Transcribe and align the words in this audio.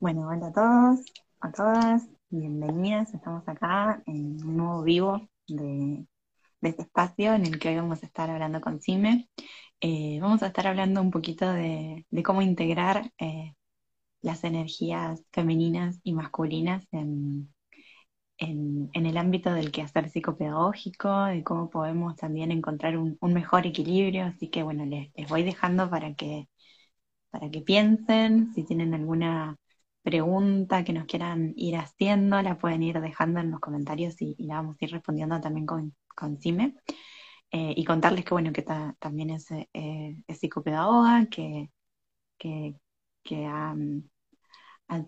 Bueno, 0.00 0.28
hola 0.28 0.48
a 0.48 0.52
todos, 0.52 1.04
a 1.40 1.50
todas, 1.52 2.08
bienvenidas. 2.30 3.12
Estamos 3.14 3.48
acá 3.48 4.00
en 4.06 4.40
un 4.44 4.56
nuevo 4.56 4.82
vivo 4.84 5.28
de, 5.48 6.06
este 6.62 6.82
espacio 6.82 7.34
en 7.34 7.46
el 7.46 7.58
que 7.58 7.70
hoy 7.70 7.76
vamos 7.76 8.02
a 8.02 8.06
estar 8.06 8.30
hablando 8.30 8.60
con 8.60 8.80
Cime. 8.80 9.28
Eh, 9.80 10.18
vamos 10.20 10.42
a 10.44 10.48
estar 10.48 10.68
hablando 10.68 11.02
un 11.02 11.10
poquito 11.10 11.50
de, 11.52 12.06
cómo 12.24 12.42
integrar 12.42 13.10
eh, 13.18 13.54
las 14.22 14.44
energías 14.44 15.24
femeninas 15.32 16.00
y 16.04 16.14
masculinas 16.14 16.86
en, 16.92 17.52
el 18.38 19.16
ámbito 19.16 19.52
del 19.52 19.72
quehacer 19.72 20.10
psicopedagógico, 20.10 21.24
de 21.24 21.42
cómo 21.42 21.70
podemos 21.70 22.16
también 22.16 22.52
encontrar 22.52 22.96
un, 22.98 23.18
mejor 23.20 23.66
equilibrio. 23.66 24.26
Así 24.26 24.48
que 24.48 24.62
bueno, 24.62 24.86
les, 24.86 25.10
les 25.16 25.28
voy 25.28 25.42
dejando 25.42 25.90
para 25.90 26.14
que, 26.14 26.48
para 27.30 27.50
que 27.50 27.62
piensen, 27.62 28.52
si 28.54 28.64
tienen 28.64 28.94
alguna 28.94 29.58
pregunta 30.08 30.84
que 30.84 30.92
nos 30.94 31.04
quieran 31.06 31.52
ir 31.56 31.76
haciendo, 31.76 32.40
la 32.42 32.58
pueden 32.58 32.82
ir 32.82 32.98
dejando 33.00 33.40
en 33.40 33.50
los 33.50 33.60
comentarios 33.60 34.20
y, 34.22 34.34
la 34.38 34.56
vamos 34.56 34.76
a 34.80 34.84
ir 34.86 34.92
respondiendo 34.92 35.38
también 35.40 35.66
con, 35.66 35.94
con 36.16 36.40
Cime. 36.40 36.76
Eh, 37.50 37.74
y 37.76 37.84
contarles 37.84 38.24
que 38.24 38.34
bueno, 38.34 38.52
que 38.52 38.62
también 38.62 39.30
es, 39.30 39.50
eh, 39.50 40.16
psicopedagoga, 40.28 41.26
que, 41.26 41.70
que, 42.38 42.74
ha, 43.46 43.74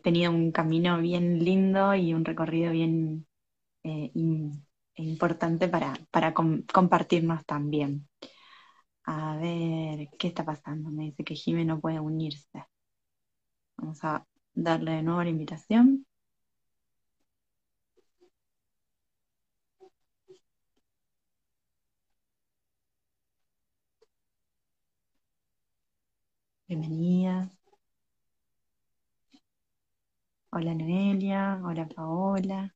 tenido 0.03 0.31
un 0.33 0.53
camino 0.53 0.99
bien 1.01 1.43
lindo 1.45 1.95
y 1.95 2.15
un 2.15 2.25
recorrido 2.25 2.73
bien 2.73 3.27
eh, 3.85 4.11
importante 4.97 5.69
para, 5.69 5.95
para 6.11 6.35
compartirnos 6.35 7.45
también. 7.47 8.09
A 9.05 9.37
ver, 9.37 10.09
¿qué 10.19 10.29
está 10.29 10.45
pasando? 10.45 10.91
Me 10.91 11.05
dice 11.05 11.25
que 11.25 11.35
Jime 11.35 11.65
no 11.65 11.81
puede 11.81 12.01
unirse. 12.01 12.65
Vamos 13.77 14.05
a 14.05 14.25
darle 14.55 14.93
de 14.93 15.03
nuevo 15.03 15.23
la 15.25 15.31
invitación. 15.31 16.07
Bienvenida. 26.69 27.51
Hola 30.53 30.75
Noelia, 30.75 31.61
hola 31.65 31.89
Paola. 31.89 32.73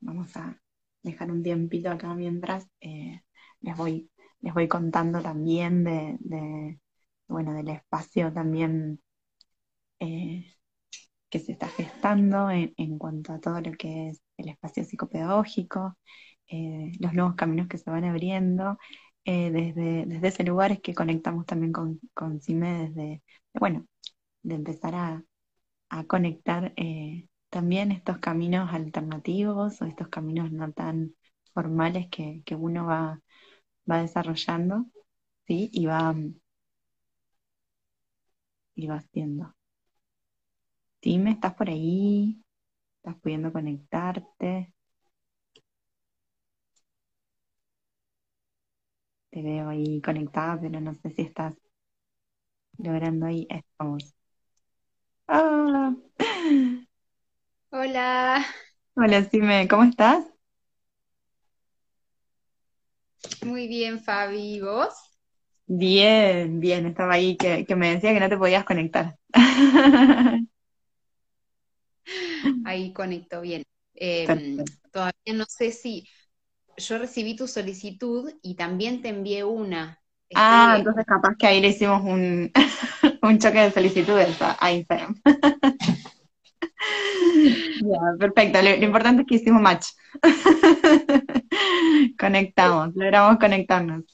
Vamos 0.00 0.36
a 0.36 0.58
dejar 1.02 1.30
un 1.30 1.42
tiempito 1.42 1.90
acá 1.90 2.14
mientras 2.14 2.68
eh, 2.80 3.22
les 3.60 3.76
voy 3.76 4.10
les 4.40 4.54
voy 4.54 4.68
contando 4.68 5.20
también 5.22 5.84
de, 5.84 6.80
bueno 7.28 7.52
del 7.54 7.68
espacio 7.70 8.32
también 8.32 9.00
eh, 10.00 10.54
que 11.30 11.38
se 11.40 11.52
está 11.52 11.68
gestando 11.68 12.50
en, 12.50 12.98
cuanto 12.98 13.32
a 13.32 13.40
todo 13.40 13.60
lo 13.60 13.72
que 13.72 14.10
es 14.10 14.22
el 14.38 14.48
espacio 14.48 14.84
psicopedagógico, 14.84 15.96
eh, 16.48 16.92
los 17.00 17.12
nuevos 17.14 17.34
caminos 17.36 17.68
que 17.68 17.78
se 17.78 17.90
van 17.90 18.04
abriendo, 18.04 18.78
desde, 19.24 20.06
desde 20.06 20.28
ese 20.28 20.42
lugar 20.44 20.72
es 20.72 20.80
que 20.80 20.94
conectamos 20.94 21.44
también 21.44 21.72
con, 21.72 22.00
con 22.14 22.40
CIME 22.40 22.88
desde, 22.88 23.22
bueno, 23.52 23.86
de 24.42 24.54
empezar 24.54 24.94
a, 24.94 25.22
a 25.90 26.04
conectar 26.04 26.72
también 27.50 27.92
estos 27.92 28.18
caminos 28.18 28.72
alternativos 28.72 29.80
o 29.82 29.84
estos 29.86 30.08
caminos 30.08 30.50
no 30.52 30.72
tan 30.72 31.14
formales 31.54 32.08
que, 32.10 32.42
uno 32.56 32.86
va, 32.86 33.20
va 33.90 34.02
desarrollando, 34.02 34.86
¿sí? 35.46 35.70
Y 35.72 35.86
va, 35.86 36.14
y 38.74 38.86
va 38.86 38.96
haciendo. 38.96 39.54
Dime, 41.02 41.32
¿estás 41.32 41.54
por 41.54 41.68
ahí? 41.70 42.40
¿Estás 42.98 43.16
pudiendo 43.22 43.52
conectarte? 43.52 44.72
Te 49.30 49.40
veo 49.42 49.70
ahí 49.70 50.02
conectada, 50.02 50.60
pero 50.60 50.80
no 50.82 50.92
sé 50.94 51.08
si 51.12 51.22
estás 51.22 51.54
logrando 52.78 53.26
ahí. 53.26 53.46
Estamos. 53.50 54.14
¡Ah! 55.28 55.94
Hola. 57.70 58.44
Hola, 58.96 59.24
Sime, 59.24 59.66
¿cómo 59.66 59.84
estás? 59.84 60.26
Muy 63.44 63.66
bien, 63.66 64.00
Fabi. 64.00 64.54
¿Y 64.56 64.60
vos? 64.60 64.94
Bien, 65.66 66.60
bien, 66.60 66.86
estaba 66.86 67.14
ahí 67.14 67.36
que, 67.36 67.66
me 67.76 67.90
decía 67.90 68.14
que 68.14 68.20
no 68.20 68.28
te 68.28 68.38
podías 68.38 68.64
conectar. 68.64 69.16
Ahí 72.64 72.92
conecto 72.92 73.40
bien. 73.40 73.62
Em, 73.94 74.64
todavía 74.92 75.34
no 75.34 75.44
sé 75.46 75.72
si 75.72 76.08
yo 76.76 76.98
recibí 76.98 77.36
tu 77.36 77.46
solicitud 77.48 78.32
y 78.42 78.54
también 78.54 79.02
te 79.02 79.08
envié 79.08 79.44
una. 79.44 80.00
Ah, 80.34 80.76
entonces 80.78 81.04
capaz 81.04 81.34
que 81.36 81.46
ahí 81.46 81.60
le 81.60 81.68
hicimos 81.68 82.02
un, 82.02 82.50
un 83.22 83.38
choque 83.38 83.58
de 83.60 83.70
solicitudes 83.72 84.36
a 84.40 84.72
Instagram. 84.72 85.16
perfecto, 88.18 88.60
lo, 88.62 88.84
importante 88.84 89.22
es 89.22 89.28
que 89.28 89.34
hicimos 89.36 89.62
match. 89.62 89.86
Conectamos, 92.18 92.94
logramos 92.94 93.38
conectarnos. 93.38 94.04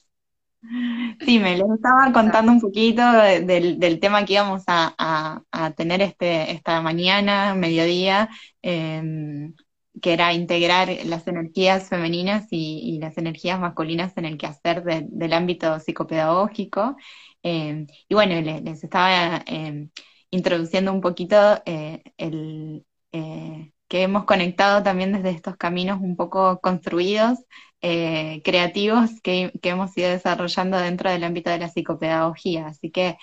Sí, 1.20 1.38
me 1.38 1.56
les 1.56 1.70
estaba 1.70 2.10
contando 2.12 2.50
un 2.52 2.60
poquito 2.60 3.02
del, 3.12 4.00
tema 4.00 4.24
que 4.24 4.34
íbamos 4.34 4.62
a, 4.66 5.42
tener 5.76 6.00
este, 6.02 6.52
esta 6.52 6.80
mañana, 6.80 7.54
mediodía, 7.54 8.30
em, 8.62 9.54
que 10.00 10.12
era 10.14 10.32
integrar 10.32 10.88
las 11.06 11.26
energías 11.28 11.88
femeninas 11.88 12.46
y, 12.50 12.98
las 13.00 13.16
energías 13.18 13.60
masculinas 13.60 14.16
en 14.16 14.24
el 14.24 14.38
quehacer 14.38 14.82
del 14.84 15.32
ámbito 15.32 15.78
psicopedagógico. 15.80 16.96
Em, 17.42 17.86
y 18.08 18.14
bueno, 18.14 18.40
les, 18.40 18.82
estaba 18.84 19.42
em, 19.46 19.90
introduciendo 20.30 20.92
un 20.92 21.00
poquito 21.00 21.36
eh, 21.66 22.02
el, 22.16 22.84
eh, 23.14 23.72
que 23.88 24.02
hemos 24.02 24.24
conectado 24.24 24.82
también 24.82 25.12
desde 25.12 25.30
estos 25.30 25.56
caminos 25.56 26.00
un 26.00 26.16
poco 26.16 26.60
construidos, 26.60 27.38
eh, 27.80 28.42
creativos, 28.44 29.20
que, 29.22 29.52
hemos 29.62 29.96
ido 29.96 30.10
desarrollando 30.10 30.78
dentro 30.78 31.10
del 31.10 31.22
ámbito 31.22 31.50
de 31.50 31.58
la 31.58 31.68
psicopedagogía. 31.68 32.66
Así 32.66 32.90
que, 32.90 33.16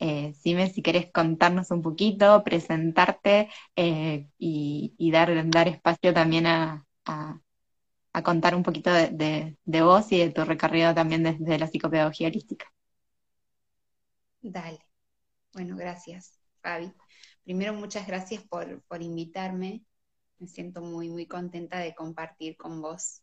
eh, 0.00 0.34
Sime, 0.34 0.68
si 0.70 0.82
querés 0.82 1.12
contarnos 1.12 1.70
un 1.70 1.80
poquito, 1.82 2.42
presentarte 2.44 3.48
y, 3.76 5.10
dar, 5.12 5.48
dar 5.50 5.68
espacio 5.68 6.12
también 6.12 6.46
a, 6.46 6.84
contar 8.24 8.54
un 8.56 8.62
poquito 8.64 8.92
de, 8.92 9.56
de, 9.64 9.82
vos 9.82 10.10
y 10.10 10.18
de 10.18 10.30
tu 10.30 10.44
recorrido 10.44 10.94
también 10.94 11.22
desde 11.22 11.58
la 11.58 11.68
psicopedagogía 11.68 12.28
holística. 12.28 12.66
Dale. 14.42 14.80
Bueno, 15.52 15.76
gracias, 15.76 16.38
Fabi. 16.66 16.92
Primero, 17.44 17.74
muchas 17.74 18.08
gracias 18.08 18.42
por, 18.42 18.82
invitarme. 19.00 19.84
Me 20.40 20.48
siento 20.48 20.80
muy, 20.80 21.08
muy 21.08 21.26
contenta 21.26 21.78
de 21.78 21.94
compartir 21.94 22.56
con 22.56 22.82
vos 22.82 23.22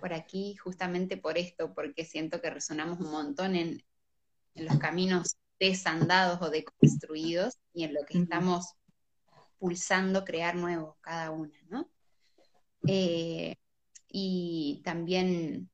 por 0.00 0.14
aquí, 0.14 0.54
justamente 0.54 1.16
por 1.16 1.36
esto, 1.36 1.74
porque 1.74 2.04
siento 2.04 2.40
que 2.40 2.48
resonamos 2.48 3.00
un 3.00 3.10
montón 3.10 3.56
en, 3.56 3.82
los 4.54 4.78
caminos 4.78 5.36
desandados 5.58 6.40
o 6.42 6.50
deconstruidos 6.50 7.58
y 7.72 7.84
en 7.84 7.94
lo 7.94 8.04
que 8.04 8.18
estamos 8.18 8.74
pulsando 9.58 10.24
crear 10.24 10.54
nuevo 10.54 10.96
cada 11.00 11.32
una, 11.32 11.58
¿no? 11.68 11.90
Eh, 12.86 13.56
y 14.08 14.80
también 14.84 15.70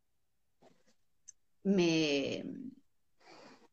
me 1.62 2.42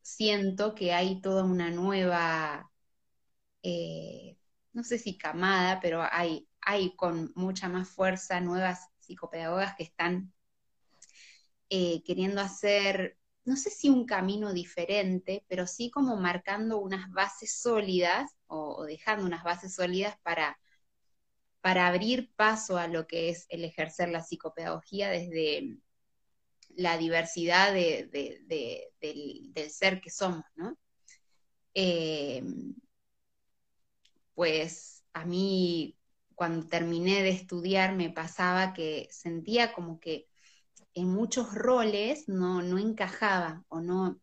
siento 0.02 0.76
que 0.76 0.94
hay 0.94 1.22
toda 1.22 1.44
una 1.44 1.70
nueva 1.70 2.70
eh, 3.64 4.38
no 4.74 4.84
sé 4.84 5.00
si 5.00 5.18
camada, 5.18 5.80
pero 5.82 6.06
hay, 6.12 6.48
hay 6.62 6.96
con 6.96 7.32
mucha 7.36 7.70
más 7.70 7.90
fuerza 7.90 8.42
nuevas 8.42 8.90
psicopedagogas 9.00 9.76
que 9.76 9.84
están 9.84 10.34
eh, 11.70 12.04
queriendo 12.04 12.42
hacer, 12.42 13.18
no 13.46 13.56
sé 13.56 13.70
si 13.70 13.90
un 13.90 14.06
camino 14.06 14.54
diferente, 14.54 15.46
pero 15.48 15.66
sí 15.68 15.90
como 15.90 16.18
marcando 16.18 16.78
unas 16.80 17.10
bases 17.12 17.60
sólidas 17.60 18.32
o, 18.48 18.84
dejando 18.86 19.26
unas 19.26 19.44
bases 19.44 19.76
sólidas 19.76 20.18
para, 20.24 20.60
para 21.62 21.88
abrir 21.88 22.32
paso 22.36 22.78
a 22.78 22.88
lo 22.88 23.08
que 23.08 23.30
es 23.30 23.46
el 23.50 23.64
ejercer 23.64 24.10
la 24.10 24.22
psicopedagogía 24.22 25.10
desde 25.10 25.80
la 26.76 26.98
diversidad 26.98 27.74
del, 27.74 28.12
ser 29.70 30.02
que 30.02 30.10
somos, 30.10 30.46
¿no? 30.56 30.78
Eh, 31.74 32.44
pues 34.36 35.04
a 35.14 35.26
mí 35.26 35.98
cuando 36.36 36.68
terminé 36.68 37.24
de 37.24 37.30
estudiar 37.30 37.96
me 37.96 38.10
pasaba 38.10 38.74
que 38.74 39.08
sentía 39.12 39.74
como 39.74 40.00
que 40.00 40.28
en 40.94 41.10
muchos 41.10 41.54
roles 41.54 42.28
no, 42.28 42.62
no 42.62 42.78
encajaba 42.78 43.64
o 43.70 43.82
no, 43.82 44.20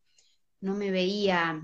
no 0.61 0.75
me 0.75 0.91
veía 0.91 1.63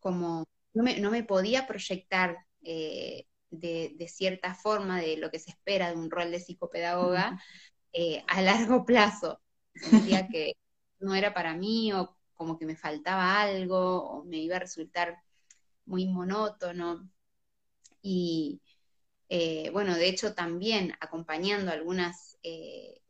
como, 0.00 0.44
no 0.74 1.10
me, 1.10 1.24
podía 1.24 1.66
proyectar 1.66 2.38
eh, 2.62 3.26
de, 3.50 4.08
cierta 4.08 4.54
forma 4.54 5.00
de 5.00 5.16
lo 5.16 5.30
que 5.30 5.38
se 5.38 5.50
espera 5.50 5.90
de 5.90 5.96
un 5.96 6.10
rol 6.10 6.30
de 6.30 6.40
psicopedagoga 6.40 7.40
eh, 7.92 8.24
a 8.28 8.40
largo 8.42 8.84
plazo. 8.84 9.40
Sentía 9.74 10.28
que 10.28 10.52
no 11.00 11.14
era 11.14 11.34
para 11.34 11.54
mí 11.54 11.92
o 11.92 12.16
como 12.34 12.58
que 12.58 12.66
me 12.66 12.76
faltaba 12.76 13.40
algo 13.40 14.02
o 14.02 14.24
me 14.24 14.38
iba 14.38 14.56
a 14.56 14.60
resultar 14.60 15.22
muy 15.86 16.06
monótono. 16.06 17.08
Y 18.08 18.62
eh, 19.28 19.70
bueno, 19.72 19.96
de 19.96 20.08
hecho 20.08 20.32
también 20.32 20.92
acompañando 21.00 21.72
algunas, 21.72 22.38
eh, 22.44 23.00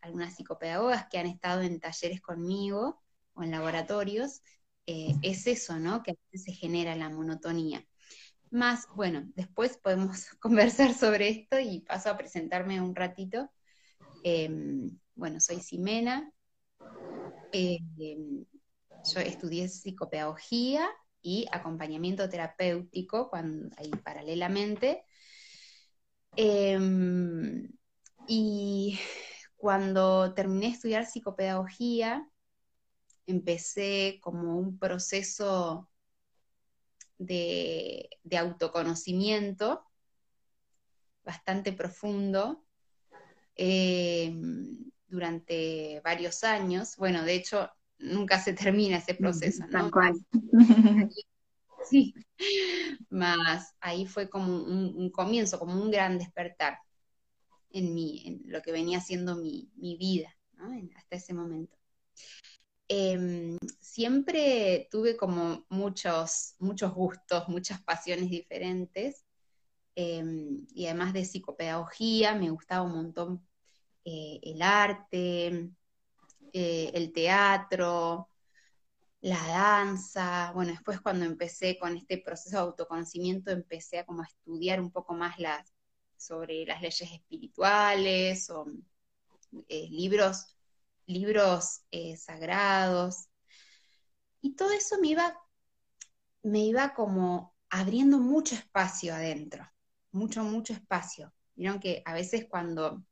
algunas 0.00 0.36
psicopedagogas 0.36 1.08
que 1.08 1.18
han 1.18 1.26
estado 1.26 1.62
en 1.62 1.80
talleres 1.80 2.20
conmigo 2.20 3.02
o 3.34 3.42
en 3.42 3.50
laboratorios, 3.50 4.42
eh, 4.86 5.12
es 5.22 5.48
eso, 5.48 5.80
¿no? 5.80 6.04
Que 6.04 6.12
a 6.12 6.14
veces 6.30 6.44
se 6.44 6.52
genera 6.52 6.94
la 6.94 7.10
monotonía. 7.10 7.84
Más, 8.50 8.86
bueno, 8.94 9.24
después 9.34 9.76
podemos 9.78 10.26
conversar 10.40 10.94
sobre 10.94 11.30
esto 11.30 11.58
y 11.58 11.80
paso 11.80 12.10
a 12.10 12.16
presentarme 12.16 12.80
un 12.80 12.94
ratito. 12.94 13.50
Em, 14.22 15.00
bueno, 15.16 15.40
soy 15.40 15.60
Simena. 15.60 16.32
Em, 17.50 18.44
yo 19.12 19.20
estudié 19.20 19.68
psicopedagogía 19.68 20.88
y 21.24 21.46
acompañamiento 21.50 22.28
terapéutico 22.28 23.30
cuando, 23.30 23.74
ahí 23.78 23.90
paralelamente. 24.04 25.04
Em, 26.36 27.66
y 28.28 29.00
cuando 29.56 30.34
terminé 30.34 30.66
de 30.66 30.72
estudiar 30.72 31.06
psicopedagogía, 31.06 32.28
empecé 33.26 34.18
como 34.20 34.58
un 34.58 34.78
proceso 34.78 35.88
de, 37.16 38.10
autoconocimiento 38.36 39.82
bastante 41.24 41.72
profundo 41.72 42.66
em, 43.54 44.90
durante 45.06 46.00
varios 46.04 46.44
años. 46.44 46.96
Bueno, 46.98 47.24
de 47.24 47.34
hecho, 47.34 47.70
nunca 47.98 48.38
se 48.40 48.52
termina 48.52 48.98
ese 48.98 49.14
proceso, 49.14 49.64
¿no? 49.68 49.90
sí, 51.88 52.14
más 53.10 53.74
ahí 53.80 54.06
fue 54.06 54.28
como 54.28 54.62
un, 54.62 55.10
comienzo, 55.10 55.58
como 55.58 55.80
un 55.80 55.90
gran 55.90 56.18
despertar 56.18 56.78
en, 57.70 57.94
mi, 57.94 58.26
en 58.26 58.42
lo 58.46 58.62
que 58.62 58.72
venía 58.72 59.00
siendo 59.00 59.36
mi, 59.36 59.70
vida, 59.98 60.34
¿no? 60.54 60.70
hasta 60.96 61.16
ese 61.16 61.34
momento. 61.34 61.76
Em, 62.88 63.56
siempre 63.80 64.88
tuve 64.90 65.16
como 65.16 65.64
muchos, 65.70 66.54
muchos 66.58 66.92
gustos, 66.92 67.48
muchas 67.48 67.82
pasiones 67.82 68.28
diferentes, 68.28 69.24
em, 69.94 70.66
y 70.74 70.86
además 70.86 71.12
de 71.12 71.24
psicopedagogía, 71.24 72.34
me 72.34 72.50
gustaba 72.50 72.82
un 72.82 72.92
montón 72.92 73.46
eh, 74.04 74.38
el 74.42 74.60
arte, 74.60 75.70
eh, 76.54 76.92
el 76.94 77.12
teatro, 77.12 78.28
la 79.20 79.42
danza. 79.48 80.52
Bueno, 80.54 80.70
después 80.70 81.00
cuando 81.00 81.24
empecé 81.24 81.78
con 81.78 81.96
este 81.96 82.18
proceso 82.18 82.56
de 82.56 82.62
autoconocimiento, 82.62 83.50
empecé 83.50 83.98
a 83.98 84.06
como 84.06 84.22
estudiar 84.22 84.80
un 84.80 84.92
poco 84.92 85.14
más 85.14 85.38
las, 85.40 85.74
sobre 86.16 86.64
las 86.64 86.80
leyes 86.80 87.10
espirituales 87.12 88.50
o 88.50 88.66
eh, 89.68 89.88
libros, 89.90 90.56
libros 91.06 91.82
eh, 91.90 92.16
sagrados. 92.16 93.28
Y 94.40 94.54
todo 94.54 94.70
eso 94.70 95.00
me 95.00 95.08
iba, 95.08 95.36
me 96.44 96.60
iba 96.60 96.94
como 96.94 97.56
abriendo 97.70 98.18
mucho 98.20 98.54
espacio 98.54 99.12
adentro, 99.12 99.68
mucho, 100.12 100.44
mucho 100.44 100.72
espacio. 100.72 101.34
Vieron 101.56 101.80
que 101.80 102.02
a 102.04 102.14
veces 102.14 102.46
cuando 102.48 103.04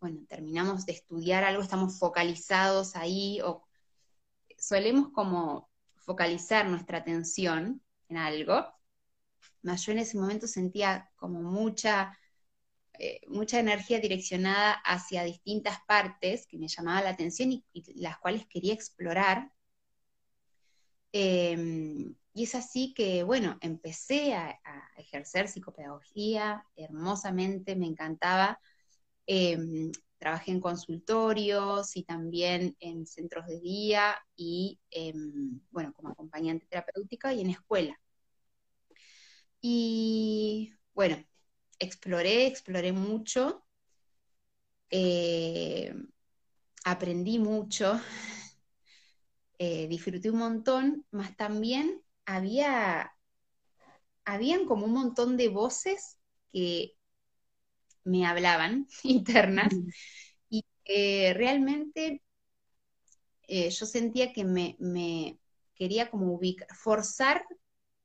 bueno, 0.00 0.24
terminamos 0.28 0.86
de 0.86 0.92
estudiar 0.92 1.44
algo, 1.44 1.62
estamos 1.62 1.98
focalizados 1.98 2.94
ahí 2.96 3.40
o 3.42 3.64
solemos 4.56 5.10
como 5.10 5.70
focalizar 5.96 6.68
nuestra 6.68 6.98
atención 6.98 7.82
en 8.08 8.16
algo. 8.16 8.66
Más 9.62 9.84
yo 9.84 9.92
en 9.92 9.98
ese 9.98 10.18
momento 10.18 10.46
sentía 10.46 11.10
como 11.16 11.42
mucha, 11.42 12.16
eh, 12.98 13.20
mucha 13.28 13.58
energía 13.58 14.00
direccionada 14.00 14.72
hacia 14.84 15.24
distintas 15.24 15.78
partes 15.86 16.46
que 16.46 16.58
me 16.58 16.68
llamaba 16.68 17.02
la 17.02 17.10
atención 17.10 17.52
y, 17.52 17.64
las 17.96 18.18
cuales 18.18 18.46
quería 18.46 18.74
explorar. 18.74 19.52
Em, 21.12 22.14
y 22.34 22.44
es 22.44 22.54
así 22.54 22.94
que, 22.94 23.22
bueno, 23.24 23.58
empecé 23.60 24.34
a 24.34 24.60
ejercer 24.96 25.48
psicopedagogía 25.48 26.64
hermosamente, 26.76 27.74
me 27.76 27.86
encantaba 27.86 28.60
Em, 29.30 29.92
trabajé 30.18 30.52
en 30.52 30.60
consultorios 30.60 31.94
y 31.96 32.02
también 32.04 32.74
en 32.80 33.06
centros 33.06 33.46
de 33.46 33.60
día 33.60 34.16
y, 34.36 34.80
em, 34.90 35.60
bueno, 35.70 35.92
como 35.92 36.08
acompañante 36.08 36.66
terapéutica 36.66 37.34
y 37.34 37.42
en 37.42 37.50
escuela. 37.50 38.00
Y 39.60 40.72
bueno, 40.94 41.16
exploré, 41.78 42.46
exploré 42.46 42.92
mucho, 42.92 43.64
eh, 44.90 45.94
aprendí 46.84 47.38
mucho, 47.38 48.00
eh, 49.58 49.88
disfruté 49.88 50.30
un 50.30 50.38
montón, 50.38 51.06
más 51.10 51.36
también 51.36 52.02
había, 52.24 53.12
habían 54.24 54.66
como 54.66 54.86
un 54.86 54.92
montón 54.92 55.36
de 55.36 55.48
voces 55.48 56.18
que 56.52 56.97
me 58.08 58.26
hablaban 58.26 58.86
internas 59.02 59.72
y 60.48 60.64
realmente 60.86 62.22
eh, 63.46 63.70
yo 63.70 63.86
sentía 63.86 64.32
que 64.32 64.44
me, 64.44 64.76
quería 65.74 66.10
como 66.10 66.32
ubicar, 66.34 66.68
forzar, 66.74 67.44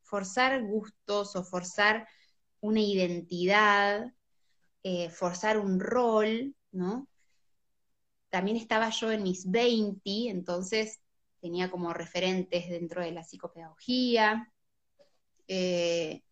forzar 0.01 0.63
gustos 0.63 1.35
o 1.35 1.43
forzar 1.43 2.07
una 2.61 2.79
identidad, 2.79 4.13
eh, 4.83 5.09
forzar 5.09 5.59
un 5.59 5.79
rol, 5.79 6.55
¿no? 6.71 7.09
También 8.29 8.57
estaba 8.57 8.89
yo 8.89 9.11
en 9.11 9.23
mis 9.23 9.49
20, 9.49 10.29
entonces 10.29 11.01
tenía 11.41 11.69
como 11.69 11.93
referentes 11.93 12.69
dentro 12.69 13.01
de 13.01 13.11
la 13.11 13.23
psicopedagogía. 13.23 14.51
Eh, 15.47 16.23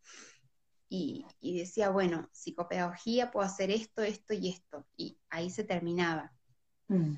y, 0.94 1.26
decía, 1.58 1.90
bueno, 1.90 2.28
psicopedagogía, 2.34 3.32
puedo 3.32 3.46
hacer 3.46 3.72
esto, 3.72 4.02
esto 4.02 4.34
y 4.34 4.50
esto. 4.50 4.86
Y 4.98 5.18
ahí 5.30 5.50
se 5.50 5.64
terminaba. 5.64 6.34
Mm. 6.90 7.16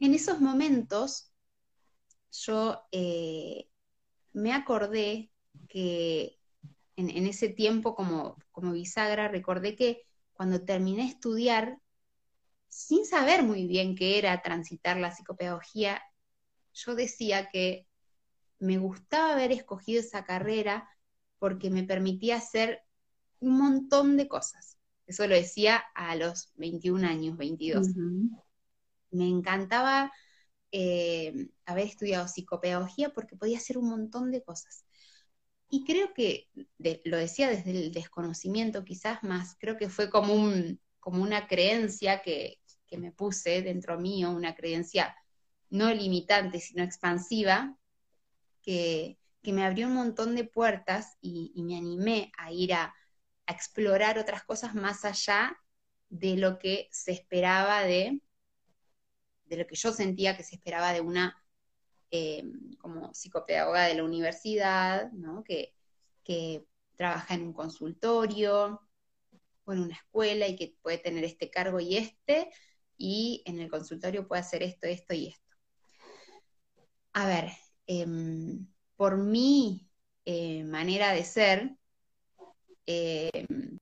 En 0.00 0.14
esos 0.14 0.40
momentos, 0.40 1.32
yo 2.32 2.82
eh, 2.90 3.68
me 4.32 4.52
acordé 4.52 5.30
que 5.68 6.40
en, 6.96 7.26
ese 7.28 7.50
tiempo 7.50 7.94
como, 7.94 8.36
como 8.50 8.72
bisagra, 8.72 9.28
recordé 9.28 9.76
que 9.76 10.02
cuando 10.32 10.64
terminé 10.64 11.04
de 11.04 11.10
estudiar, 11.10 11.78
sin 12.66 13.06
saber 13.06 13.44
muy 13.44 13.68
bien 13.68 13.94
qué 13.94 14.18
era 14.18 14.42
transitar 14.42 14.96
la 14.96 15.12
psicopedagogía, 15.12 16.02
yo 16.72 16.96
decía 16.96 17.48
que 17.48 17.86
me 18.58 18.78
gustaba 18.78 19.34
haber 19.34 19.52
escogido 19.52 20.00
esa 20.00 20.24
carrera 20.24 20.88
porque 21.42 21.70
me 21.70 21.82
permitía 21.82 22.36
hacer 22.36 22.84
un 23.40 23.58
montón 23.58 24.16
de 24.16 24.28
cosas. 24.28 24.78
Eso 25.08 25.26
lo 25.26 25.34
decía 25.34 25.82
a 25.92 26.14
los 26.14 26.52
21 26.54 27.04
años, 27.04 27.36
22. 27.36 27.88
Me 29.10 29.26
encantaba 29.26 30.12
eh, 30.70 31.48
haber 31.66 31.88
estudiado 31.88 32.28
psicopedagogía 32.28 33.12
porque 33.12 33.34
podía 33.34 33.58
hacer 33.58 33.76
un 33.76 33.88
montón 33.88 34.30
de 34.30 34.44
cosas. 34.44 34.84
Y 35.68 35.82
creo 35.84 36.14
que, 36.14 36.48
lo 37.02 37.16
decía 37.16 37.50
desde 37.50 37.72
el 37.72 37.90
desconocimiento 37.90 38.84
quizás 38.84 39.24
más, 39.24 39.56
creo 39.58 39.76
que 39.76 39.88
fue 39.88 40.10
como, 40.10 40.34
un, 40.34 40.80
como 41.00 41.24
una 41.24 41.48
creencia 41.48 42.22
que, 42.22 42.60
que 42.86 42.98
me 42.98 43.10
puse 43.10 43.62
dentro 43.62 43.98
mío, 43.98 44.30
una 44.30 44.54
creencia 44.54 45.12
no 45.70 45.92
limitante, 45.92 46.60
sino 46.60 46.84
expansiva, 46.84 47.76
que, 48.62 49.18
que 49.42 49.52
me 49.52 49.64
abrió 49.64 49.88
un 49.88 49.94
montón 49.94 50.34
de 50.36 50.44
puertas 50.44 51.16
y, 51.20 51.52
me 51.62 51.76
animé 51.76 52.32
a 52.38 52.52
ir 52.52 52.74
a, 52.74 52.94
explorar 53.46 54.18
otras 54.18 54.44
cosas 54.44 54.74
más 54.74 55.04
allá 55.04 55.58
de 56.08 56.36
lo 56.36 56.58
que 56.58 56.88
se 56.92 57.10
esperaba 57.10 57.82
de, 57.82 58.22
de 59.46 59.56
lo 59.56 59.66
que 59.66 59.74
yo 59.74 59.92
sentía 59.92 60.36
que 60.36 60.44
se 60.44 60.54
esperaba 60.54 60.92
de 60.92 61.00
una 61.00 61.36
eh, 62.12 62.44
como 62.78 63.12
psicopedagoga 63.12 63.86
de 63.86 63.94
la 63.94 64.04
universidad, 64.04 65.10
¿no? 65.12 65.42
que, 65.42 65.74
que 66.22 66.64
trabaja 66.96 67.34
en 67.34 67.42
un 67.42 67.52
consultorio 67.52 68.80
o 69.64 69.72
en 69.72 69.80
una 69.80 69.96
escuela 69.96 70.46
y 70.46 70.56
que 70.56 70.76
puede 70.82 70.98
tener 70.98 71.24
este 71.24 71.50
cargo 71.50 71.80
y 71.80 71.96
este, 71.96 72.50
y 72.96 73.42
en 73.44 73.58
el 73.58 73.68
consultorio 73.68 74.28
puede 74.28 74.40
hacer 74.40 74.62
esto, 74.62 74.86
esto 74.86 75.14
y 75.14 75.28
esto. 75.28 75.56
A 77.14 77.26
ver, 77.26 77.50
em, 77.86 78.66
por 79.02 79.16
mi 79.16 79.90
eh, 80.26 80.62
manera 80.62 81.12
de 81.12 81.24
ser, 81.24 81.76
em, 82.86 83.76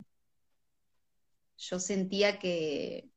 yo 1.58 1.78
sentía 1.78 2.38
que 2.38 3.10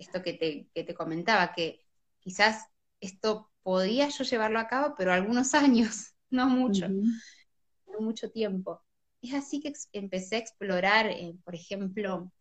esto 0.00 0.20
que 0.20 0.32
te, 0.32 0.68
que 0.74 0.82
te 0.82 0.94
comentaba, 0.94 1.52
que 1.52 1.86
quizás 2.18 2.66
esto 3.00 3.52
podía 3.62 4.08
yo 4.08 4.24
llevarlo 4.24 4.58
a 4.58 4.66
cabo, 4.66 4.96
pero 4.98 5.12
algunos 5.12 5.54
años, 5.54 6.12
no 6.28 6.48
mucho, 6.48 6.88
no 6.88 8.00
mucho 8.00 8.32
tiempo. 8.32 8.82
Es 9.22 9.32
así 9.32 9.60
que 9.60 9.72
empecé 9.92 10.34
a 10.34 10.40
explorar, 10.40 11.06
eh, 11.06 11.36
por 11.44 11.54
ejemplo, 11.54 12.32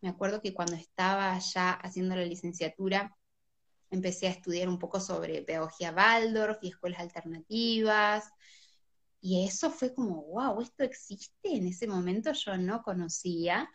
me 0.00 0.08
acuerdo 0.08 0.40
que 0.40 0.54
cuando 0.54 0.74
estaba 0.74 1.38
ya 1.38 1.72
haciendo 1.72 2.16
la 2.16 2.24
licenciatura, 2.24 3.14
empecé 3.90 4.28
a 4.28 4.30
estudiar 4.30 4.68
un 4.68 4.78
poco 4.78 5.00
sobre 5.00 5.42
pedagogía 5.42 5.92
Waldorf 5.92 6.58
y 6.62 6.68
escuelas 6.68 7.00
alternativas. 7.00 8.30
Y 9.20 9.46
eso 9.46 9.70
fue 9.70 9.94
como, 9.94 10.22
wow, 10.24 10.60
esto 10.60 10.84
existe. 10.84 11.56
En 11.56 11.66
ese 11.66 11.86
momento 11.86 12.32
yo 12.32 12.56
no 12.56 12.82
conocía. 12.82 13.70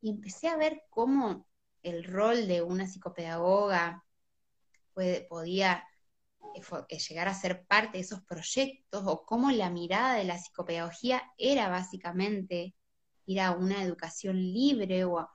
Y 0.00 0.10
empecé 0.10 0.48
a 0.48 0.56
ver 0.56 0.82
cómo 0.90 1.46
el 1.82 2.04
rol 2.04 2.48
de 2.48 2.62
una 2.62 2.86
psicopedagoga 2.86 4.04
puede, 4.94 5.22
podía 5.22 5.84
eh, 6.54 6.62
eh, 6.88 6.98
llegar 6.98 7.28
a 7.28 7.34
ser 7.34 7.64
parte 7.66 7.98
de 7.98 8.04
esos 8.04 8.22
proyectos 8.22 9.02
o 9.06 9.24
cómo 9.24 9.50
la 9.50 9.70
mirada 9.70 10.14
de 10.14 10.24
la 10.24 10.38
psicopedagogía 10.38 11.22
era 11.38 11.68
básicamente 11.68 12.74
ir 13.26 13.40
a 13.40 13.52
una 13.52 13.82
educación 13.82 14.36
libre 14.36 15.04
o, 15.04 15.28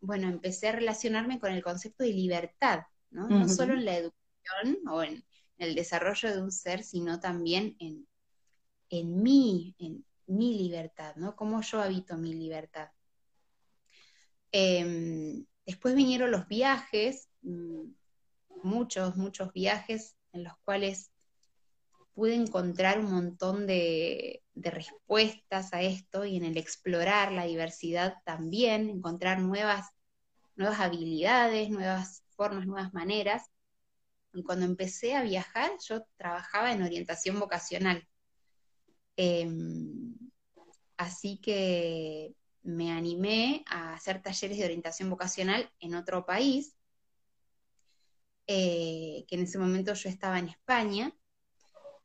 bueno, 0.00 0.28
empecé 0.28 0.68
a 0.68 0.72
relacionarme 0.72 1.40
con 1.40 1.52
el 1.52 1.62
concepto 1.62 2.04
de 2.04 2.10
libertad, 2.12 2.80
¿no? 3.10 3.28
No 3.28 3.48
solo 3.48 3.74
en 3.74 3.84
la 3.84 3.96
educación 3.96 4.78
o 4.88 5.02
en, 5.02 5.24
el 5.58 5.74
desarrollo 5.74 6.34
de 6.34 6.42
un 6.42 6.52
ser, 6.52 6.84
sino 6.84 7.18
también 7.18 7.76
en, 7.78 8.06
en 8.90 9.22
mí, 9.22 9.74
en 9.78 10.04
mi 10.26 10.58
libertad, 10.58 11.16
¿no? 11.16 11.34
Cómo 11.34 11.62
yo 11.62 11.80
habito 11.80 12.18
mi 12.18 12.34
libertad. 12.34 12.90
Em, 14.52 15.46
después 15.64 15.94
vinieron 15.94 16.30
los 16.30 16.46
viajes, 16.46 17.30
mm, 17.42 17.84
muchos, 18.62 19.16
muchos 19.16 19.52
viajes 19.52 20.16
en 20.32 20.44
los 20.44 20.56
cuales 20.64 21.10
pude 22.16 22.34
encontrar 22.34 22.98
un 22.98 23.12
montón 23.12 23.66
de, 23.66 24.42
respuestas 24.54 25.74
a 25.74 25.82
esto 25.82 26.24
y 26.24 26.36
en 26.36 26.44
el 26.44 26.56
explorar 26.56 27.30
la 27.30 27.44
diversidad 27.44 28.14
también, 28.24 28.88
encontrar 28.88 29.38
nuevas, 29.38 29.90
nuevas 30.54 30.80
habilidades, 30.80 31.68
nuevas 31.68 32.24
formas, 32.36 32.66
nuevas 32.66 32.92
maneras. 32.94 33.50
Y 34.32 34.42
cuando 34.42 34.66
empecé 34.66 35.14
a 35.16 35.22
viajar, 35.22 35.72
yo 35.88 36.04
trabajaba 36.16 36.72
en 36.72 36.82
orientación 36.82 37.40
vocacional. 37.40 38.06
Em, 39.16 40.14
así 40.96 41.38
que 41.38 42.34
me 42.62 42.92
animé 42.92 43.64
a 43.66 43.94
hacer 43.94 44.22
talleres 44.22 44.58
de 44.58 44.64
orientación 44.64 45.08
vocacional 45.10 45.70
en 45.80 45.94
otro 45.94 46.26
país 46.26 46.76
eh, 48.46 49.24
que 49.26 49.34
en 49.34 49.42
ese 49.42 49.58
momento 49.58 49.94
yo 49.94 50.08
estaba 50.08 50.38
en 50.38 50.48
España, 50.48 51.12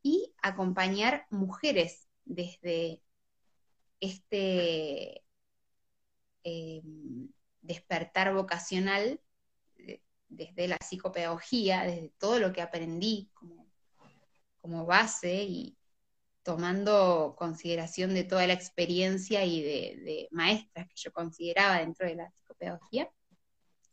y 0.03 0.33
acompañar 0.41 1.27
mujeres 1.29 2.07
desde 2.25 3.01
este 3.99 5.23
eh, 6.43 6.81
despertar 7.61 8.33
vocacional, 8.33 9.21
desde 10.31 10.67
la 10.67 10.77
psicopedagogía, 10.77 11.83
desde 11.83 12.13
todo 12.17 12.39
lo 12.39 12.51
que 12.53 12.61
aprendí 12.61 13.29
como, 13.33 13.67
como 14.61 14.85
base 14.85 15.43
y 15.43 15.77
tomando 16.43 17.35
consideración 17.37 18.13
de 18.13 18.23
toda 18.23 18.47
la 18.47 18.53
experiencia 18.53 19.45
y 19.45 19.61
de, 19.61 20.01
de 20.03 20.27
maestras 20.31 20.87
que 20.87 20.95
yo 20.95 21.11
consideraba 21.11 21.79
dentro 21.79 22.07
de 22.07 22.15
la 22.15 22.31
psicopedagogía, 22.31 23.11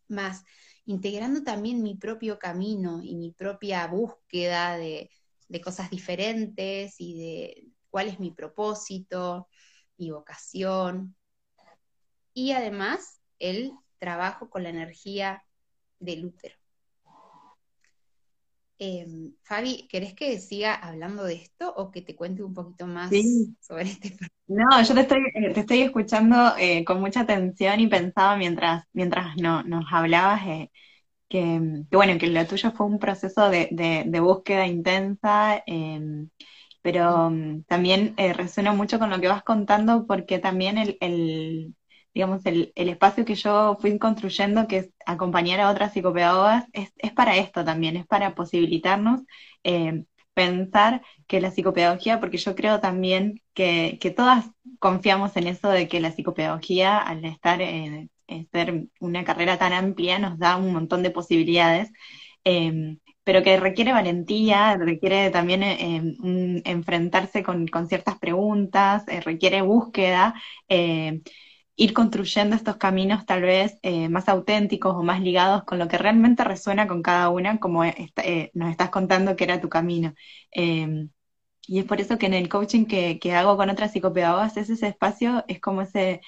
más 0.08 0.44
integrando 0.88 1.42
también 1.42 1.82
mi 1.82 1.96
propio 1.96 2.38
camino 2.38 3.02
y 3.02 3.14
mi 3.14 3.30
propia 3.30 3.86
búsqueda 3.86 4.78
de, 4.78 5.10
cosas 5.62 5.90
diferentes 5.90 6.94
y 6.98 7.18
de 7.18 7.66
cuál 7.90 8.08
es 8.08 8.18
mi 8.18 8.30
propósito, 8.30 9.48
mi 9.98 10.10
vocación. 10.10 11.14
Y 12.32 12.52
además 12.52 13.20
el 13.38 13.72
trabajo 13.98 14.48
con 14.48 14.62
la 14.62 14.70
energía 14.70 15.44
del 15.98 16.26
útero. 16.26 16.54
Em, 18.80 19.32
Fabi, 19.42 19.88
¿querés 19.88 20.14
que 20.14 20.38
siga 20.38 20.72
hablando 20.74 21.24
de 21.24 21.34
esto 21.34 21.74
o 21.76 21.90
que 21.90 22.00
te 22.00 22.14
cuente 22.14 22.44
un 22.44 22.54
poquito 22.54 22.86
más 22.86 23.10
sobre 23.60 23.82
este 23.82 24.16
No, 24.46 24.82
yo 24.82 24.94
te 24.94 25.00
estoy, 25.00 25.18
eh, 25.34 25.52
te 25.52 25.60
estoy 25.60 25.80
escuchando 25.82 26.54
eh, 26.56 26.84
con 26.84 27.00
mucha 27.00 27.22
atención 27.22 27.80
y 27.80 27.88
pensaba 27.88 28.36
mientras, 28.36 28.84
mientras 28.92 29.36
no, 29.36 29.64
nos 29.64 29.84
hablabas 29.92 30.46
eh, 30.46 30.70
que, 31.28 31.60
bueno, 31.90 32.18
que 32.18 32.28
lo 32.28 32.46
tuyo 32.46 32.70
fue 32.70 32.86
un 32.86 33.00
proceso 33.00 33.50
de, 33.50 33.68
de, 33.72 34.20
búsqueda 34.20 34.66
intensa, 34.66 35.62
em, 35.66 36.30
pero 36.80 37.30
mm, 37.30 37.64
también 37.64 38.14
resuena 38.16 38.72
mucho 38.72 39.00
con 39.00 39.10
lo 39.10 39.20
que 39.20 39.28
vas 39.28 39.42
contando 39.42 40.06
porque 40.06 40.38
también 40.38 40.78
el, 40.78 40.96
el 41.00 41.74
digamos, 42.18 42.44
el, 42.46 42.72
espacio 42.74 43.24
que 43.24 43.36
yo 43.36 43.78
fui 43.80 43.96
construyendo, 43.96 44.66
que 44.66 44.78
es 44.78 44.90
acompañar 45.06 45.60
a 45.60 45.70
otras 45.70 45.92
psicopedagogas, 45.92 46.66
es, 46.72 46.92
es 46.98 47.12
para 47.12 47.36
esto 47.36 47.64
también, 47.64 47.96
es 47.96 48.08
para 48.08 48.34
posibilitarnos 48.34 49.20
eh, 49.62 50.02
pensar 50.34 51.02
que 51.28 51.40
la 51.40 51.52
psicopedagogía, 51.52 52.18
porque 52.18 52.38
yo 52.38 52.56
creo 52.56 52.80
también 52.80 53.40
que, 53.54 53.98
que, 54.00 54.10
todas 54.10 54.50
confiamos 54.80 55.36
en 55.36 55.46
eso 55.46 55.68
de 55.68 55.86
que 55.86 56.00
la 56.00 56.10
psicopedagogía, 56.10 56.98
al 56.98 57.24
estar 57.24 57.62
en, 57.62 58.10
ser 58.50 58.88
una 58.98 59.22
carrera 59.22 59.56
tan 59.56 59.72
amplia, 59.72 60.18
nos 60.18 60.40
da 60.40 60.56
un 60.56 60.72
montón 60.72 61.04
de 61.04 61.10
posibilidades. 61.10 61.92
Eh, 62.44 62.98
pero 63.22 63.42
que 63.42 63.60
requiere 63.60 63.92
valentía, 63.92 64.76
requiere 64.76 65.30
también 65.30 65.62
eh, 65.62 66.62
enfrentarse 66.64 67.42
con, 67.42 67.68
con, 67.68 67.86
ciertas 67.86 68.18
preguntas, 68.18 69.04
requiere 69.24 69.60
búsqueda, 69.60 70.34
ir 71.78 71.94
construyendo 71.94 72.56
estos 72.56 72.76
caminos 72.76 73.24
tal 73.26 73.42
vez 73.42 73.78
eh, 73.82 74.08
más 74.08 74.28
auténticos 74.28 74.94
o 74.96 75.02
más 75.04 75.20
ligados 75.22 75.64
con 75.64 75.78
lo 75.78 75.88
que 75.88 75.96
realmente 75.98 76.44
resuena 76.44 76.88
con 76.88 77.02
cada 77.02 77.30
una, 77.30 77.60
como 77.60 77.84
eh, 77.84 78.50
nos 78.54 78.70
estás 78.70 78.90
contando 78.90 79.36
que 79.36 79.44
era 79.44 79.60
tu 79.60 79.68
camino. 79.68 80.14
Em, 80.50 81.10
y 81.68 81.80
es 81.80 81.84
por 81.86 82.00
eso 82.00 82.18
que 82.18 82.26
en 82.26 82.34
el 82.34 82.48
coaching 82.48 82.86
que, 82.86 83.20
hago 83.34 83.56
con 83.56 83.70
otras 83.70 83.92
psicopedagogas, 83.92 84.56
es 84.56 84.70
ese 84.70 84.88
espacio, 84.88 85.44
es 85.48 85.60
como 85.60 85.82
ese, 85.82 86.20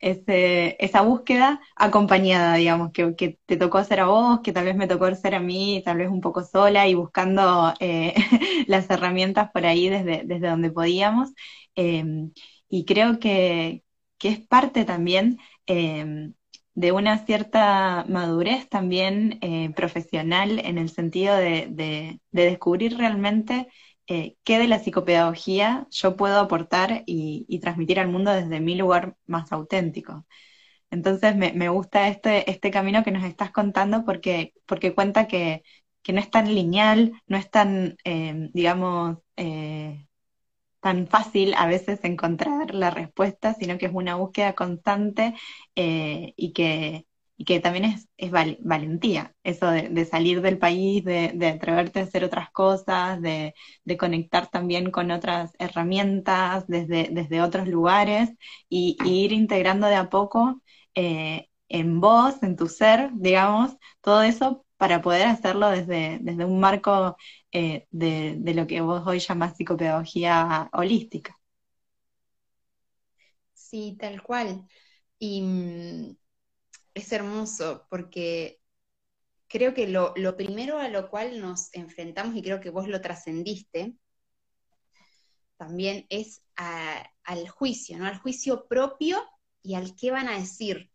ese, 0.00 0.76
esa 0.80 1.02
búsqueda 1.02 1.60
acompañada, 1.76 2.56
digamos, 2.56 2.92
que, 2.92 3.14
que, 3.16 3.38
te 3.46 3.56
tocó 3.56 3.78
hacer 3.78 4.00
a 4.00 4.06
vos, 4.06 4.40
que 4.42 4.52
tal 4.52 4.64
vez 4.66 4.76
me 4.76 4.88
tocó 4.88 5.14
ser 5.14 5.34
a 5.34 5.40
mí, 5.40 5.82
tal 5.84 5.98
vez 5.98 6.10
un 6.10 6.20
poco 6.20 6.44
sola 6.44 6.88
y 6.88 6.94
buscando 6.94 7.74
eh, 7.80 8.14
las 8.68 8.90
herramientas 8.90 9.50
por 9.52 9.66
ahí 9.66 9.88
desde, 9.88 10.22
desde 10.24 10.48
donde 10.48 10.70
podíamos. 10.72 11.30
Em, 11.74 12.32
y 12.68 12.84
creo 12.84 13.18
que, 13.20 13.84
que 14.18 14.28
es 14.28 14.40
parte 14.46 14.84
también 14.84 15.38
em, 15.66 16.34
de 16.74 16.92
una 16.92 17.24
cierta 17.26 18.04
madurez 18.08 18.68
también 18.68 19.38
eh, 19.42 19.70
profesional 19.74 20.60
en 20.60 20.78
el 20.78 20.90
sentido 20.90 21.36
de, 21.36 22.20
descubrir 22.30 22.98
realmente 22.98 23.68
eh, 24.06 24.36
qué 24.44 24.58
de 24.58 24.68
la 24.68 24.78
psicopedagogía 24.78 25.86
yo 25.90 26.16
puedo 26.16 26.38
aportar 26.38 27.02
y, 27.06 27.58
transmitir 27.60 27.98
al 28.00 28.08
mundo 28.08 28.30
desde 28.32 28.60
mi 28.60 28.76
lugar 28.76 29.16
más 29.26 29.52
auténtico. 29.52 30.26
Entonces 30.90 31.36
me, 31.36 31.68
gusta 31.70 32.08
este, 32.08 32.50
este 32.50 32.70
camino 32.70 33.04
que 33.04 33.10
nos 33.12 33.24
estás 33.24 33.50
contando 33.52 34.04
porque, 34.04 34.54
porque 34.66 34.94
cuenta 34.94 35.26
que, 35.28 35.62
que 36.02 36.12
no 36.12 36.20
es 36.20 36.30
tan 36.30 36.54
lineal, 36.54 37.12
no 37.26 37.36
es 37.36 37.50
tan, 37.50 37.96
em, 38.04 38.50
digamos, 38.52 39.18
eh, 39.36 40.05
tan 40.86 41.08
fácil 41.08 41.52
a 41.56 41.66
veces 41.66 41.98
encontrar 42.04 42.72
la 42.72 42.90
respuesta, 42.90 43.54
sino 43.54 43.76
que 43.76 43.86
es 43.86 43.92
una 43.92 44.14
búsqueda 44.14 44.54
constante 44.54 45.34
eh, 45.74 46.32
y, 46.36 46.52
que, 46.52 47.06
que 47.44 47.58
también 47.58 47.86
es, 47.86 48.08
es 48.16 48.30
valentía, 48.30 49.34
eso 49.42 49.68
de, 49.68 50.04
salir 50.04 50.42
del 50.42 50.58
país, 50.58 51.02
de, 51.04 51.48
atreverte 51.48 51.98
a 51.98 52.02
hacer 52.04 52.22
otras 52.22 52.50
cosas, 52.52 53.20
de, 53.20 53.52
conectar 53.98 54.46
también 54.48 54.92
con 54.92 55.10
otras 55.10 55.50
herramientas 55.58 56.68
desde, 56.68 57.08
desde 57.10 57.42
otros 57.42 57.66
lugares 57.66 58.30
y, 58.68 58.96
ir 59.04 59.32
integrando 59.32 59.88
de 59.88 59.96
a 59.96 60.08
poco 60.08 60.62
eh, 60.94 61.48
en 61.68 62.00
vos, 62.00 62.40
en 62.44 62.54
tu 62.54 62.68
ser, 62.68 63.10
digamos, 63.14 63.76
todo 64.02 64.22
eso 64.22 64.65
para 64.76 65.00
poder 65.00 65.26
hacerlo 65.26 65.70
desde, 65.70 66.18
desde 66.20 66.44
un 66.44 66.60
marco 66.60 67.16
eh, 67.52 67.86
de, 67.90 68.38
lo 68.54 68.66
que 68.66 68.80
vos 68.80 69.06
hoy 69.06 69.18
llamás 69.18 69.56
psicopedagogía 69.56 70.68
holística. 70.72 71.38
Sí, 73.54 73.96
tal 73.98 74.22
cual. 74.22 74.66
Y 75.18 75.42
mm, 75.42 76.16
es 76.94 77.12
hermoso 77.12 77.86
porque 77.88 78.60
creo 79.48 79.72
que 79.74 79.88
lo, 79.88 80.14
primero 80.36 80.78
a 80.78 80.88
lo 80.88 81.08
cual 81.08 81.40
nos 81.40 81.72
enfrentamos, 81.74 82.36
y 82.36 82.42
creo 82.42 82.60
que 82.60 82.70
vos 82.70 82.88
lo 82.88 83.00
trascendiste, 83.00 83.94
también 85.56 86.06
es 86.10 86.42
al 86.54 87.48
juicio, 87.48 87.96
¿no? 87.98 88.06
Al 88.06 88.18
juicio 88.18 88.66
propio 88.68 89.18
y 89.62 89.74
al 89.74 89.96
qué 89.96 90.10
van 90.10 90.28
a 90.28 90.38
decir, 90.38 90.90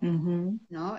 ¿no? 0.00 0.96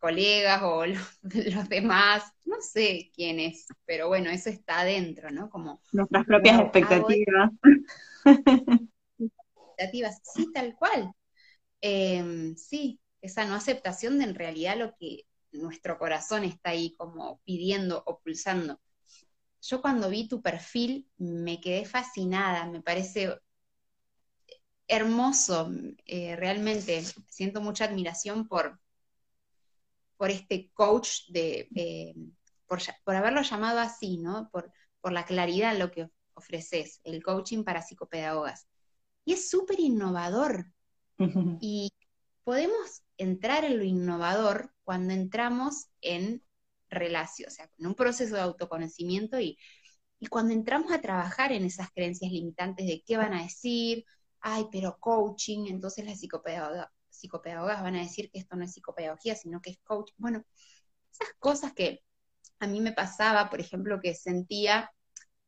Colegas 0.00 0.62
o 0.62 0.86
los, 0.86 1.18
los, 1.22 1.68
demás, 1.68 2.24
no 2.44 2.60
sé 2.60 3.10
quién 3.14 3.38
es, 3.38 3.66
pero 3.86 4.08
bueno, 4.08 4.30
eso 4.30 4.50
está 4.50 4.80
adentro, 4.80 5.30
¿no? 5.30 5.48
Como 5.50 5.80
nuestras 5.92 6.26
propias 6.26 6.60
expectativas. 6.60 7.50
Expectativas, 8.24 10.20
sí, 10.34 10.50
tal 10.52 10.74
cual. 10.74 11.12
Em, 11.80 12.56
sí, 12.56 12.98
esa 13.22 13.44
no 13.44 13.54
aceptación 13.54 14.18
de 14.18 14.24
en 14.24 14.34
realidad 14.34 14.76
lo 14.76 14.94
que 14.96 15.26
nuestro 15.52 15.98
corazón 15.98 16.44
está 16.44 16.70
ahí 16.70 16.94
como 16.96 17.40
pidiendo 17.44 18.02
o 18.06 18.18
pulsando. 18.20 18.80
Yo 19.62 19.82
cuando 19.82 20.08
vi 20.08 20.26
tu 20.26 20.42
perfil 20.42 21.06
me 21.18 21.60
quedé 21.60 21.84
fascinada, 21.84 22.66
me 22.66 22.82
parece 22.82 23.34
hermoso, 24.88 25.70
eh, 26.06 26.34
realmente 26.36 27.02
siento 27.28 27.60
mucha 27.60 27.84
admiración 27.84 28.48
por, 28.48 28.80
por 30.20 30.30
este 30.30 30.70
coach, 30.74 31.30
de, 31.30 31.66
eh, 31.74 32.14
por, 32.66 33.16
haberlo 33.16 33.40
llamado 33.40 33.78
así, 33.78 34.18
¿no? 34.18 34.50
Por, 34.52 34.70
por 35.00 35.12
la 35.12 35.24
claridad 35.24 35.72
en 35.72 35.78
lo 35.78 35.90
que 35.90 36.10
ofreces, 36.34 37.00
el 37.04 37.22
coaching 37.22 37.64
para 37.64 37.80
psicopedagogas. 37.80 38.68
Y 39.24 39.32
es 39.32 39.48
súper 39.48 39.80
innovador. 39.80 40.66
Y 41.62 41.90
podemos 42.44 43.02
entrar 43.16 43.64
en 43.64 43.78
lo 43.78 43.84
innovador 43.84 44.74
cuando 44.84 45.14
entramos 45.14 45.86
en 46.02 46.44
relación, 46.90 47.48
o 47.48 47.50
sea, 47.50 47.70
en 47.78 47.86
un 47.86 47.94
proceso 47.94 48.34
de 48.34 48.42
autoconocimiento 48.42 49.40
y, 49.40 49.56
cuando 50.28 50.52
entramos 50.52 50.92
a 50.92 51.00
trabajar 51.00 51.50
en 51.50 51.64
esas 51.64 51.90
creencias 51.92 52.30
limitantes 52.30 52.86
de 52.86 53.02
qué 53.06 53.16
van 53.16 53.32
a 53.32 53.42
decir, 53.42 54.04
ay, 54.40 54.66
pero 54.70 54.98
coaching, 55.00 55.68
entonces 55.68 56.04
las 56.04 56.18
psicopedagogas 57.20 57.82
van 57.82 57.96
a 57.96 58.02
decir 58.02 58.30
que 58.30 58.38
esto 58.38 58.56
no 58.56 58.64
es 58.64 58.72
psicopedagogía, 58.72 59.34
sino 59.34 59.60
que 59.60 59.70
es 59.70 59.78
coaching. 59.84 60.14
Bueno, 60.18 60.44
esas 61.12 61.28
cosas 61.38 61.72
que 61.72 62.02
a 62.58 62.66
mí 62.66 62.80
me 62.80 62.92
pasaba, 62.92 63.50
por 63.50 63.60
ejemplo, 63.60 64.00
que 64.00 64.14
sentía 64.14 64.90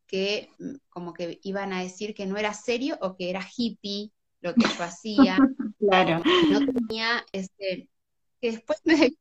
que 0.07 0.51
mm, 0.59 0.75
como 0.89 1.13
que 1.13 1.41
iban 1.43 1.73
a 1.73 1.83
decir 1.83 2.15
que 2.15 2.27
no 2.27 2.37
era 2.37 2.55
serio 2.55 2.99
o 3.01 3.17
que 3.17 3.31
era 3.31 3.47
hippie 3.57 4.13
lo 4.41 4.55
que 4.55 4.69
yo 4.69 4.85
hacía. 4.85 5.37
claro. 5.79 6.23
No 6.51 6.61
tenía, 6.73 7.25
este, 7.33 7.89
que 8.41 8.53
después 8.53 8.81
me, 8.85 9.15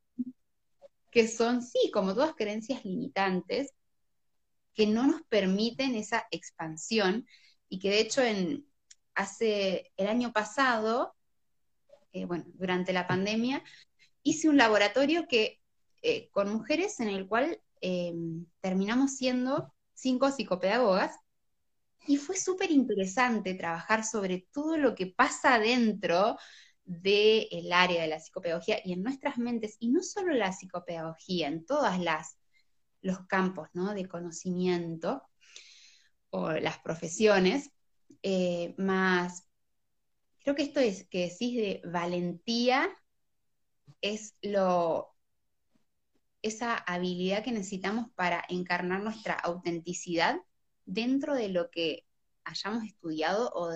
que 1.12 1.28
son, 1.28 1.62
sí, 1.62 1.92
como 1.94 2.14
todas 2.14 2.36
creencias 2.36 2.84
limitantes, 2.86 3.74
que 4.74 4.88
no 4.88 5.06
nos 5.06 5.22
permiten 5.24 5.96
esa 5.96 6.26
expansión 6.32 7.28
y 7.70 7.80
que 7.80 7.90
de 7.90 8.00
hecho 8.00 8.22
en, 8.22 8.66
hace 9.16 9.92
el 9.98 10.08
año 10.08 10.32
pasado, 10.32 11.14
eh, 12.14 12.26
bueno, 12.26 12.46
durante 12.56 12.94
la 12.94 13.08
pandemia, 13.08 13.64
hice 14.24 14.50
un 14.50 14.58
laboratorio 14.58 15.28
que, 15.28 15.62
eh, 16.02 16.30
con 16.32 16.52
mujeres 16.52 17.00
en 17.00 17.10
el 17.10 17.28
cual 17.28 17.62
em, 17.82 18.46
terminamos 18.60 19.16
siendo 19.16 19.74
cinco 19.94 20.32
psicopedagogas 20.32 21.16
y 22.08 22.18
fue 22.18 22.38
súper 22.38 22.72
interesante 22.72 23.54
trabajar 23.54 24.04
sobre 24.04 24.48
todo 24.52 24.78
lo 24.78 24.96
que 24.96 25.08
pasa 25.08 25.60
dentro 25.60 26.38
del 26.84 27.72
área 27.72 28.02
de 28.02 28.08
la 28.08 28.20
psicopedagogía 28.20 28.80
y 28.84 28.94
en 28.94 29.04
nuestras 29.04 29.38
mentes, 29.38 29.78
y 29.80 29.90
no 29.90 30.02
solo 30.04 30.34
la 30.34 30.52
psicopedagogía, 30.52 31.48
en 31.48 31.66
todas 31.66 32.00
las 32.00 32.38
los 33.02 33.26
campos 33.28 33.68
¿no? 33.74 33.94
de 33.94 34.08
conocimiento 34.08 35.24
o 36.30 36.52
las 36.52 36.80
profesiones, 36.80 37.72
eh, 38.24 38.74
más, 38.78 39.46
creo 40.44 40.56
que 40.56 40.64
esto 40.64 40.80
es 40.80 41.08
que 41.08 41.30
decís 41.30 41.56
de 41.56 41.82
valentía 41.86 42.90
es 44.02 44.36
lo, 44.42 45.16
esa 46.42 46.76
habilidad 46.76 47.44
que 47.44 47.52
necesitamos 47.52 48.10
para 48.16 48.44
encarnar 48.50 49.02
nuestra 49.02 49.36
autenticidad 49.36 50.38
dentro 50.86 51.36
de 51.36 51.50
lo 51.50 51.70
que 51.70 52.06
hayamos 52.44 52.84
estudiado 52.84 53.52
o 53.54 53.70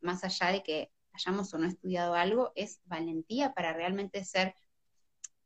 más 0.00 0.24
allá 0.24 0.52
de 0.52 0.62
que 0.62 0.92
hayamos 1.12 1.52
o 1.52 1.58
no 1.58 1.66
estudiado 1.66 2.14
algo, 2.14 2.52
es 2.54 2.80
valentía 2.84 3.52
para 3.52 3.72
realmente 3.72 4.24
ser 4.24 4.54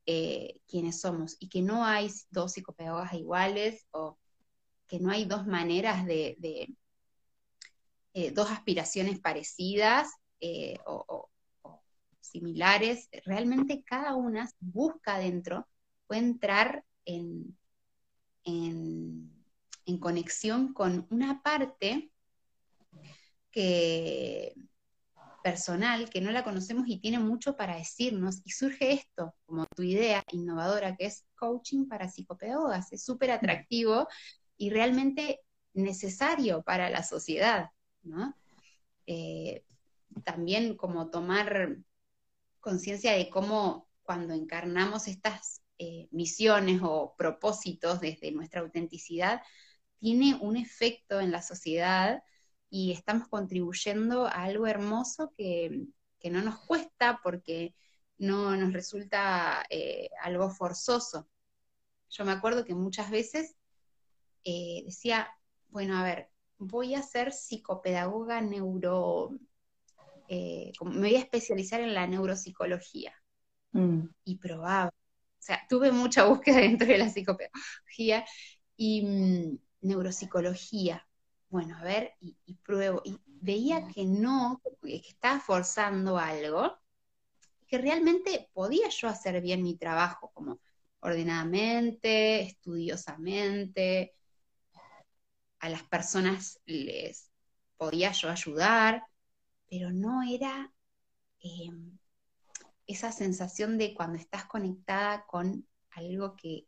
eh, 0.07 0.61
quienes 0.69 1.01
somos. 1.01 1.37
Y 1.41 1.49
que 1.49 1.63
no 1.63 1.85
hay 1.85 2.11
dos 2.31 2.53
psicopedagogas 2.53 3.15
iguales 3.15 3.87
o 3.91 4.19
que 4.87 5.01
no 5.01 5.11
hay 5.11 5.25
dos 5.25 5.47
maneras 5.47 6.05
de, 6.05 6.37
eh, 8.15 8.31
dos 8.31 8.51
aspiraciones 8.51 9.21
parecidas 9.21 10.09
eh, 10.41 10.79
o, 10.87 11.29
similares. 12.21 13.09
Realmente 13.25 13.85
cada 13.85 14.15
una 14.15 14.51
busca 14.59 15.19
dentro, 15.19 15.69
puede 16.07 16.23
entrar 16.23 16.85
en, 17.05 17.57
en, 18.45 19.31
en 19.87 19.99
conexión 19.99 20.73
con 20.73 21.07
una 21.11 21.43
parte 21.43 22.11
que 23.51 24.55
personal 25.45 26.09
que 26.09 26.23
no 26.23 26.33
la 26.33 26.43
conocemos 26.43 26.89
y 26.89 26.99
tiene 26.99 27.19
mucho 27.19 27.55
para 27.55 27.77
decirnos 27.77 28.41
y 28.45 28.53
surge 28.53 28.93
esto 28.93 29.35
como 29.45 29.67
tu 29.67 29.83
idea 29.83 30.25
innovadora 30.33 30.97
que 30.97 31.05
es 31.05 31.27
coaching 31.37 31.87
para 31.87 32.09
psicopedagogas. 32.09 32.91
Es 32.93 33.05
súper 33.05 33.31
atractivo 33.31 34.09
y 34.57 34.71
realmente 34.71 35.41
necesario 35.75 36.63
para 36.63 36.89
la 36.89 37.03
sociedad, 37.03 37.69
Eh, 39.07 39.65
también 40.25 40.77
como 40.77 41.11
tomar 41.11 41.77
conciencia 42.61 43.13
de 43.13 43.29
cómo 43.29 43.89
cuando 44.03 44.35
encarnamos 44.35 45.09
estas 45.09 45.63
eh, 45.79 46.09
misiones 46.11 46.81
o 46.83 47.15
propósitos 47.17 48.01
desde 48.01 48.33
nuestra 48.33 48.61
autenticidad, 48.61 49.43
tiene 49.99 50.37
un 50.41 50.57
efecto 50.57 51.21
en 51.21 51.33
la 51.33 51.43
sociedad 51.43 52.23
y 52.71 52.93
estamos 52.93 53.29
contribuyendo 53.29 54.27
a 54.27 54.45
algo 54.45 54.67
hermoso 54.67 55.33
que, 55.37 55.87
no 56.25 56.41
nos 56.41 56.59
cuesta 56.61 57.21
porque 57.23 57.75
no 58.17 58.57
nos 58.57 58.73
resulta 58.73 59.63
eh, 59.69 60.09
algo 60.23 60.49
forzoso. 60.49 61.29
Yo 62.09 62.25
me 62.25 62.33
acuerdo 62.33 62.65
que 62.65 62.75
muchas 62.75 63.11
veces 63.11 63.57
decía, 64.43 65.29
bueno, 65.69 65.99
a 65.99 66.03
ver, 66.03 66.34
voy 66.59 66.95
a 66.95 67.03
ser 67.03 67.33
psicopedagoga 67.33 68.41
neuro, 68.41 69.31
eh, 70.29 70.73
me 70.85 71.09
voy 71.09 71.17
a 71.17 71.21
especializar 71.21 71.81
en 71.81 71.95
la 71.95 72.07
neuropsicología. 72.07 73.15
Mm. 73.73 74.07
Y 74.25 74.39
probaba. 74.39 74.89
O 74.89 75.47
sea, 75.47 75.61
tuve 75.69 75.93
mucha 75.93 76.25
búsqueda 76.25 76.57
dentro 76.61 76.87
de 76.87 76.99
la 76.99 77.09
psicopedagogía 77.09 78.25
y 78.77 79.03
mm, 79.03 79.59
neuropsicología 79.83 81.07
bueno, 81.55 81.77
a 81.79 81.85
ver, 81.85 82.15
y, 82.19 82.55
pruebo, 82.65 83.01
y 83.05 83.17
veía 83.27 83.87
que 83.87 84.05
no, 84.05 84.61
que 84.83 84.97
estaba 84.97 85.39
forzando 85.39 86.19
algo, 86.19 86.77
que 87.69 87.79
realmente 87.79 88.51
podía 88.53 88.89
yo 88.89 89.07
hacer 89.07 89.41
bien 89.41 89.63
mi 89.63 89.77
trabajo, 89.77 90.33
como 90.35 90.59
ordenadamente, 90.99 92.41
estudiosamente, 92.41 94.17
a 95.65 95.71
las 95.71 95.83
personas 95.85 96.61
les 96.67 97.31
podía 97.79 98.13
yo 98.13 98.29
ayudar, 98.29 99.03
pero 99.67 99.91
no 99.91 100.23
era 100.23 100.71
em, 101.41 101.99
esa 102.87 103.11
sensación 103.11 103.79
de 103.79 103.95
cuando 103.95 104.19
estás 104.19 104.45
conectada 104.45 105.25
con 105.25 105.67
algo 105.93 106.37
que, 106.37 106.67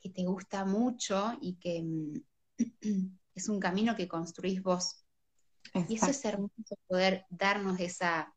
que 0.00 0.10
te 0.10 0.24
gusta 0.24 0.64
mucho 0.64 1.38
y 1.40 1.54
que 1.54 1.82
mm, 1.84 2.20
es 3.36 3.48
un 3.48 3.60
camino 3.60 3.94
que 3.94 4.08
construís 4.08 4.60
vos. 4.60 5.04
Y 5.88 5.94
eso 5.94 6.10
es 6.10 6.24
hermoso 6.24 6.76
poder 6.88 7.26
darnos 7.30 7.78
esa, 7.78 8.34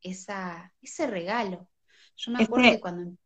esa, 0.00 0.72
ese 0.80 1.08
regalo. 1.08 1.68
Yo 2.16 2.30
me 2.30 2.44
acuerdo 2.44 2.70
que 2.70 2.80
cuando 2.80 3.16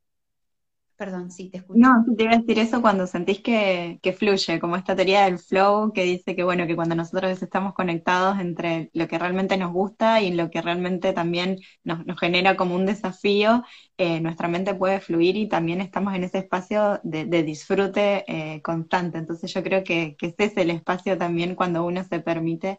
Perdón, 1.03 1.33
sí, 1.33 1.49
te 1.49 1.59
escucho. 1.59 1.81
No, 1.81 2.05
te 2.17 2.23
iba 2.23 2.33
a 2.33 2.39
decir 2.39 2.61
eso 2.61 2.81
cuando 2.81 3.09
sentís 3.09 3.41
que, 3.41 3.99
fluye, 4.17 4.61
como 4.61 4.77
esta 4.77 4.95
teoría 4.95 5.25
del 5.25 5.41
flow 5.41 5.93
que 5.93 6.05
dice 6.05 6.37
que, 6.37 6.45
bueno, 6.45 6.65
que 6.69 6.77
cuando 6.77 6.95
nosotros 6.95 7.43
estamos 7.43 7.75
conectados 7.75 8.39
entre 8.39 8.89
lo 8.93 9.09
que 9.09 9.19
realmente 9.19 9.57
nos 9.57 9.73
gusta 9.73 10.21
y 10.21 10.33
lo 10.33 10.49
que 10.49 10.63
realmente 10.63 11.13
también 11.13 11.59
nos, 11.83 12.05
genera 12.21 12.55
como 12.57 12.77
un 12.77 12.87
desafío, 12.87 13.65
eh, 13.99 14.21
nuestra 14.21 14.47
mente 14.47 14.77
puede 14.77 15.01
fluir 15.01 15.37
y 15.37 15.49
también 15.49 15.81
estamos 15.81 16.15
en 16.15 16.23
ese 16.23 16.39
espacio 16.39 17.01
de, 17.03 17.25
disfrute 17.43 18.25
eh, 18.29 18.63
constante. 18.63 19.19
Entonces 19.19 19.53
yo 19.53 19.65
creo 19.65 19.83
que, 19.83 20.15
que 20.17 20.27
ese 20.27 20.45
es 20.45 20.57
el 20.57 20.71
espacio 20.71 21.19
también 21.19 21.57
cuando 21.57 21.85
uno 21.85 22.05
se 22.05 22.21
permite. 22.21 22.79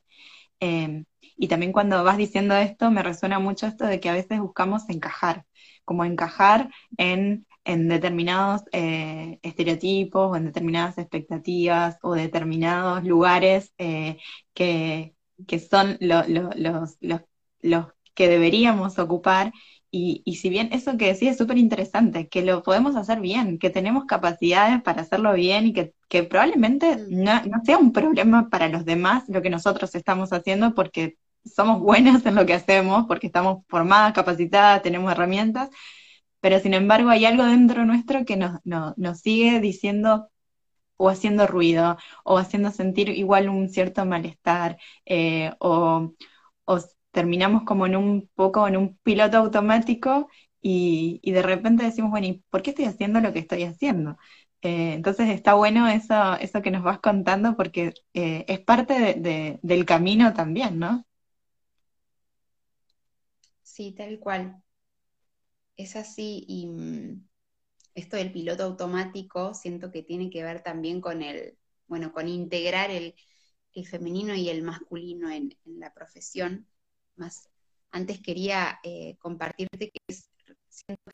Eh, 0.62 1.04
y 1.36 1.50
también 1.50 1.74
cuando 1.74 2.02
vas 2.06 2.16
diciendo 2.16 2.56
esto, 2.56 2.90
me 2.90 3.04
resuena 3.04 3.40
mucho 3.40 3.68
esto 3.68 3.86
de 3.86 4.00
que 4.00 4.08
a 4.08 4.14
veces 4.14 4.40
buscamos 4.40 4.90
encajar, 4.90 5.46
como 5.84 6.06
encajar 6.06 6.70
en 6.96 7.46
en 7.66 7.88
determinados 7.88 8.64
eh, 8.72 9.40
estereotipos 9.42 10.32
o 10.32 10.36
en 10.36 10.46
determinadas 10.46 10.98
expectativas 10.98 11.98
o 12.02 12.14
determinados 12.14 13.04
lugares 13.04 13.74
eh, 13.78 14.18
que, 14.54 15.16
son 15.70 15.98
los, 16.00 16.28
los, 16.28 16.98
los 17.62 17.86
que 18.14 18.28
deberíamos 18.28 19.00
ocupar 19.00 19.54
y, 19.96 20.24
y, 20.26 20.38
si 20.38 20.50
bien 20.50 20.70
eso 20.72 20.98
que 20.98 21.06
decía 21.06 21.30
es 21.30 21.38
súper 21.38 21.60
interesante, 21.60 22.28
que 22.28 22.42
lo 22.44 22.64
podemos 22.64 22.96
hacer 22.96 23.20
bien, 23.22 23.60
que 23.60 23.70
tenemos 23.70 24.06
capacidades 24.06 24.82
para 24.82 25.04
hacerlo 25.04 25.34
bien 25.34 25.68
y 25.68 25.74
que, 25.74 25.94
que 26.10 26.24
probablemente 26.24 26.98
mm. 26.98 27.24
no, 27.24 27.44
no, 27.46 27.62
sea 27.64 27.78
un 27.78 27.94
problema 27.94 28.50
para 28.50 28.70
los 28.70 28.86
demás 28.86 29.26
lo 29.28 29.44
que 29.44 29.52
nosotros 29.52 29.94
estamos 29.94 30.34
haciendo 30.34 30.74
porque 30.74 31.18
somos 31.46 31.80
buenas 31.80 32.26
en 32.26 32.34
lo 32.34 32.46
que 32.48 32.56
hacemos, 32.56 33.06
porque 33.08 33.28
estamos 33.28 33.64
formadas, 33.68 34.14
capacitadas, 34.14 34.82
tenemos 34.82 35.12
herramientas, 35.12 35.70
pero 36.44 36.60
sin 36.60 36.74
embargo 36.74 37.10
hay 37.10 37.26
algo 37.26 37.46
dentro 37.46 37.86
nuestro 37.86 38.26
que 38.26 38.36
nos, 38.36 38.60
nos 38.66 39.20
sigue 39.22 39.62
diciendo 39.62 40.30
o 40.98 41.10
haciendo 41.10 41.48
ruido, 41.48 41.98
o 42.26 42.38
haciendo 42.38 42.72
sentir 42.72 43.10
igual 43.10 43.50
un 43.50 43.70
cierto 43.70 44.06
malestar, 44.06 44.78
eh, 45.06 45.54
o, 45.60 46.14
terminamos 47.12 47.64
como 47.64 47.86
en 47.86 47.96
un 47.96 48.30
poco 48.36 48.68
en 48.68 48.78
un 48.78 48.98
piloto 49.04 49.38
automático 49.38 50.30
y, 50.62 51.22
de 51.32 51.42
repente 51.44 51.86
decimos, 51.86 52.12
bueno, 52.12 52.28
¿y 52.28 52.44
por 52.50 52.62
qué 52.62 52.72
estoy 52.72 52.86
haciendo 52.86 53.22
lo 53.22 53.34
que 53.34 53.40
estoy 53.40 53.64
haciendo? 53.64 54.18
Eh, 54.62 54.94
entonces 54.94 55.30
está 55.30 55.54
bueno 55.56 55.88
eso, 55.88 56.36
eso 56.40 56.62
que 56.62 56.72
nos 56.72 56.84
vas 56.84 57.00
contando 57.00 57.56
porque 57.56 57.94
eh, 58.14 58.46
es 58.50 58.60
parte 58.62 59.16
del 59.62 59.86
camino 59.86 60.34
también, 60.34 60.80
¿no? 60.80 61.06
Sí, 63.64 63.94
tal 63.94 64.20
cual. 64.20 64.63
Es 65.78 65.96
así 65.96 66.46
y 66.48 66.68
mm, 66.68 67.28
esto 67.96 68.18
del 68.18 68.32
piloto 68.32 68.64
automático 68.64 69.54
siento 69.54 69.92
que 69.92 70.04
tiene 70.04 70.30
que 70.30 70.44
ver 70.44 70.62
también 70.64 71.02
con 71.02 71.22
el, 71.22 71.58
bueno, 71.88 72.12
con 72.14 72.28
integrar 72.28 72.92
el, 72.92 73.16
femenino 73.86 74.36
y 74.36 74.50
el 74.50 74.62
masculino 74.62 75.32
en 75.32 75.56
la 75.66 75.92
profesión 75.94 76.68
más. 77.16 77.50
Antes 77.92 78.22
quería 78.22 78.80
eh, 78.84 79.18
compartirte 79.20 79.92
que 79.92 80.00
es, 80.08 80.30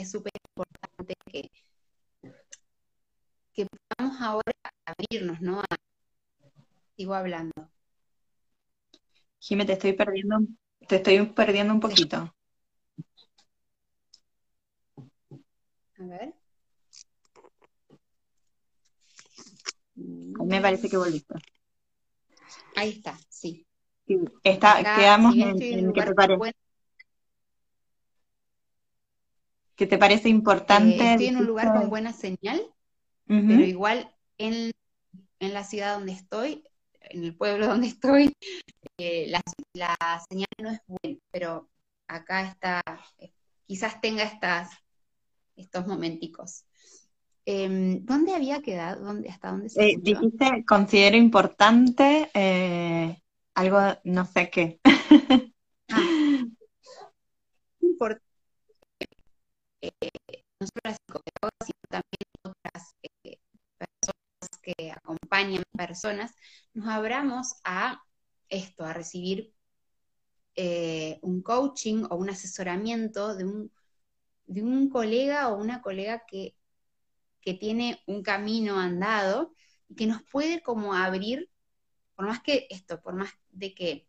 súper 0.10 0.32
importante 0.50 1.14
que, 1.26 1.52
que 3.54 3.68
podamos 3.68 4.22
ahora 4.22 4.52
abrirnos, 4.86 5.42
¿no? 5.42 5.62
sigo 6.96 7.14
hablando. 7.14 7.54
Jimé, 9.40 9.66
te 9.66 9.74
estoy 9.74 9.94
perdiendo, 9.94 10.40
te 10.88 10.98
estoy 10.98 11.26
perdiendo 11.28 11.74
un 11.74 11.80
poquito. 11.80 12.34
A 16.00 16.04
ver. 16.04 16.34
Me 19.96 20.62
parece 20.62 20.90
que 20.90 20.98
volviste. 20.98 21.34
Ahí 22.76 22.92
está, 22.92 23.20
sí. 23.28 23.66
Está, 24.44 24.78
quedamos 24.96 25.36
en, 25.36 25.94
que 25.94 26.02
te 26.02 26.14
parece. 26.14 26.56
¿Qué 29.76 29.88
te 29.88 29.98
parece 29.98 30.30
importante? 30.30 31.04
Eh, 31.04 31.12
estoy 31.12 31.28
en 31.28 31.38
un 31.38 31.46
lugar 31.46 31.74
con 31.74 31.90
buena 31.90 32.14
señal, 32.14 32.62
pero 33.26 33.64
igual 33.64 34.14
en, 34.38 34.72
la 35.40 35.64
ciudad 35.64 35.96
donde 35.96 36.14
estoy, 36.14 36.64
en 37.02 37.24
el 37.24 37.36
pueblo 37.36 37.68
donde 37.68 37.88
estoy, 37.88 38.34
eh, 38.98 39.28
la, 39.30 39.42
señal 40.30 40.48
no 40.62 40.70
es 40.72 40.82
buena, 40.88 41.20
pero 41.32 41.70
acá 42.08 42.48
está, 42.48 42.82
quizás 43.68 44.02
tenga 44.02 44.24
estas, 44.24 44.70
estos 45.60 45.88
momenticos. 45.88 46.66
Em, 47.46 48.06
¿Dónde 48.06 48.34
había 48.34 48.62
quedado? 48.62 49.04
¿Dónde, 49.04 49.30
¿Hasta 49.30 49.52
dónde 49.52 49.70
se 49.70 49.90
eh, 49.90 49.98
Dijiste, 50.00 50.64
considero 50.66 51.18
importante 51.18 52.30
algo, 53.56 53.80
no 54.04 54.26
sé 54.26 54.50
qué. 54.50 54.80
Ah. 55.92 56.46
no 60.60 60.68
solo 60.68 60.82
las 60.84 60.98
psicopedagogas, 60.98 61.66
sino 61.66 61.82
también 61.90 62.26
otras 62.44 62.96
eh, 63.24 63.38
personas 63.78 64.60
que 64.62 64.92
acompañan 64.92 65.64
personas, 65.76 66.34
nos 66.74 66.88
abramos 66.88 67.56
a 67.64 68.02
esto, 68.50 68.86
a 68.86 68.94
recibir 68.94 69.54
eh, 70.56 71.20
un 71.22 71.42
coaching 71.42 72.06
o 72.10 72.16
un 72.18 72.30
asesoramiento 72.30 73.36
de 73.36 73.46
un, 73.46 73.72
de 74.50 74.64
un 74.64 74.90
colega 74.90 75.50
o 75.50 75.62
una 75.62 75.82
colega 75.82 76.26
que, 76.28 76.56
que 77.42 77.54
tiene 77.54 78.02
un 78.08 78.24
camino 78.24 78.80
andado 78.80 79.54
y 79.88 79.96
que 79.96 80.08
nos 80.08 80.24
puede 80.24 80.62
como 80.62 80.94
abrir 80.94 81.50
por 82.16 82.26
más 82.28 82.42
que 82.42 82.68
esto, 82.70 83.02
por 83.02 83.14
más 83.16 83.32
de 83.52 83.74
que 83.74 84.08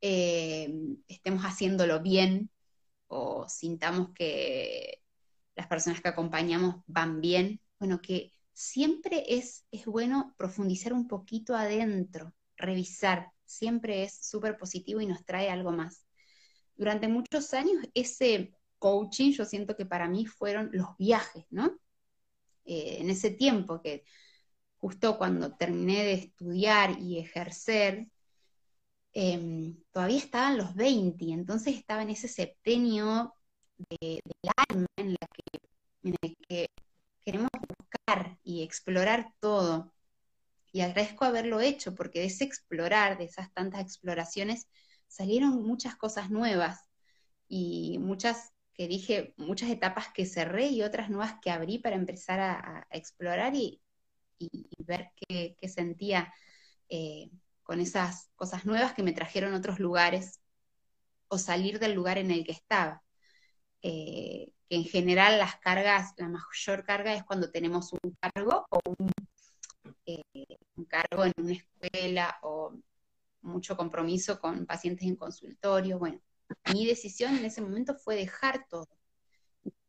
eh, 0.00 0.72
estemos 1.08 1.42
haciéndolo 1.42 2.00
bien 2.00 2.50
o 3.08 3.48
sintamos 3.48 4.10
que 4.14 5.02
las 5.56 5.66
personas 5.66 6.00
que 6.00 6.08
acompañamos 6.08 6.76
van 6.86 7.20
bien, 7.20 7.60
bueno, 7.80 8.00
que 8.00 8.32
siempre 8.52 9.24
es, 9.26 9.66
es 9.72 9.84
bueno 9.86 10.34
profundizar 10.38 10.92
un 10.92 11.08
poquito 11.08 11.56
adentro, 11.56 12.32
revisar, 12.56 13.32
siempre 13.44 14.04
es 14.04 14.14
súper 14.24 14.56
positivo 14.56 15.00
y 15.00 15.06
nos 15.06 15.24
trae 15.24 15.50
algo 15.50 15.72
más. 15.72 16.06
Durante 16.76 17.08
muchos 17.08 17.52
años 17.52 17.76
ese 17.92 18.54
coaching 18.80 19.32
yo 19.32 19.44
siento 19.44 19.76
que 19.76 19.86
para 19.86 20.08
mí 20.08 20.26
fueron 20.26 20.70
los 20.72 20.96
viajes, 20.98 21.46
¿no? 21.50 21.78
Eh, 22.64 22.98
en 23.00 23.10
ese 23.10 23.30
tiempo 23.30 23.80
que 23.82 24.04
justo 24.78 25.18
cuando 25.18 25.56
terminé 25.56 26.04
de 26.04 26.14
estudiar 26.14 26.98
y 27.00 27.18
ejercer, 27.18 28.08
em, 29.12 29.76
todavía 29.92 30.18
estaban 30.18 30.56
los 30.58 30.74
20, 30.74 31.32
entonces 31.32 31.76
estaba 31.76 32.02
en 32.02 32.10
ese 32.10 32.28
septenio 32.28 33.34
de, 33.78 34.20
del 34.24 34.52
alma 34.68 34.86
la 34.96 35.26
en 36.02 36.16
el 36.22 36.36
que 36.48 36.66
queremos 37.24 37.50
buscar 37.68 38.38
y 38.42 38.62
explorar 38.62 39.34
todo. 39.40 39.92
Y 40.72 40.82
agradezco 40.82 41.24
haberlo 41.24 41.60
hecho, 41.60 41.94
porque 41.94 42.20
de 42.20 42.26
ese 42.26 42.44
explorar, 42.44 43.18
de 43.18 43.24
esas 43.24 43.52
tantas 43.54 43.82
exploraciones, 43.82 44.68
salieron 45.08 45.62
muchas 45.64 45.96
cosas 45.96 46.30
nuevas 46.30 46.80
y 47.48 47.98
muchas 48.00 48.52
que 48.80 48.88
dije, 48.88 49.34
muchas 49.36 49.68
etapas 49.68 50.08
que 50.08 50.24
cerré 50.24 50.68
y 50.68 50.80
otras 50.80 51.10
nuevas 51.10 51.34
que 51.42 51.50
abrí 51.50 51.78
para 51.78 51.96
empezar 51.96 52.40
a 52.40 52.86
explorar 52.90 53.54
y, 53.54 53.82
ver 54.78 55.10
qué, 55.28 55.54
sentía 55.68 56.32
eh, 56.88 57.30
con 57.62 57.78
esas 57.78 58.30
cosas 58.36 58.64
nuevas 58.64 58.94
que 58.94 59.02
me 59.02 59.12
trajeron 59.12 59.52
otros 59.52 59.80
lugares 59.80 60.40
o 61.28 61.36
salir 61.36 61.78
del 61.78 61.92
lugar 61.92 62.16
en 62.16 62.30
el 62.30 62.42
que 62.42 62.52
estaba. 62.52 63.02
Eh, 63.82 64.50
que 64.66 64.76
en 64.76 64.84
general 64.84 65.38
las 65.38 65.56
cargas, 65.56 66.14
la 66.16 66.28
mayor 66.30 66.82
carga 66.82 67.12
es 67.12 67.22
cuando 67.24 67.50
tenemos 67.50 67.92
un 67.92 68.16
cargo 68.18 68.64
o 68.70 68.80
un, 68.98 69.12
eh, 70.06 70.22
un 70.76 70.86
cargo 70.86 71.26
en 71.26 71.34
una 71.36 71.52
escuela 71.52 72.38
o 72.40 72.72
mucho 73.42 73.76
compromiso 73.76 74.40
con 74.40 74.64
pacientes 74.64 75.06
en 75.06 75.16
consultorio. 75.16 75.98
Bueno, 75.98 76.18
mi 76.72 76.86
decisión 76.86 77.36
en 77.36 77.44
ese 77.44 77.60
momento 77.60 77.94
fue 77.94 78.16
dejar 78.16 78.66
todo. 78.68 78.88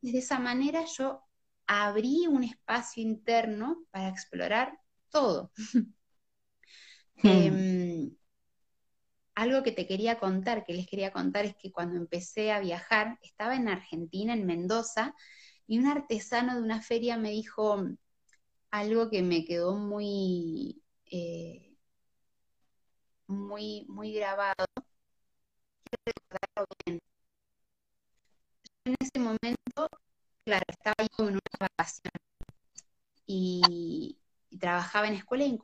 De 0.02 0.18
esa 0.18 0.40
manera 0.40 0.86
yo 0.86 1.24
abrí 1.68 2.28
un 2.28 2.44
espacio 2.44 3.04
interno 3.04 3.86
para 3.92 4.10
explorar 4.10 4.78
todo. 5.10 5.52
Hmm. 5.74 5.94
Em, 7.24 8.18
algo 9.36 9.64
que 9.64 9.72
te 9.72 9.88
quería 9.88 10.20
contar, 10.20 10.66
que 10.66 10.74
les 10.74 10.88
quería 10.88 11.12
contar, 11.12 11.46
es 11.46 11.56
que 11.56 11.72
cuando 11.72 11.98
empecé 11.98 12.52
a 12.52 12.60
viajar, 12.60 13.18
estaba 13.22 13.56
en 13.56 13.68
Argentina, 13.68 14.34
en 14.34 14.46
Mendoza, 14.46 15.14
y 15.68 15.80
un 15.80 15.88
artesano 15.88 16.56
de 16.56 16.62
una 16.62 16.82
feria 16.82 17.18
me 17.18 17.32
dijo 17.32 17.84
algo 18.72 19.10
que 19.10 19.22
me 19.22 19.46
quedó 19.46 19.78
muy, 19.78 20.82
eh, 21.12 21.76
muy, 23.28 23.86
muy 23.90 24.14
grabado. 24.14 24.66
En 26.86 27.00
ese 29.00 29.20
momento 29.20 29.88
claro, 30.46 30.66
estaba 30.68 31.08
yo 31.18 31.30
en 31.30 31.34
una 31.34 31.40
vacación 31.60 32.12
y, 33.26 34.18
trabajaba 34.60 35.08
en 35.08 35.16
escuela 35.16 35.46
y 35.46 35.50
en 35.50 35.60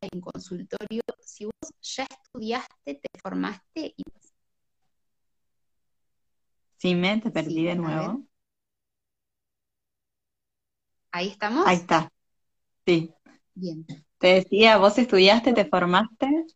en 0.00 0.20
consultorio, 0.20 1.02
si 1.20 1.44
vos 1.44 1.72
ya 1.82 2.04
estudiaste, 2.04 2.94
te 2.94 3.20
formaste 3.20 3.94
y... 3.96 4.04
Sí, 6.76 6.94
me 6.94 7.20
te 7.20 7.30
perdí 7.30 7.64
de 7.64 7.74
nuevo. 7.74 8.24
Ahí 11.10 11.28
estamos. 11.28 11.66
Ahí 11.66 11.76
está. 11.76 12.12
Sí. 12.88 13.12
Bien. 13.52 13.84
Te 14.16 14.28
decía, 14.28 14.78
vos 14.78 14.96
estudiaste, 14.96 15.52
te 15.52 15.66
formaste. 15.66 16.46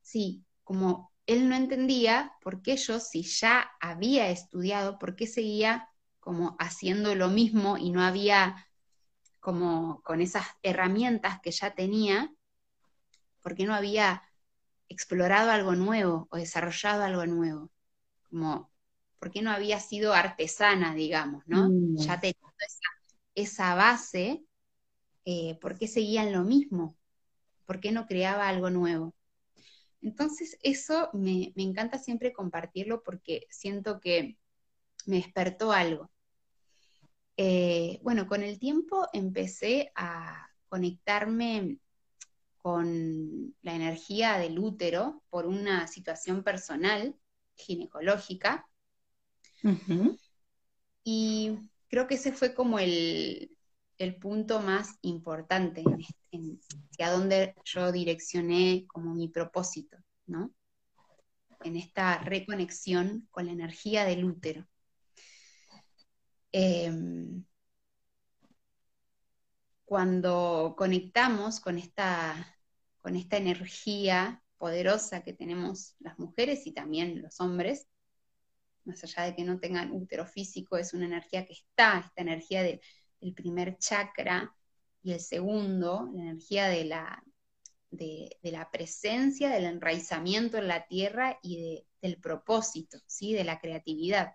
sí, 0.00 0.46
como 0.64 1.12
él 1.26 1.50
no 1.50 1.54
entendía 1.56 2.32
por 2.40 2.62
qué 2.62 2.78
yo, 2.78 3.00
si 3.00 3.22
ya 3.22 3.70
había 3.78 4.30
estudiado, 4.30 4.98
por 4.98 5.14
qué 5.14 5.26
seguía 5.26 5.90
como 6.20 6.56
haciendo 6.58 7.14
lo 7.14 7.28
mismo 7.28 7.76
y 7.76 7.90
no 7.90 8.02
había 8.02 8.66
como 9.38 10.00
con 10.04 10.22
esas 10.22 10.46
herramientas 10.62 11.38
que 11.42 11.50
ya 11.50 11.74
tenía, 11.74 12.32
por 13.42 13.54
qué 13.54 13.66
no 13.66 13.74
había 13.74 14.22
explorado 14.88 15.50
algo 15.50 15.74
nuevo 15.74 16.28
o 16.30 16.38
desarrollado 16.38 17.02
algo 17.02 17.26
nuevo, 17.26 17.70
como 18.30 18.72
por 19.18 19.30
qué 19.30 19.42
no 19.42 19.50
había 19.50 19.80
sido 19.80 20.14
artesana, 20.14 20.94
digamos, 20.94 21.44
¿no? 21.46 21.68
Mm. 21.68 21.98
Ya 21.98 22.20
teniendo 22.20 22.46
esa, 23.34 23.74
base, 23.74 24.45
eh, 25.26 25.58
¿por 25.60 25.76
qué 25.76 25.88
seguían 25.88 26.32
lo 26.32 26.44
mismo? 26.44 26.96
¿Por 27.66 27.80
qué 27.80 27.90
no 27.90 28.06
creaba 28.06 28.48
algo 28.48 28.70
nuevo? 28.70 29.14
Entonces, 30.00 30.56
eso 30.62 31.10
me, 31.14 31.52
encanta 31.56 31.98
siempre 31.98 32.32
compartirlo 32.32 33.02
porque 33.02 33.46
siento 33.50 34.00
que 34.00 34.38
me 35.04 35.16
despertó 35.16 35.72
algo. 35.72 36.12
Eh, 37.36 37.98
bueno, 38.02 38.28
con 38.28 38.42
el 38.42 38.60
tiempo 38.60 39.08
empecé 39.12 39.90
a 39.96 40.48
conectarme 40.68 41.78
con 42.58 43.54
la 43.62 43.74
energía 43.74 44.38
del 44.38 44.60
útero 44.60 45.24
por 45.28 45.46
una 45.46 45.88
situación 45.88 46.44
personal 46.44 47.16
ginecológica. 47.56 48.68
Y 51.02 51.58
creo 51.88 52.06
que 52.06 52.14
ese 52.14 52.32
fue 52.32 52.54
como 52.54 52.78
el, 52.78 53.55
punto 54.18 54.60
más 54.60 54.98
importante 55.02 55.82
hacia 55.82 57.10
donde 57.10 57.54
yo 57.64 57.92
direccioné 57.92 58.84
como 58.86 59.14
mi 59.14 59.28
propósito, 59.28 59.96
¿no? 60.26 60.52
En 61.62 61.76
esta 61.76 62.18
reconexión 62.18 63.26
con 63.30 63.46
la 63.46 63.52
energía 63.52 64.04
del 64.04 64.24
útero. 64.24 64.66
Em, 66.52 67.44
cuando 69.84 70.74
conectamos 70.76 71.60
con 71.60 71.78
esta, 71.78 72.58
con 72.98 73.16
esta 73.16 73.36
energía 73.36 74.42
poderosa 74.58 75.22
que 75.22 75.32
tenemos 75.32 75.94
las 76.00 76.18
mujeres 76.18 76.66
y 76.66 76.72
también 76.72 77.22
los 77.22 77.40
hombres, 77.40 77.86
más 78.84 79.02
allá 79.04 79.24
de 79.24 79.36
que 79.36 79.44
no 79.44 79.58
tengan 79.58 79.92
útero 79.92 80.26
físico, 80.26 80.76
es 80.76 80.94
una 80.94 81.06
energía 81.06 81.46
que 81.46 81.52
está, 81.54 82.00
esta 82.00 82.22
energía 82.22 82.62
del 83.20 83.34
primer 83.34 83.78
chakra 83.78 84.54
y 85.02 85.12
el 85.12 85.20
segundo, 85.20 86.10
la 86.12 86.22
energía 86.22 86.68
de 86.68 86.84
la, 86.84 87.24
de, 87.90 88.38
la 88.42 88.70
presencia, 88.70 89.50
del 89.50 89.64
enraizamiento 89.64 90.58
en 90.58 90.68
la 90.68 90.86
tierra 90.86 91.38
y 91.42 91.84
del 92.02 92.20
propósito, 92.20 92.98
¿sí? 93.06 93.32
de 93.32 93.44
la 93.44 93.60
creatividad. 93.60 94.34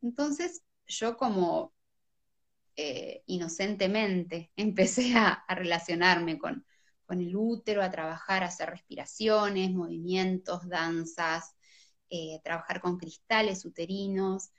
Entonces, 0.00 0.62
yo 0.86 1.16
como 1.16 1.72
eh, 2.76 3.22
inocentemente 3.26 4.50
empecé 4.56 5.14
a, 5.16 5.44
relacionarme 5.48 6.38
con, 6.38 6.66
el 7.08 7.36
útero, 7.36 7.82
a 7.82 7.90
trabajar, 7.90 8.42
a 8.42 8.46
hacer 8.46 8.70
respiraciones, 8.70 9.70
movimientos, 9.72 10.66
danzas, 10.66 11.54
eh, 12.08 12.40
trabajar 12.42 12.80
con 12.80 12.96
cristales 12.96 13.66
uterinos. 13.66 14.50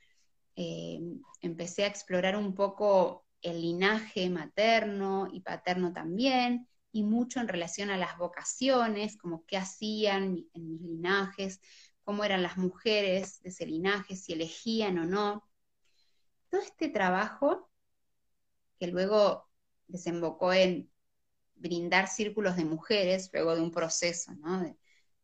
Eh, 0.56 1.00
empecé 1.42 1.84
a 1.84 1.88
explorar 1.88 2.36
un 2.38 2.54
poco 2.54 3.26
el 3.42 3.62
linaje 3.62 4.30
materno 4.30 5.28
y 5.32 5.42
paterno 5.42 5.92
también, 5.94 6.68
y 6.92 7.04
mucho 7.04 7.40
en 7.40 7.48
relación 7.48 7.90
a 7.90 7.98
las 7.98 8.18
vocaciones, 8.18 9.18
como 9.18 9.46
qué 9.46 9.58
hacían 9.58 10.46
en 10.54 10.70
mis 10.70 10.82
linajes, 10.82 11.60
cómo 12.04 12.24
eran 12.24 12.44
las 12.44 12.58
mujeres 12.58 13.42
de 13.42 13.50
ese 13.50 13.66
linaje, 13.66 14.16
si 14.16 14.34
elegían 14.34 15.00
o 15.00 15.06
no. 15.06 15.50
Todo 16.50 16.62
este 16.62 16.90
trabajo 16.90 17.70
que 18.80 18.88
luego 18.88 19.50
desembocó 19.88 20.54
en 20.54 20.92
brindar 21.56 22.08
círculos 22.08 22.56
de 22.58 22.66
mujeres 22.66 23.30
luego 23.34 23.56
de 23.56 23.62
un 23.62 23.72
proceso, 23.72 24.34
¿no? 24.36 24.64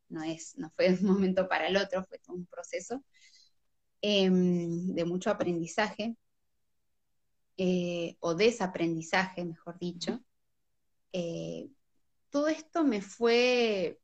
no, 0.10 0.24
es, 0.24 0.58
no 0.58 0.72
fue 0.72 0.92
de 0.92 1.04
un 1.04 1.12
momento 1.14 1.48
para 1.48 1.68
el 1.68 1.78
otro, 1.78 2.06
fue 2.06 2.20
todo 2.20 2.36
un 2.36 2.46
proceso 2.48 3.04
em, 4.02 4.94
de 4.94 5.06
mucho 5.06 5.30
aprendizaje, 5.30 6.16
eh, 7.58 8.16
o 8.22 8.36
desaprendizaje, 8.36 9.44
mejor 9.46 9.78
dicho. 9.80 10.22
Eh, 11.14 11.70
todo 12.30 12.48
esto 12.48 12.84
me 12.84 13.02
fue 13.02 14.00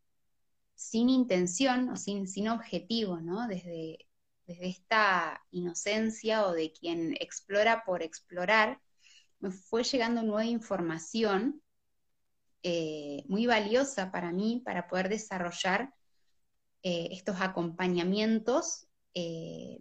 sin 0.75 1.10
intención 1.10 1.89
o 1.89 1.95
sin, 1.95 2.27
sin 2.27 2.49
objetivo, 2.49 3.21
¿no? 3.21 3.47
Desde, 3.47 4.08
desde 4.45 4.67
esta 4.67 5.41
inocencia 5.51 6.45
o 6.47 6.53
de 6.53 6.71
quien 6.73 7.15
explora 7.19 7.84
por 7.86 8.03
explorar, 8.03 8.81
me 9.39 9.51
fue 9.51 9.84
llegando 9.84 10.23
nueva 10.23 10.45
información 10.45 11.62
eh, 12.63 13.23
muy 13.27 13.45
valiosa 13.45 14.12
para 14.12 14.31
mí 14.31 14.62
para 14.65 14.88
poder 14.88 15.08
desarrollar 15.08 15.93
eh, 16.84 17.10
estos 17.12 17.39
acompañamientos 17.39 18.88
eh, 19.15 19.80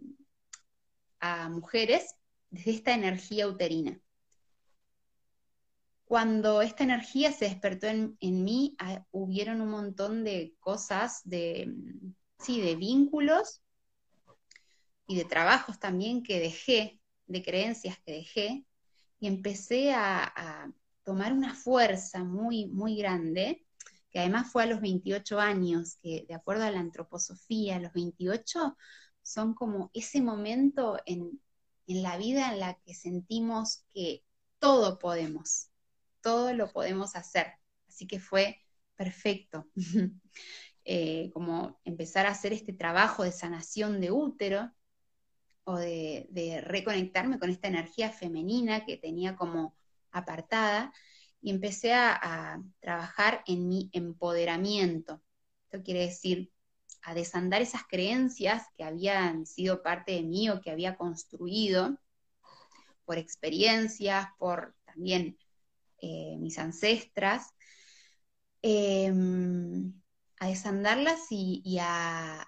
a 1.19 1.49
mujeres 1.49 2.15
desde 2.49 2.71
esta 2.71 2.93
energía 2.93 3.47
uterina. 3.47 3.99
Cuando 6.05 6.61
esta 6.61 6.83
energía 6.83 7.31
se 7.31 7.45
despertó 7.45 7.87
en, 7.87 8.17
mí, 8.19 8.75
ah, 8.79 9.03
hubieron 9.11 9.61
un 9.61 9.69
montón 9.69 10.23
de 10.23 10.55
cosas, 10.59 11.21
de, 11.23 11.73
sí, 12.39 12.61
de 12.61 12.75
vínculos 12.75 13.61
y 15.07 15.17
de 15.17 15.25
trabajos 15.25 15.79
también 15.79 16.23
que 16.23 16.39
dejé, 16.39 17.01
de 17.27 17.43
creencias 17.43 17.99
que 17.99 18.13
dejé, 18.13 18.65
y 19.19 19.27
empecé 19.27 19.93
a, 19.93 20.71
tomar 21.03 21.33
una 21.33 21.53
fuerza 21.53 22.23
muy, 22.23 22.65
muy 22.65 22.97
grande, 22.97 23.63
que 24.09 24.19
además 24.19 24.51
fue 24.51 24.63
a 24.63 24.65
los 24.65 24.81
28 24.81 25.39
años, 25.39 25.97
que 26.01 26.25
de 26.27 26.33
acuerdo 26.33 26.63
a 26.63 26.71
la 26.71 26.79
antroposofía, 26.79 27.79
los 27.79 27.93
28 27.93 28.75
son 29.25 29.53
como 29.53 29.91
ese 29.93 30.21
momento 30.21 30.99
en, 31.05 31.41
la 31.87 32.17
vida 32.17 32.51
en 32.51 32.59
la 32.59 32.75
que 32.85 32.93
sentimos 32.93 33.83
que 33.93 34.23
todo 34.59 34.99
podemos, 34.99 35.69
todo 36.21 36.53
lo 36.53 36.71
podemos 36.71 37.15
hacer. 37.15 37.47
Así 37.87 38.07
que 38.07 38.19
fue 38.19 38.61
perfecto. 38.95 39.67
Eh, 40.87 41.31
como 41.33 41.79
empezar 41.83 42.27
a 42.27 42.29
hacer 42.29 42.53
este 42.53 42.71
trabajo 42.71 43.23
de 43.23 43.31
sanación 43.31 43.99
de 43.99 44.11
útero, 44.11 44.71
o 45.65 45.77
de, 45.77 46.63
reconectarme 46.63 47.39
con 47.39 47.49
esta 47.49 47.67
energía 47.67 48.11
femenina 48.11 48.85
que 48.85 48.97
tenía 48.97 49.35
como 49.35 49.75
apartada 50.11 50.93
y 51.41 51.49
empecé 51.49 51.93
a, 51.93 52.61
trabajar 52.79 53.43
en 53.47 53.67
mi 53.67 53.89
empoderamiento. 53.91 55.21
Esto 55.65 55.83
quiere 55.83 56.01
decir 56.01 56.51
a 57.05 57.13
desandar 57.13 57.61
esas 57.61 57.83
creencias 57.87 58.63
que 58.75 58.83
habían 58.83 59.45
sido 59.45 59.83
parte 59.83 60.13
de 60.13 60.23
mí 60.23 60.49
o 60.49 60.59
que 60.59 60.71
había 60.71 60.97
construido 60.97 61.99
por 63.05 63.19
experiencias, 63.19 64.27
por 64.39 64.75
también 64.85 65.37
eh, 66.01 66.35
mis 66.39 66.57
ancestras, 66.57 67.53
em, 68.63 69.93
a 70.39 70.47
desandarlas 70.47 71.27
y, 71.29 71.77
a, 71.79 72.47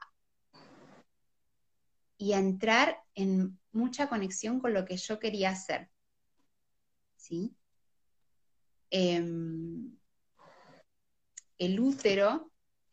y 2.18 2.34
a 2.34 2.40
entrar 2.40 2.98
en 3.14 3.60
mucha 3.72 4.10
conexión 4.10 4.60
con 4.60 4.74
lo 4.74 4.86
que 4.86 4.98
yo 4.98 5.20
quería 5.20 5.52
hacer. 5.52 5.92
¿Sí? 7.16 7.56
Em, 8.90 9.96
el 11.60 11.80
útero 11.80 12.47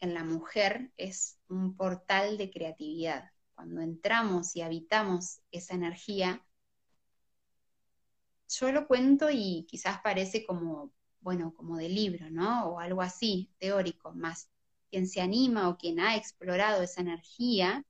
en 0.05 0.15
la 0.15 0.25
mujer 0.25 0.93
es 0.97 1.39
un 1.49 1.77
portal 1.77 2.39
de 2.39 2.51
creatividad. 2.51 3.31
Cuando 3.55 3.81
entramos 3.81 4.55
y 4.55 4.63
habitamos 4.63 5.41
esa 5.51 5.75
energía, 5.75 6.45
yo 8.49 8.71
lo 8.73 8.87
cuento 8.87 9.31
y 9.31 9.67
quizás 9.69 10.01
parece 10.03 10.45
como, 10.45 10.93
bueno, 11.21 11.55
como 11.55 11.77
de 11.77 11.89
libro, 11.89 12.31
¿no? 12.31 12.67
O 12.67 12.81
algo 12.81 13.03
así, 13.03 13.51
teórico, 13.59 14.13
más 14.13 14.49
quien 14.91 15.09
se 15.09 15.21
anima 15.21 15.69
o 15.69 15.77
quien 15.77 15.99
ha 15.99 16.17
explorado 16.17 16.83
esa 16.83 17.01
energía, 17.01 17.85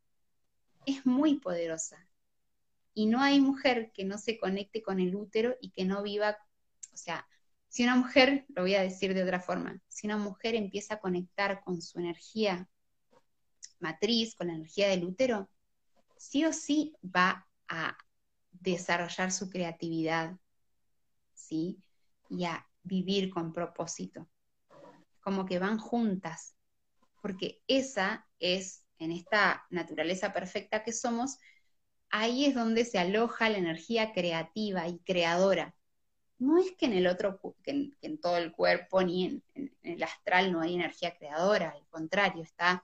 es 0.86 1.04
muy 1.04 1.38
poderosa. 1.38 2.08
Y 2.94 3.06
no 3.06 3.20
hay 3.20 3.40
mujer 3.40 3.92
que 3.92 4.04
no 4.04 4.18
se 4.18 4.38
conecte 4.38 4.82
con 4.82 5.00
el 5.00 5.14
útero 5.16 5.56
y 5.60 5.70
que 5.70 5.84
no 5.84 6.02
viva, 6.02 6.38
o 6.92 6.96
sea, 6.96 7.26
si 7.74 7.82
una 7.82 7.96
mujer, 7.96 8.46
lo 8.50 8.62
voy 8.62 8.76
a 8.76 8.82
decir 8.82 9.14
de 9.14 9.24
otra 9.24 9.40
forma, 9.40 9.80
si 9.88 10.06
una 10.06 10.16
mujer 10.16 10.54
empieza 10.54 10.94
a 10.94 11.00
conectar 11.00 11.60
con 11.64 11.82
su 11.82 11.98
energía 11.98 12.68
matriz, 13.80 14.36
con 14.36 14.46
la 14.46 14.54
energía 14.54 14.88
del 14.90 15.04
útero, 15.04 15.50
sí 16.16 16.44
o 16.44 16.52
sí 16.52 16.94
va 17.04 17.48
a 17.66 17.98
desarrollar 18.52 19.32
su 19.32 19.50
creatividad, 19.50 20.36
¿sí? 21.32 21.82
Y 22.28 22.44
a 22.44 22.64
vivir 22.84 23.28
con 23.28 23.52
propósito. 23.52 24.28
Como 25.20 25.44
que 25.44 25.58
van 25.58 25.78
juntas. 25.78 26.54
porque 27.20 27.60
esa 27.66 28.28
es, 28.38 28.84
en 29.00 29.10
esta 29.10 29.66
naturaleza 29.70 30.32
perfecta 30.32 30.84
que 30.84 30.92
somos, 30.92 31.38
ahí 32.08 32.44
es 32.44 32.54
donde 32.54 32.84
se 32.84 33.00
aloja 33.00 33.48
la 33.48 33.58
energía 33.58 34.12
creativa 34.12 34.86
y 34.86 35.00
creadora. 35.00 35.74
No 36.38 36.58
es 36.58 36.72
que 36.72 36.86
en 36.86 36.94
el 36.94 37.06
otro, 37.06 37.40
que 37.62 37.92
en, 38.00 38.20
todo 38.20 38.36
el 38.36 38.52
cuerpo 38.52 39.02
ni 39.02 39.42
en, 39.54 39.72
el 39.82 40.02
astral 40.02 40.52
no 40.52 40.60
hay 40.60 40.74
energía 40.74 41.16
creadora, 41.16 41.70
al 41.70 41.86
contrario, 41.88 42.42
está 42.42 42.82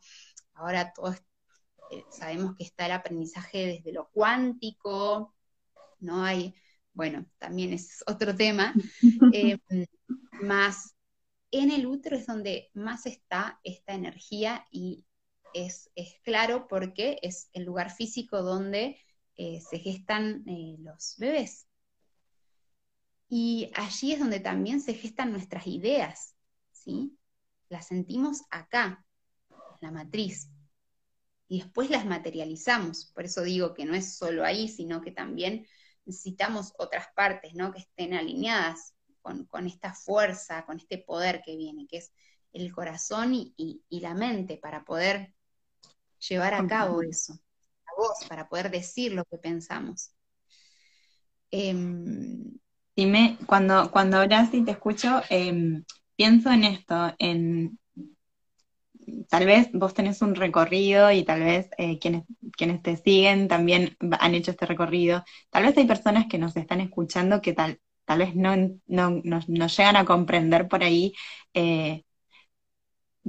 ahora 0.55 0.93
todo 0.93 1.15
eh, 1.91 2.05
sabemos 2.11 2.55
que 2.57 2.65
está 2.65 2.87
el 2.87 2.93
aprendizaje 2.93 3.67
desde 3.67 3.93
lo 3.93 4.09
cuántico, 4.11 5.35
no 5.99 6.23
hay, 6.25 6.55
bueno, 6.93 7.27
también 7.39 7.73
es 7.73 8.05
otro 8.07 8.35
tema, 8.37 8.75
eh, 9.35 9.59
más 10.41 10.95
en 11.51 11.73
el 11.73 11.87
útero 11.87 12.17
es 12.17 12.27
donde 12.27 12.71
más 12.75 13.07
está 13.07 13.61
esta 13.65 13.95
energía 13.95 14.65
y 14.71 15.05
es, 15.53 15.91
claro 16.23 16.69
porque 16.69 17.19
es 17.23 17.51
el 17.53 17.65
lugar 17.65 17.91
físico 17.91 18.43
donde 18.43 19.01
eh, 19.37 19.61
se 19.61 19.81
gestan 19.81 20.45
los 20.79 21.17
bebés. 21.19 21.67
Y 23.33 23.71
allí 23.75 24.13
es 24.13 24.19
donde 24.19 24.41
también 24.41 24.81
se 24.81 24.93
gestan 24.93 25.31
nuestras 25.31 25.69
ideas, 25.69 26.35
¿sí? 26.73 27.17
Las 27.69 27.87
sentimos 27.87 28.43
acá, 28.51 29.07
en 29.51 29.57
la 29.81 29.93
matriz 29.93 30.51
y 31.51 31.61
después 31.61 31.91
las 31.91 32.07
materializamos. 32.07 33.07
Por 33.07 33.25
eso 33.25 33.43
digo 33.43 33.73
que 33.73 33.85
no 33.85 33.95
es 33.95 34.17
solo 34.17 34.45
ahí, 34.45 34.69
sino 34.69 35.01
que 35.01 35.13
también 35.13 35.65
necesitamos 36.05 36.73
otras 36.77 37.07
partes, 37.15 37.55
¿no? 37.55 37.73
Que 37.73 37.79
estén 37.79 38.15
alineadas 38.15 38.95
con, 39.21 39.67
esta 39.67 39.93
fuerza, 39.93 40.67
con 40.67 40.79
este 40.79 40.99
poder 40.99 41.41
que 41.45 41.57
viene, 41.57 41.87
que 41.87 41.99
es 41.99 42.13
el 42.53 42.73
corazón 42.73 43.33
y, 43.35 43.85
la 43.91 44.15
mente, 44.15 44.59
para 44.59 44.85
poder 44.85 45.35
llevar 46.29 46.55
a 46.55 46.67
cabo 46.67 47.01
eso, 47.03 47.35
la 47.35 47.93
voz, 47.97 48.25
para 48.29 48.49
poder 48.49 48.71
decir 48.71 49.13
lo 49.13 49.25
que 49.25 49.39
pensamos. 49.39 50.13
Em, 53.01 53.07
Dime, 53.07 53.39
cuando, 53.47 53.91
cuando 53.91 54.19
hablas 54.19 54.53
y 54.55 54.65
te 54.65 54.73
escucho, 54.73 55.23
em, 55.31 55.85
pienso 56.17 56.51
en 56.53 56.65
esto, 56.65 57.15
en 57.19 57.79
tal 59.29 59.47
vez 59.47 59.71
vos 59.73 59.95
tenés 59.95 60.23
un 60.23 60.35
recorrido 60.35 61.11
y 61.13 61.25
tal 61.25 61.41
vez 61.41 61.71
eh, 61.79 61.99
quienes, 61.99 62.25
quienes 62.57 62.83
te 62.83 62.97
siguen 62.97 63.49
también 63.49 63.97
han 64.21 64.35
hecho 64.35 64.51
este 64.53 64.67
recorrido. 64.67 65.25
Tal 65.51 65.65
vez 65.65 65.77
hay 65.77 65.87
personas 65.87 66.27
que 66.29 66.39
nos 66.39 66.57
están 66.57 66.81
escuchando 66.81 67.41
que 67.41 67.53
tal, 67.53 67.81
tal 68.05 68.19
vez 68.21 68.35
no, 68.35 68.55
no, 68.87 69.23
no, 69.25 69.67
llegan 69.67 69.97
a 69.97 70.05
comprender 70.05 70.69
por 70.69 70.83
ahí 70.83 71.13
eh, 71.55 72.05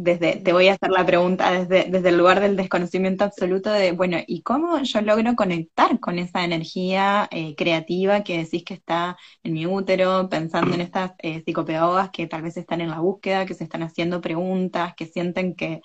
desde, 0.04 0.38
te 0.38 0.52
voy 0.54 0.68
a 0.68 0.74
hacer 0.74 0.90
la 0.90 1.06
pregunta 1.06 1.52
desde, 1.52 1.90
desde 1.90 2.10
el 2.10 2.18
lugar 2.18 2.40
del 2.40 2.56
desconocimiento 2.56 3.24
absoluto 3.24 3.72
de, 3.72 3.92
bueno, 3.92 4.18
¿y 4.26 4.42
cómo 4.42 4.82
yo 4.82 5.02
logro 5.02 5.36
conectar 5.36 6.00
con 6.00 6.18
esa 6.18 6.44
energía 6.44 7.28
eh, 7.32 7.56
creativa 7.56 8.24
que 8.24 8.40
decís 8.40 8.64
que 8.64 8.74
está 8.74 9.18
en 9.44 9.54
mi 9.54 9.68
útero, 9.68 10.28
pensando 10.30 10.74
en 10.74 10.82
estas 10.82 11.12
eh, 11.20 11.44
psicopedagogas 11.46 12.10
que 12.10 12.28
tal 12.28 12.42
vez 12.42 12.58
están 12.58 12.82
en 12.82 12.90
la 12.90 13.00
búsqueda, 13.00 13.46
que 13.46 13.54
se 13.54 13.64
están 13.64 13.84
haciendo 13.84 14.22
preguntas, 14.22 14.96
que 14.96 15.06
sienten 15.06 15.56
que, 15.56 15.82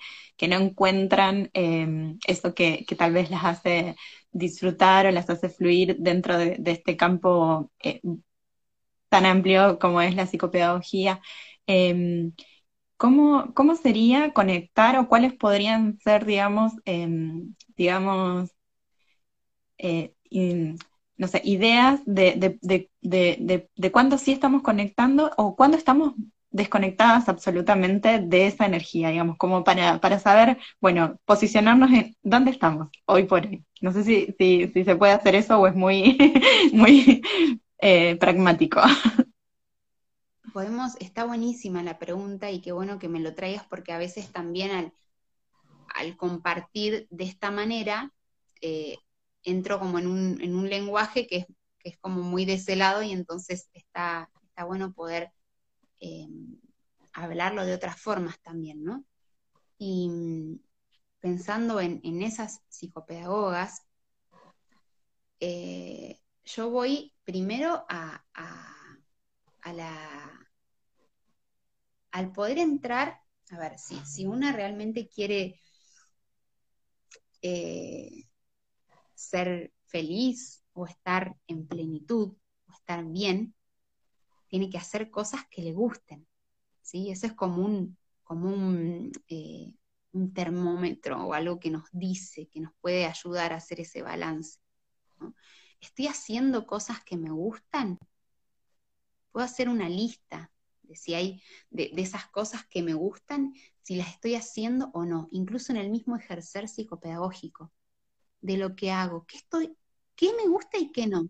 no 0.47 0.55
encuentran 0.55 1.49
em, 1.53 2.17
eso 2.27 2.53
que, 2.55 2.85
tal 2.97 3.13
vez 3.13 3.29
las 3.29 3.45
hace 3.45 3.95
disfrutar 4.31 5.05
o 5.05 5.11
las 5.11 5.29
hace 5.29 5.49
fluir 5.49 5.97
dentro 5.99 6.37
de, 6.37 6.59
este 6.65 6.97
campo 6.97 7.71
eh, 7.83 8.01
tan 9.09 9.25
amplio 9.25 9.79
como 9.79 10.01
es 10.01 10.15
la 10.15 10.25
psicopedagogía? 10.25 11.21
¿Cómo, 12.97 13.53
¿Cómo 13.53 13.75
sería 13.75 14.33
conectar 14.33 14.97
o 14.97 15.07
cuáles 15.07 15.33
podrían 15.33 15.99
ser, 15.99 16.25
digamos, 16.25 16.73
em, 16.85 17.55
digamos, 17.75 18.51
eh, 19.77 20.13
no 21.17 21.27
sé, 21.27 21.41
ideas 21.43 22.01
de, 22.05 22.33
de, 22.61 22.89
de, 23.01 23.69
de, 23.75 23.91
cuándo 23.91 24.17
sí 24.17 24.31
estamos 24.31 24.61
conectando 24.61 25.31
o 25.37 25.55
cuándo 25.55 25.77
estamos 25.77 26.13
desconectadas 26.51 27.27
absolutamente 27.29 28.19
de 28.19 28.47
esa 28.47 28.65
energía, 28.65 29.09
digamos, 29.09 29.37
como 29.37 29.63
para, 29.63 29.99
para 29.99 30.19
saber, 30.19 30.57
bueno, 30.79 31.19
posicionarnos 31.25 31.91
en 31.91 32.15
dónde 32.23 32.51
estamos 32.51 32.89
hoy 33.05 33.23
por 33.25 33.45
hoy. 33.45 33.65
No 33.81 33.91
sé 33.91 34.03
si, 34.03 34.35
si, 34.37 34.67
si 34.73 34.83
se 34.83 34.95
puede 34.95 35.13
hacer 35.13 35.35
eso 35.35 35.59
o 35.59 35.67
es 35.67 35.75
muy, 35.75 36.17
muy 36.73 37.21
eh, 37.79 38.15
pragmático. 38.17 38.81
podemos, 40.53 40.95
está 40.99 41.25
buenísima 41.25 41.83
la 41.83 41.99
pregunta 41.99 42.51
y 42.51 42.61
qué 42.61 42.71
bueno 42.71 42.99
que 42.99 43.07
me 43.07 43.19
lo 43.19 43.35
traigas 43.35 43.65
porque 43.67 43.91
a 43.91 43.97
veces 43.97 44.31
también 44.31 44.91
al, 45.93 46.17
compartir 46.17 47.07
de 47.09 47.23
esta 47.23 47.51
manera, 47.51 48.13
eh, 48.61 48.97
entro 49.43 49.79
como 49.79 49.99
en 49.99 50.07
un, 50.07 50.41
en 50.41 50.55
un 50.55 50.69
lenguaje 50.69 51.27
que 51.27 51.37
es, 51.37 51.45
que 51.79 51.89
es, 51.89 51.97
como 51.97 52.21
muy 52.21 52.45
de 52.45 52.53
ese 52.53 52.75
lado 52.75 53.01
y 53.01 53.11
entonces 53.11 53.69
está, 53.73 54.29
está 54.43 54.63
bueno 54.63 54.93
poder 54.93 55.31
eh, 55.99 56.27
hablarlo 57.13 57.65
de 57.65 57.73
otras 57.73 57.99
formas 57.99 58.39
también, 58.41 58.83
¿no? 58.83 59.03
Y 59.77 60.09
mm, 60.09 60.59
pensando 61.19 61.81
en, 61.81 62.21
esas 62.21 62.61
psicopedagogas, 62.67 63.81
eh, 65.39 66.19
yo 66.45 66.69
voy 66.69 67.13
primero 67.23 67.85
a 67.89 68.23
al 72.11 72.31
poder 72.31 72.57
entrar, 72.57 73.19
a 73.51 73.57
ver, 73.57 73.77
si, 73.77 73.95
si 74.05 74.25
una 74.25 74.51
realmente 74.51 75.07
quiere 75.07 75.59
eh, 77.41 78.25
ser 79.13 79.73
feliz 79.85 80.63
o 80.73 80.85
estar 80.85 81.35
en 81.47 81.67
plenitud 81.67 82.35
o 82.67 82.71
estar 82.73 83.05
bien, 83.05 83.55
tiene 84.47 84.69
que 84.69 84.77
hacer 84.77 85.09
cosas 85.11 85.41
que 85.49 85.61
le 85.61 85.73
gusten. 85.73 86.27
¿sí? 86.81 87.09
Eso 87.09 87.27
es 87.27 87.33
como 87.33 87.65
un, 87.65 87.97
como 88.23 88.49
un, 88.49 89.11
eh, 89.27 89.73
un 90.13 90.33
termómetro 90.33 91.27
o 91.27 91.33
algo 91.33 91.59
que 91.59 91.69
nos 91.69 91.85
dice, 91.91 92.47
que 92.47 92.61
nos 92.61 92.73
puede 92.79 93.05
ayudar 93.05 93.53
a 93.53 93.57
hacer 93.57 93.81
ese 93.81 94.01
balance. 94.01 94.59
¿Estoy 95.79 96.07
haciendo 96.07 96.65
cosas 96.65 97.03
que 97.03 97.17
me 97.17 97.29
gustan? 97.29 97.99
Puedo 99.37 99.45
hacer 99.45 99.69
una 99.69 99.87
lista 99.87 100.51
de 100.81 100.95
si 100.95 101.13
hay 101.13 101.43
de, 101.69 101.91
esas 101.97 102.25
cosas 102.29 102.65
que 102.65 102.81
me 102.81 102.95
gustan, 102.95 103.53
si 103.83 103.95
las 103.95 104.07
estoy 104.07 104.33
haciendo 104.33 104.89
o 104.95 105.05
no, 105.05 105.27
incluso 105.29 105.71
en 105.71 105.77
el 105.77 105.91
mismo 105.91 106.15
ejercer 106.15 106.67
psicopedagógico, 106.67 107.71
de 108.41 108.57
lo 108.57 108.75
que 108.75 108.89
hago, 108.89 109.27
qué 109.27 109.37
estoy, 109.37 109.77
qué 110.15 110.31
me 110.33 110.47
gusta 110.49 110.79
y 110.79 110.91
qué 110.91 111.05
no. 111.05 111.29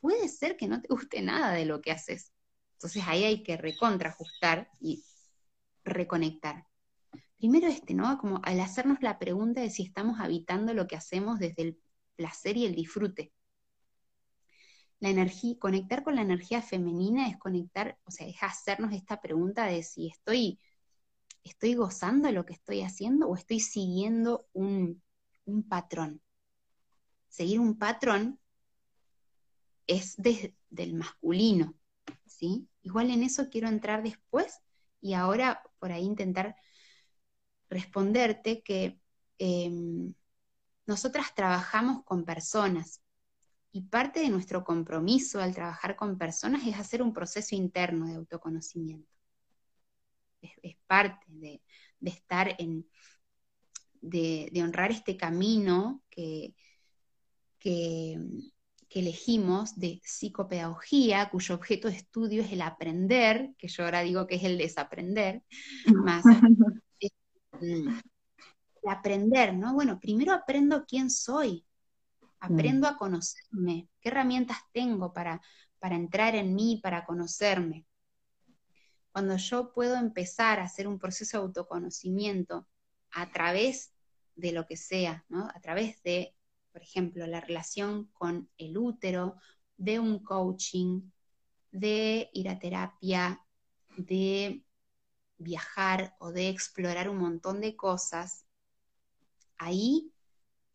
Puede 0.00 0.26
ser 0.28 0.56
que 0.56 0.68
no 0.68 0.80
te 0.80 0.88
guste 0.88 1.20
nada 1.20 1.52
de 1.52 1.66
lo 1.66 1.82
que 1.82 1.92
haces. 1.92 2.32
Entonces 2.76 3.02
ahí 3.06 3.24
hay 3.24 3.42
que 3.42 3.58
recontrajustar 3.58 4.70
y 4.80 5.04
reconectar. 5.84 6.66
Primero 7.36 7.66
este, 7.66 7.92
¿no? 7.92 8.16
Como 8.16 8.40
al 8.42 8.58
hacernos 8.58 9.02
la 9.02 9.18
pregunta 9.18 9.60
de 9.60 9.68
si 9.68 9.82
estamos 9.82 10.18
habitando 10.18 10.72
lo 10.72 10.86
que 10.86 10.96
hacemos 10.96 11.40
desde 11.40 11.60
el 11.60 11.78
placer 12.16 12.56
y 12.56 12.64
el 12.64 12.74
disfrute 12.74 13.34
la 15.00 15.10
energía, 15.10 15.58
conectar 15.58 16.02
con 16.02 16.16
la 16.16 16.22
energía 16.22 16.62
femenina 16.62 17.28
es 17.28 17.36
conectar, 17.36 17.98
o 18.04 18.10
sea, 18.10 18.26
es 18.26 18.36
hacernos 18.40 18.92
esta 18.92 19.20
pregunta 19.20 19.66
de 19.66 19.82
si 19.82 20.08
estoy, 20.08 20.58
estoy 21.44 21.74
gozando 21.74 22.30
lo 22.32 22.46
que 22.46 22.54
estoy 22.54 22.82
haciendo 22.82 23.28
o 23.28 23.36
estoy 23.36 23.60
siguiendo 23.60 24.48
un, 24.52 25.02
patrón. 25.68 26.20
Seguir 27.28 27.60
un 27.60 27.78
patrón 27.78 28.40
es 29.86 30.16
desde 30.16 30.54
el 30.76 30.94
masculino, 30.94 31.74
¿sí? 32.24 32.68
Igual 32.82 33.10
en 33.10 33.22
eso 33.22 33.48
quiero 33.50 33.68
entrar 33.68 34.02
después 34.02 34.60
y 35.00 35.14
ahora 35.14 35.62
por 35.78 35.92
ahí 35.92 36.04
intentar 36.04 36.56
responderte 37.68 38.62
que 38.62 38.98
em, 39.38 40.14
nosotras 40.86 41.34
trabajamos 41.34 42.02
con 42.04 42.24
personas, 42.24 43.02
y 43.76 43.82
parte 43.82 44.20
de 44.20 44.30
nuestro 44.30 44.64
compromiso 44.64 45.38
al 45.38 45.54
trabajar 45.54 45.96
con 45.96 46.16
personas 46.16 46.66
es 46.66 46.76
hacer 46.76 47.02
un 47.02 47.12
proceso 47.12 47.54
interno 47.54 48.06
de 48.06 48.14
autoconocimiento. 48.14 49.12
Es, 50.40 50.76
parte 50.86 51.26
de, 51.28 51.60
estar 52.00 52.56
en, 52.58 52.88
de, 54.00 54.50
honrar 54.62 54.92
este 54.92 55.18
camino 55.18 56.02
que, 56.08 56.54
que, 57.58 58.18
elegimos 58.88 59.78
de 59.78 60.00
psicopedagogía, 60.02 61.28
cuyo 61.28 61.54
objeto 61.54 61.90
de 61.90 61.96
estudio 61.96 62.42
es 62.42 62.52
el 62.52 62.62
aprender, 62.62 63.50
que 63.58 63.68
yo 63.68 63.84
ahora 63.84 64.00
digo 64.00 64.26
que 64.26 64.36
es 64.36 64.44
el 64.44 64.56
desaprender, 64.56 65.42
más 66.02 66.24
el 67.60 67.90
aprender, 68.88 69.52
¿no? 69.54 69.74
Bueno, 69.74 70.00
primero 70.00 70.32
aprendo 70.32 70.86
quién 70.86 71.10
soy, 71.10 71.65
aprendo 72.46 72.86
mm. 72.86 72.90
a 72.90 72.96
conocerme, 72.96 73.88
qué 74.00 74.08
herramientas 74.08 74.58
tengo 74.72 75.12
para, 75.12 75.40
para 75.78 75.96
entrar 75.96 76.34
en 76.34 76.54
mí, 76.54 76.80
para 76.82 77.04
conocerme. 77.04 77.86
Cuando 79.12 79.36
yo 79.36 79.72
puedo 79.72 79.96
empezar 79.96 80.60
a 80.60 80.64
hacer 80.64 80.88
un 80.88 80.98
proceso 80.98 81.38
de 81.38 81.44
autoconocimiento 81.44 82.68
a 83.12 83.30
través 83.30 83.92
de 84.34 84.52
lo 84.52 84.66
que 84.66 84.76
sea, 84.76 85.24
¿no? 85.28 85.48
A 85.54 85.60
través 85.60 86.02
de, 86.02 86.34
por 86.72 86.82
ejemplo, 86.82 87.26
la 87.26 87.40
relación 87.40 88.10
con 88.12 88.50
el 88.58 88.76
útero, 88.76 89.36
de 89.78 89.98
un 89.98 90.22
coaching, 90.22 91.10
de 91.70 92.30
ir 92.32 92.48
a 92.48 92.58
terapia, 92.58 93.42
de 93.96 94.64
viajar 95.38 96.16
o 96.18 96.32
de 96.32 96.48
explorar 96.48 97.08
un 97.08 97.18
montón 97.18 97.60
de 97.60 97.76
cosas, 97.76 98.46
ahí 99.58 100.12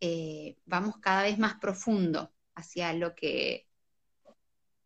eh, 0.02 0.58
vamos 0.66 0.98
cada 0.98 1.22
vez 1.24 1.38
más 1.38 1.56
profundo 1.60 2.34
hacia 2.56 2.92
lo 2.94 3.14
que 3.16 3.68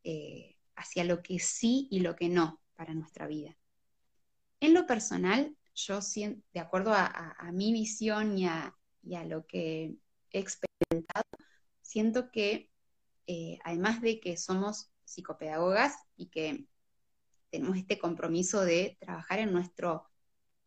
eh, 0.03 0.57
hacia 0.75 1.05
lo 1.05 1.23
que 1.23 1.39
sí 1.39 1.87
y 1.89 2.01
lo 2.01 2.17
que 2.17 2.27
no 2.27 2.61
para 2.75 2.93
nuestra 2.93 3.25
vida. 3.25 3.57
En 4.59 4.73
lo 4.73 4.85
personal, 4.85 5.55
yo 5.73 5.99
de 6.53 6.59
acuerdo 6.59 6.93
a, 6.93 7.49
mi 7.53 7.71
visión 7.71 8.37
y 8.37 8.45
a, 8.45 8.75
lo 9.25 9.47
que 9.47 9.95
he 10.31 10.39
experimentado, 10.39 11.23
siento 11.81 12.29
que 12.29 12.69
eh, 13.25 13.57
además 13.63 14.01
de 14.01 14.19
que 14.19 14.35
somos 14.35 14.91
psicopedagogas 15.05 15.95
y 16.17 16.27
que 16.27 16.67
tenemos 17.49 17.77
este 17.77 17.97
compromiso 17.97 18.65
de 18.65 18.97
trabajar 18.99 19.39
en 19.39 19.53
nuestro, 19.53 20.09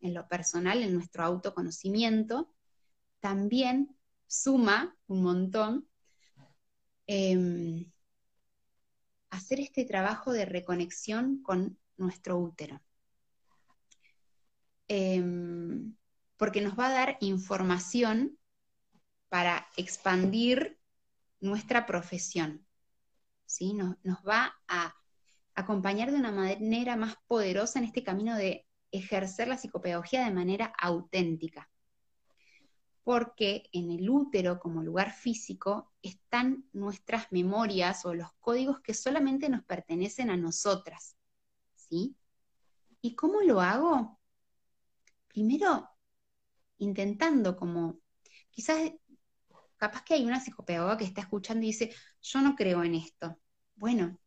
en 0.01 0.15
lo 0.15 0.27
personal, 0.27 0.83
en 0.83 0.95
nuestro 0.95 1.23
autoconocimiento, 1.25 2.51
también 3.21 3.98
suma 4.29 4.95
un 5.09 5.23
montón 5.23 5.89
em, 7.07 7.91
hacer 9.31 9.61
este 9.61 9.85
trabajo 9.85 10.33
de 10.33 10.45
reconexión 10.45 11.43
con 11.43 11.79
nuestro 11.97 12.39
útero. 12.39 12.81
Em, 14.87 15.97
porque 16.37 16.61
nos 16.61 16.79
va 16.79 16.87
a 16.87 16.93
dar 16.93 17.19
información 17.21 18.39
para 19.29 19.67
expandir 19.77 20.79
nuestra 21.41 21.87
profesión. 21.87 22.67
¿sí? 23.45 23.75
Nos, 23.75 23.97
nos 24.05 24.19
va 24.19 24.55
a 24.69 24.95
acompañar 25.55 26.11
de 26.11 26.19
una 26.19 26.33
manera 26.33 26.97
más 26.97 27.17
poderosa 27.27 27.79
en 27.79 27.87
este 27.87 28.05
camino 28.05 28.37
de 28.37 28.67
ejercer 28.93 29.49
la 29.49 29.59
psicopedagogía 29.59 30.25
de 30.25 30.31
manera 30.31 30.73
auténtica. 30.79 31.69
Porque 33.09 33.71
en 33.73 33.91
el 33.91 34.11
útero 34.11 34.61
como 34.61 34.83
lugar 34.83 35.15
físico 35.15 35.95
están 36.03 36.69
nuestras 36.75 37.33
memorias 37.33 38.05
o 38.05 38.13
los 38.13 38.35
códigos 38.35 38.83
que 38.83 38.93
solamente 38.93 39.49
nos 39.49 39.65
pertenecen 39.65 40.29
a 40.29 40.37
nosotras. 40.37 41.17
¿Sí? 41.75 42.15
¿Y 43.01 43.15
cómo 43.15 43.41
lo 43.41 43.63
hago? 43.63 44.21
Primero, 45.27 45.89
intentando 46.77 47.57
como, 47.57 47.99
quizás, 48.51 48.93
capaz 49.79 50.03
que 50.03 50.13
hay 50.13 50.27
una 50.27 50.41
psicopedagoga 50.41 50.99
que 50.99 51.05
está 51.05 51.23
escuchando 51.23 51.65
y 51.65 51.69
dice, 51.69 51.95
yo 52.21 52.43
no 52.43 52.57
creo 52.57 52.85
en 52.85 52.95
esto. 52.95 53.39
Bueno, 53.75 54.21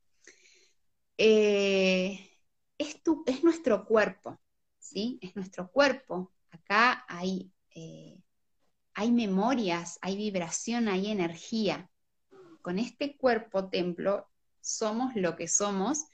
eh, 1.19 2.31
es, 2.79 2.99
es, 3.27 3.43
nuestro 3.43 3.85
cuerpo, 3.85 4.41
¿sí? 4.79 5.19
Es 5.21 5.35
nuestro 5.35 5.69
cuerpo. 5.69 6.33
Acá 6.49 7.05
hay, 7.07 7.53
eh, 7.75 8.23
hay 8.93 9.11
memorias, 9.11 9.97
hay 10.01 10.15
vibración, 10.17 10.87
hay 10.87 11.11
energía. 11.11 11.89
Con 12.61 12.79
este 12.79 13.17
cuerpo 13.17 13.69
templo 13.69 14.27
somos 14.59 15.15
lo 15.15 15.35
que 15.35 15.47
somos 15.47 16.05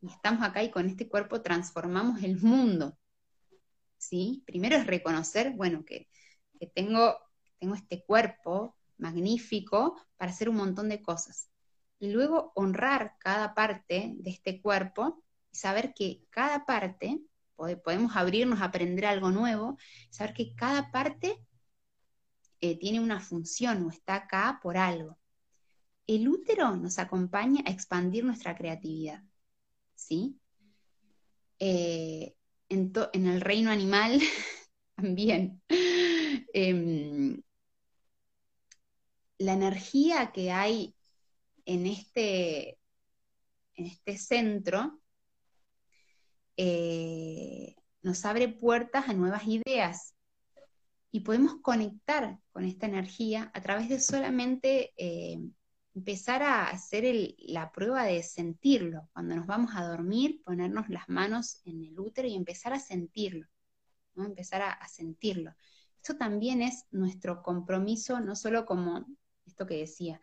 y 0.00 0.08
estamos 0.08 0.42
acá 0.42 0.62
y 0.62 0.70
con 0.70 0.88
este 0.88 1.08
cuerpo 1.08 1.42
transformamos 1.42 2.22
el 2.22 2.40
mundo. 2.40 2.98
¿Sí? 3.98 4.42
Primero 4.46 4.76
es 4.76 4.86
reconocer, 4.86 5.52
bueno, 5.52 5.84
que, 5.84 6.08
que 6.58 6.66
tengo, 6.66 7.16
tengo 7.60 7.74
este 7.74 8.04
cuerpo 8.04 8.76
magnífico 8.98 10.00
para 10.16 10.32
hacer 10.32 10.48
un 10.48 10.56
montón 10.56 10.88
de 10.88 11.02
cosas 11.02 11.52
y 12.02 12.10
luego 12.10 12.50
honrar 12.56 13.14
cada 13.20 13.54
parte 13.54 14.14
de 14.16 14.30
este 14.30 14.60
cuerpo 14.60 15.22
y 15.52 15.56
saber 15.56 15.94
que 15.94 16.24
cada 16.30 16.66
parte, 16.66 17.20
podemos 17.84 18.16
abrirnos 18.16 18.60
a 18.60 18.64
aprender 18.64 19.06
algo 19.06 19.30
nuevo, 19.30 19.78
saber 20.10 20.34
que 20.34 20.56
cada 20.56 20.90
parte 20.90 21.38
eh, 22.62 22.78
tiene 22.78 23.00
una 23.00 23.20
función 23.20 23.84
o 23.84 23.90
está 23.90 24.14
acá 24.14 24.60
por 24.62 24.76
algo. 24.78 25.18
El 26.06 26.28
útero 26.28 26.76
nos 26.76 27.00
acompaña 27.00 27.64
a 27.66 27.72
expandir 27.72 28.24
nuestra 28.24 28.56
creatividad, 28.56 29.20
¿sí? 29.96 30.38
Eh, 31.58 32.36
en, 32.68 32.92
el 33.26 33.40
reino 33.40 33.70
animal 33.70 34.20
también. 34.96 35.60
Em, 36.54 37.42
la 39.38 39.52
energía 39.54 40.30
que 40.32 40.52
hay 40.52 40.94
en 41.64 41.86
este, 41.86 42.78
en 43.74 43.86
este 43.86 44.18
centro 44.18 45.00
eh, 46.56 47.74
nos 48.02 48.24
abre 48.24 48.48
puertas 48.48 49.08
a 49.08 49.14
nuevas 49.14 49.42
ideas 49.48 50.14
y 51.12 51.20
podemos 51.20 51.56
conectar 51.60 52.40
con 52.52 52.64
esta 52.64 52.86
energía 52.86 53.50
a 53.52 53.60
través 53.60 53.90
de 53.90 54.00
solamente 54.00 54.94
eh, 54.96 55.38
empezar 55.94 56.42
a 56.42 56.70
hacer 56.70 57.04
la 57.38 57.70
prueba 57.70 58.04
de 58.04 58.22
sentirlo. 58.22 59.10
Cuando 59.12 59.36
nos 59.36 59.46
vamos 59.46 59.72
a 59.74 59.84
dormir, 59.84 60.42
ponernos 60.42 60.88
las 60.88 61.06
manos 61.10 61.60
en 61.66 61.84
el 61.84 62.00
útero 62.00 62.26
y 62.26 62.34
empezar 62.34 62.72
a 62.72 62.80
sentirlo, 62.80 63.46
¿no? 64.14 64.24
empezar 64.24 64.62
a, 64.62 64.88
sentirlo. 64.88 65.54
Esto 65.96 66.16
también 66.16 66.62
es 66.62 66.86
nuestro 66.90 67.42
compromiso, 67.42 68.18
no 68.18 68.34
solo 68.34 68.64
como 68.64 69.04
esto 69.44 69.66
que 69.66 69.76
decía, 69.76 70.18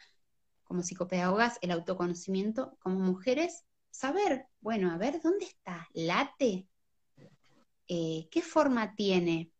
como 0.63 0.81
psicopedagogas, 0.81 1.59
el 1.61 1.69
autoconocimiento, 1.69 2.77
como 2.79 2.99
mujeres, 2.99 3.63
saber, 3.91 4.47
bueno, 4.59 4.91
a 4.91 4.97
ver, 4.97 5.21
¿dónde 5.21 5.45
está? 5.45 5.87
¿Late? 5.93 6.67
Eh, 7.87 8.27
¿Qué 8.31 8.41
forma 8.41 8.95
tiene? 8.95 9.51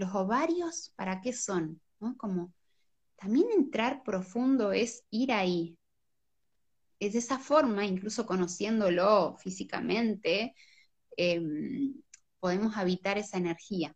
¿Los 0.00 0.14
ovarios 0.14 0.94
para 0.96 1.20
qué 1.20 1.34
son? 1.34 1.78
Como 2.16 2.54
también 3.16 3.48
entrar 3.54 4.02
profundo 4.02 4.72
es 4.72 5.04
ir 5.10 5.30
ahí. 5.30 5.76
Es 6.98 7.12
de 7.12 7.18
esa 7.18 7.38
forma, 7.38 7.84
incluso 7.84 8.24
conociéndolo 8.24 9.36
físicamente, 9.36 10.54
em, 11.18 12.00
podemos 12.38 12.78
habitar 12.78 13.18
esa 13.18 13.36
energía. 13.36 13.94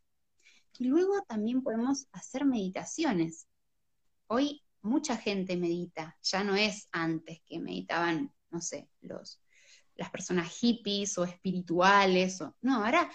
Y 0.79 0.89
luego 0.89 1.23
también 1.23 1.63
podemos 1.63 2.07
hacer 2.13 2.45
meditaciones. 2.45 3.49
Hoy 4.27 4.63
mucha 4.83 5.17
gente 5.17 5.57
medita, 5.57 6.19
ya 6.21 6.45
no 6.45 6.55
es 6.55 6.87
antes 6.93 7.41
que 7.47 7.61
meditaban, 7.61 8.31
no 8.51 8.61
sé, 8.61 8.91
los, 9.01 9.41
las 9.95 10.11
personas 10.11 10.55
hippies 10.59 11.17
o 11.17 11.25
espirituales, 11.25 12.43
o, 12.43 12.55
no, 12.61 12.85
ahora 12.85 13.11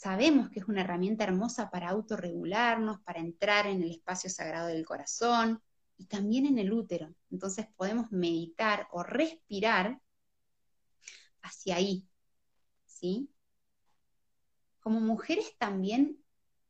sabemos 0.00 0.48
que 0.48 0.60
es 0.60 0.66
una 0.66 0.80
herramienta 0.80 1.24
hermosa 1.24 1.70
para 1.70 1.90
autorregularnos, 1.90 3.02
para 3.02 3.20
entrar 3.20 3.66
en 3.66 3.82
el 3.82 3.90
espacio 3.90 4.30
sagrado 4.30 4.68
del 4.68 4.86
corazón 4.86 5.62
y 5.98 6.06
también 6.06 6.46
en 6.46 6.58
el 6.58 6.72
útero. 6.72 7.14
Entonces 7.30 7.66
podemos 7.76 8.10
meditar 8.10 8.88
o 8.92 9.02
respirar 9.02 10.00
hacia 11.42 11.76
ahí, 11.76 12.08
¿sí? 12.86 13.30
Como 14.80 15.00
mujeres 15.00 15.54
también 15.58 16.24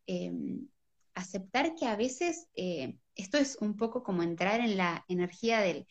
em, 0.06 0.66
aceptar 1.14 1.76
que 1.76 1.86
a 1.86 1.94
veces 1.94 2.48
eh, 2.56 2.98
esto 3.14 3.38
es 3.38 3.56
un 3.60 3.76
poco 3.76 4.02
como 4.02 4.24
entrar 4.24 4.58
en 4.58 4.76
la 4.76 5.04
energía 5.06 5.60
del, 5.60 5.86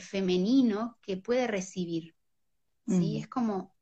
femenino 0.00 0.96
que 1.02 1.18
puede 1.18 1.46
recibir. 1.46 2.14
¿sí? 2.86 3.16
Mm. 3.16 3.20
Es 3.20 3.28
como, 3.28 3.73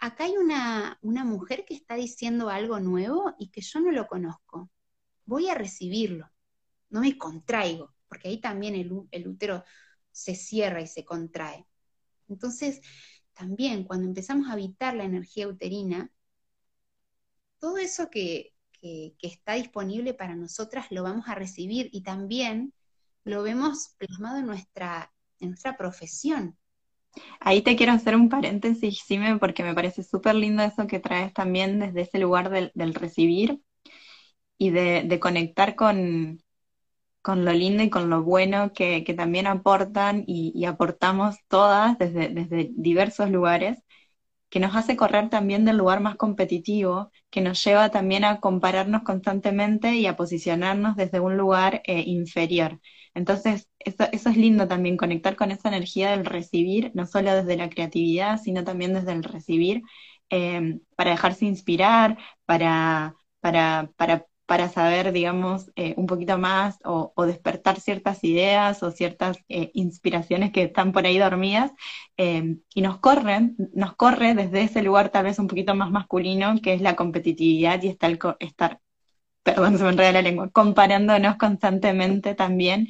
acá 0.00 0.24
hay 0.24 0.36
una, 0.36 0.98
mujer 1.02 1.64
que 1.64 1.74
está 1.74 1.94
diciendo 1.94 2.48
algo 2.48 2.80
nuevo 2.80 3.34
y 3.38 3.50
que 3.50 3.60
yo 3.60 3.80
no 3.80 3.92
lo 3.92 4.06
conozco. 4.06 4.70
Voy 5.26 5.48
a 5.48 5.54
recibirlo, 5.54 6.30
no 6.90 7.00
me 7.00 7.16
contraigo, 7.18 7.94
porque 8.08 8.28
ahí 8.28 8.40
también 8.40 8.74
el, 8.74 8.90
el 9.10 9.28
útero 9.28 9.64
se 10.10 10.34
cierra 10.34 10.80
y 10.80 10.86
se 10.86 11.04
contrae. 11.04 11.66
Entonces, 12.28 12.80
también 13.32 13.84
cuando 13.84 14.06
empezamos 14.06 14.48
a 14.48 14.52
habitar 14.54 14.94
la 14.94 15.04
energía 15.04 15.48
uterina, 15.48 16.10
todo 17.58 17.78
eso 17.78 18.10
que, 18.10 18.54
que, 18.80 19.14
está 19.20 19.54
disponible 19.54 20.14
para 20.14 20.34
nosotras 20.34 20.86
lo 20.90 21.02
vamos 21.02 21.28
a 21.28 21.34
recibir 21.34 21.88
y 21.92 22.02
también 22.02 22.74
lo 23.24 23.42
vemos 23.42 23.94
plasmado 23.98 24.38
en 24.38 24.46
nuestra, 24.46 25.12
en 25.38 25.50
nuestra 25.50 25.76
profesión. 25.76 26.58
Ahí 27.40 27.62
te 27.62 27.76
quiero 27.76 27.92
hacer 27.92 28.16
un 28.16 28.28
paréntesis, 28.28 29.02
Sime, 29.04 29.38
porque 29.38 29.62
me 29.64 29.74
parece 29.74 30.02
súper 30.02 30.34
lindo 30.34 30.62
eso 30.62 30.86
que 30.86 31.00
traes 31.00 31.32
también 31.32 31.78
desde 31.80 32.02
ese 32.02 32.18
lugar 32.18 32.50
del, 32.50 32.94
recibir 32.94 33.60
y 34.58 34.70
de, 34.70 35.18
conectar 35.20 35.74
con, 35.76 36.42
con, 37.22 37.44
lo 37.44 37.52
lindo 37.52 37.82
y 37.82 37.90
con 37.90 38.10
lo 38.10 38.22
bueno 38.22 38.72
que, 38.74 39.02
también 39.16 39.46
aportan 39.46 40.24
y, 40.26 40.64
aportamos 40.66 41.36
todas 41.48 41.98
desde, 41.98 42.28
desde 42.28 42.70
diversos 42.74 43.30
lugares 43.30 43.82
que 44.50 44.60
nos 44.60 44.76
hace 44.76 44.96
correr 44.96 45.30
también 45.30 45.64
del 45.64 45.78
lugar 45.78 46.00
más 46.00 46.16
competitivo, 46.16 47.10
que 47.30 47.40
nos 47.40 47.64
lleva 47.64 47.90
también 47.90 48.24
a 48.24 48.40
compararnos 48.40 49.02
constantemente 49.02 49.94
y 49.96 50.06
a 50.06 50.16
posicionarnos 50.16 50.96
desde 50.96 51.20
un 51.20 51.36
lugar 51.36 51.82
eh, 51.86 52.02
inferior. 52.06 52.80
Entonces, 53.14 53.69
eso, 53.80 54.04
es 54.12 54.36
lindo 54.36 54.68
también, 54.68 54.96
conectar 54.96 55.36
con 55.36 55.50
esa 55.50 55.68
energía 55.68 56.10
del 56.12 56.24
recibir, 56.24 56.92
no 56.94 57.06
solo 57.06 57.34
desde 57.34 57.56
la 57.56 57.70
creatividad, 57.70 58.40
sino 58.40 58.64
también 58.64 58.94
desde 58.94 59.12
el 59.12 59.24
recibir, 59.24 59.82
eh, 60.30 60.78
para 60.96 61.10
dejarse 61.12 61.46
inspirar, 61.46 62.18
para, 62.46 63.14
para, 63.40 63.90
para 63.96 64.26
para 64.50 64.68
saber, 64.68 65.12
digamos, 65.12 65.70
eh, 65.76 65.94
un 65.96 66.06
poquito 66.06 66.36
más 66.36 66.80
o, 66.84 67.12
despertar 67.24 67.78
ciertas 67.78 68.24
ideas 68.24 68.82
o 68.82 68.90
ciertas 68.90 69.38
eh, 69.48 69.70
inspiraciones 69.74 70.50
que 70.50 70.64
están 70.64 70.90
por 70.90 71.06
ahí 71.06 71.18
dormidas 71.18 71.70
eh, 72.16 72.56
y 72.74 72.82
nos 72.82 72.98
corren, 72.98 73.54
nos 73.74 73.94
corre 73.94 74.34
desde 74.34 74.62
ese 74.62 74.82
lugar 74.82 75.10
tal 75.10 75.26
vez 75.26 75.38
un 75.38 75.46
poquito 75.46 75.76
más 75.76 75.92
masculino 75.92 76.56
que 76.60 76.74
es 76.74 76.80
la 76.80 76.96
competitividad 76.96 77.80
y 77.80 77.90
estar, 77.90 78.18
estar 78.40 78.80
perdón, 79.44 79.78
se 79.78 79.84
me 79.84 79.90
enreda 79.90 80.10
la 80.10 80.22
lengua, 80.22 80.50
comparándonos 80.50 81.36
constantemente 81.36 82.34
también 82.34 82.88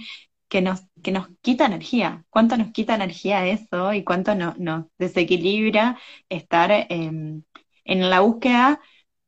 que 0.50 0.60
nos, 0.60 0.82
que 1.02 1.12
nos 1.12 1.28
quita 1.40 1.64
energía. 1.66 2.26
¿Cuánto 2.28 2.58
nos 2.58 2.72
quita 2.72 2.94
energía 2.94 3.46
eso 3.46 3.94
y 3.94 4.04
cuánto 4.04 4.34
nos 4.34 4.86
desequilibra 4.98 5.98
estar 6.28 6.70
en 6.90 7.44
la 7.84 8.20
búsqueda 8.20 8.80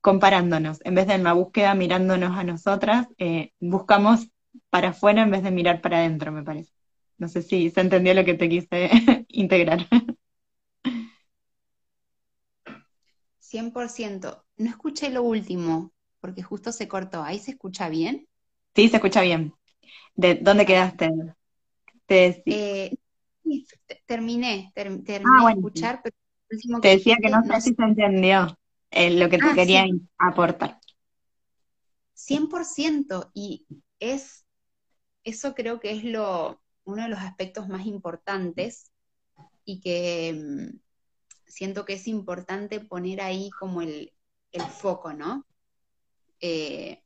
comparándonos, 0.03 0.81
en 0.85 0.97
vez 0.97 1.07
de 1.07 1.15
en 1.15 1.25
la 1.25 1.33
búsqueda 1.33 1.75
mirándonos 1.75 2.37
a 2.37 2.45
nosotras, 2.45 3.07
eh, 3.19 3.53
buscamos 3.61 4.29
para 4.69 4.89
afuera 4.89 5.23
en 5.23 5.31
vez 5.31 5.45
de 5.45 5.53
mirar 5.53 5.81
para 5.81 5.99
adentro, 5.99 6.33
me 6.33 6.43
parece. 6.43 6.73
No 7.19 7.29
sé 7.29 7.41
si 7.41 7.71
se 7.71 7.81
entendió 7.81 8.13
lo 8.13 8.25
que 8.25 8.35
te 8.35 8.49
quise 8.49 8.91
integrar. 9.29 9.87
100%. 13.39 14.45
No 14.57 14.71
escuché 14.71 15.09
lo 15.11 15.23
último, 15.23 15.93
porque 16.21 16.43
justo 16.43 16.73
se 16.73 16.89
cortó. 16.89 17.23
¿Ahí 17.23 17.39
se 17.39 17.53
escucha 17.53 17.89
bien? 17.89 18.27
Sí, 18.75 18.89
se 18.89 18.97
escucha 18.97 19.21
bien. 19.23 19.55
¿De 20.15 20.35
dónde 20.37 20.67
quedaste? 20.67 21.11
Te 22.07 22.43
eh, 22.47 22.97
terminé, 24.07 24.71
terminé 24.75 25.23
ah, 25.25 25.47
de 25.47 25.53
escuchar, 25.53 26.01
pero 26.03 26.17
último 26.51 26.81
Te 26.81 26.89
decía 26.89 27.17
que 27.21 27.31
no 27.31 27.43
sé 27.45 27.61
si 27.61 27.75
se 27.75 27.83
entendió 27.83 28.59
lo 28.91 29.29
que 29.29 29.39
te 29.39 29.45
ah, 29.45 29.55
quería 29.55 29.87
aportar. 30.19 30.79
100%, 32.15 33.31
y 33.35 33.67
es, 33.99 34.47
eso 35.25 35.55
creo 35.55 35.81
que 35.81 35.93
es 35.93 36.05
lo, 36.05 36.63
uno 36.85 37.03
de 37.03 37.09
los 37.09 37.19
aspectos 37.19 37.69
más 37.69 37.87
importantes 37.87 38.93
y 39.65 39.81
que 39.81 40.33
mm, 40.35 40.79
siento 41.47 41.85
que 41.85 41.95
es 41.95 42.07
importante 42.09 42.81
poner 42.81 43.21
ahí 43.21 43.51
como 43.59 43.83
el, 43.83 44.13
foco, 44.81 45.15
¿no? 45.15 45.47
Eh, 46.39 47.02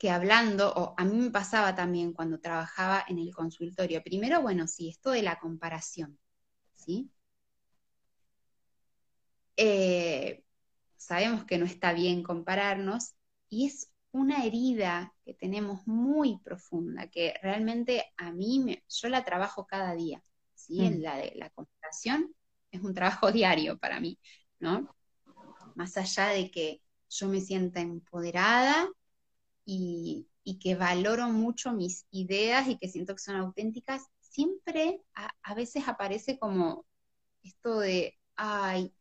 que 0.00 0.10
hablando, 0.10 0.72
o 0.72 0.94
a 0.96 1.04
mí 1.04 1.14
me 1.14 1.30
pasaba 1.30 1.74
también 1.74 2.14
cuando 2.14 2.40
trabajaba 2.40 3.04
en 3.06 3.18
el 3.18 3.34
consultorio, 3.34 4.02
primero, 4.02 4.40
bueno, 4.40 4.66
sí, 4.66 4.88
esto 4.88 5.10
de 5.10 5.20
la 5.20 5.38
comparación, 5.38 6.18
¿sí? 6.72 7.10
Eh, 9.58 10.42
sabemos 10.96 11.44
que 11.44 11.58
no 11.58 11.66
está 11.66 11.92
bien 11.92 12.22
compararnos 12.22 13.14
y 13.50 13.66
es 13.66 13.92
una 14.12 14.46
herida 14.46 15.12
que 15.22 15.34
tenemos 15.34 15.86
muy 15.86 16.38
profunda, 16.38 17.08
que 17.08 17.34
realmente 17.42 18.10
a 18.16 18.32
mí, 18.32 18.58
me, 18.58 18.82
yo 18.88 19.10
la 19.10 19.22
trabajo 19.22 19.66
cada 19.66 19.94
día, 19.94 20.24
¿sí? 20.54 20.82
En 20.82 21.00
mm. 21.00 21.02
la 21.02 21.16
de 21.18 21.32
la 21.36 21.50
comparación 21.50 22.34
es 22.70 22.80
un 22.80 22.94
trabajo 22.94 23.30
diario 23.32 23.78
para 23.78 24.00
mí, 24.00 24.18
¿no? 24.60 24.96
Más 25.74 25.94
allá 25.98 26.28
de 26.28 26.50
que 26.50 26.80
yo 27.10 27.28
me 27.28 27.42
sienta 27.42 27.80
empoderada 27.80 28.88
y, 29.72 30.26
que 30.60 30.74
valoro 30.74 31.28
mucho 31.28 31.72
mis 31.72 32.06
ideas 32.10 32.66
y 32.66 32.76
que 32.76 32.88
siento 32.88 33.14
que 33.14 33.22
son 33.22 33.36
auténticas, 33.36 34.06
siempre 34.18 35.00
a, 35.14 35.30
a 35.44 35.54
veces 35.54 35.86
aparece 35.86 36.40
como 36.40 36.84
esto 37.44 37.78
de, 37.78 38.18
ay, 38.34 38.92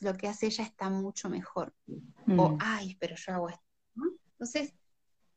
lo 0.00 0.14
que 0.14 0.26
hace 0.26 0.46
ella 0.46 0.64
está 0.64 0.88
mucho 0.88 1.28
mejor. 1.28 1.74
O, 2.38 2.48
mm. 2.48 2.58
ay, 2.60 2.96
pero 2.98 3.16
yo 3.16 3.32
hago 3.34 3.48
esto. 3.50 3.62
Entonces, 4.32 4.72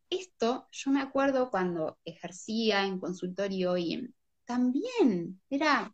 esto 0.09 0.67
yo 0.71 0.91
me 0.91 1.01
acuerdo 1.01 1.51
cuando 1.51 1.99
ejercía 2.05 2.85
en 2.85 2.99
consultorio 2.99 3.77
y 3.77 4.13
también 4.45 5.41
era, 5.49 5.93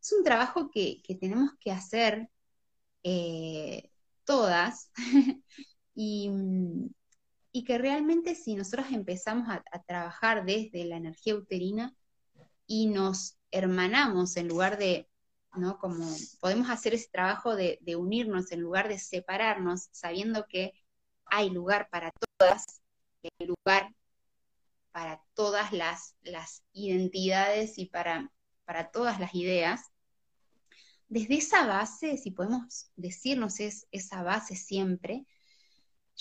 es 0.00 0.12
un 0.12 0.22
trabajo 0.22 0.70
que, 0.70 1.02
tenemos 1.20 1.50
que 1.58 1.72
hacer 1.72 2.30
eh, 3.02 3.90
todas 4.24 4.92
y, 5.96 6.30
que 7.64 7.78
realmente 7.78 8.34
si 8.34 8.54
nosotros 8.54 8.86
empezamos 8.90 9.48
a, 9.48 9.62
trabajar 9.86 10.44
desde 10.44 10.84
la 10.84 10.96
energía 10.96 11.36
uterina 11.36 11.94
y 12.66 12.86
nos 12.86 13.36
hermanamos 13.50 14.36
en 14.36 14.48
lugar 14.48 14.78
de 14.78 15.08
¿no? 15.56 15.78
Como 15.78 16.06
podemos 16.40 16.70
hacer 16.70 16.94
ese 16.94 17.08
trabajo 17.10 17.56
de, 17.56 17.78
unirnos 17.96 18.52
en 18.52 18.60
lugar 18.60 18.88
de 18.88 18.98
separarnos, 18.98 19.88
sabiendo 19.92 20.46
que 20.48 20.72
hay 21.26 21.50
lugar 21.50 21.88
para 21.90 22.10
todas, 22.38 22.80
hay 23.22 23.46
lugar 23.46 23.94
para 24.92 25.22
todas 25.34 25.72
las, 25.72 26.16
identidades 26.72 27.78
y 27.78 27.86
para, 27.86 28.30
para 28.64 28.90
todas 28.90 29.20
las 29.20 29.34
ideas. 29.34 29.90
Desde 31.08 31.36
esa 31.36 31.66
base, 31.66 32.16
si 32.16 32.30
podemos 32.30 32.90
decirnos 32.96 33.60
es, 33.60 33.86
esa 33.90 34.22
base 34.22 34.56
siempre, 34.56 35.26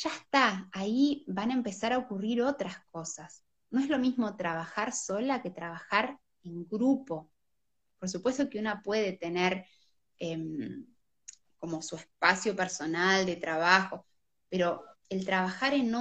ya 0.01 0.09
está, 0.15 0.69
ahí 0.71 1.23
van 1.27 1.51
a 1.51 1.53
empezar 1.53 1.93
a 1.93 1.99
ocurrir 1.99 2.41
otras 2.41 2.77
cosas. 2.89 3.43
No 3.69 3.79
es 3.79 3.89
lo 3.89 3.99
mismo 3.99 4.35
trabajar 4.35 4.93
sola 4.93 5.41
que 5.41 5.51
trabajar 5.51 6.19
en 6.43 6.67
grupo, 6.67 7.31
por 7.99 8.09
supuesto 8.09 8.49
que 8.49 8.59
una 8.59 8.81
puede 8.81 9.13
tener 9.13 9.65
em, 10.17 10.87
como 11.57 11.81
su 11.83 11.95
espacio 11.97 12.55
personal 12.55 13.25
de 13.25 13.35
trabajo, 13.35 14.07
pero 14.49 14.83
el 15.09 15.25
trabajar 15.25 15.73
en, 15.73 15.93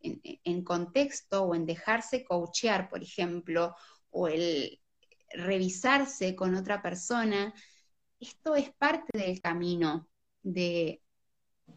en, 0.00 0.64
contexto 0.64 1.42
o 1.44 1.54
en 1.54 1.66
dejarse 1.66 2.24
coachear, 2.24 2.88
por 2.88 3.02
ejemplo, 3.02 3.76
o 4.10 4.28
el 4.28 4.80
revisarse 5.34 6.34
con 6.34 6.54
otra 6.54 6.80
persona, 6.80 7.52
esto 8.18 8.54
es 8.54 8.72
parte 8.72 9.18
del 9.18 9.40
camino 9.40 10.08
de 10.42 11.01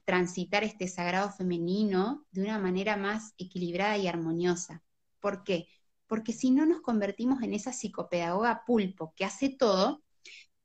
transitar 0.06 0.64
este 0.64 0.88
sagrado 0.88 1.32
femenino 1.32 2.26
de 2.32 2.44
una 2.44 2.60
manera 2.60 2.98
más 2.98 3.34
equilibrada 3.38 3.98
y 3.98 4.08
armoniosa. 4.08 4.84
¿Por 5.20 5.44
qué? 5.44 5.68
porque 6.08 6.34
si 6.34 6.52
no 6.52 6.66
nos 6.66 6.82
convertimos 6.82 7.42
en 7.44 7.54
esa 7.54 7.74
psicopedagoga 7.74 8.64
pulpo 8.66 9.14
que 9.16 9.26
hace 9.26 9.50
todo 9.50 10.04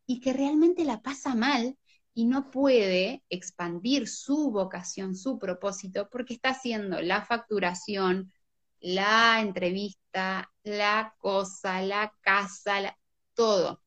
y 0.07 0.21
que 0.21 0.33
realmente 0.33 0.85
la 0.85 1.03
pasa 1.03 1.35
mal 1.35 1.79
y 2.14 2.27
no 2.27 2.51
puede 2.51 3.25
expandir 3.31 4.09
su 4.09 4.51
vocación, 4.51 5.16
su 5.16 5.39
propósito, 5.39 6.09
porque 6.11 6.35
está 6.35 6.51
haciendo 6.51 7.01
la 7.01 7.25
facturación, 7.25 8.33
la 8.81 9.41
entrevista, 9.41 10.53
la 10.64 11.14
cosa, 11.18 11.81
la 11.83 12.12
casa, 12.21 12.97
todo. 13.35 13.83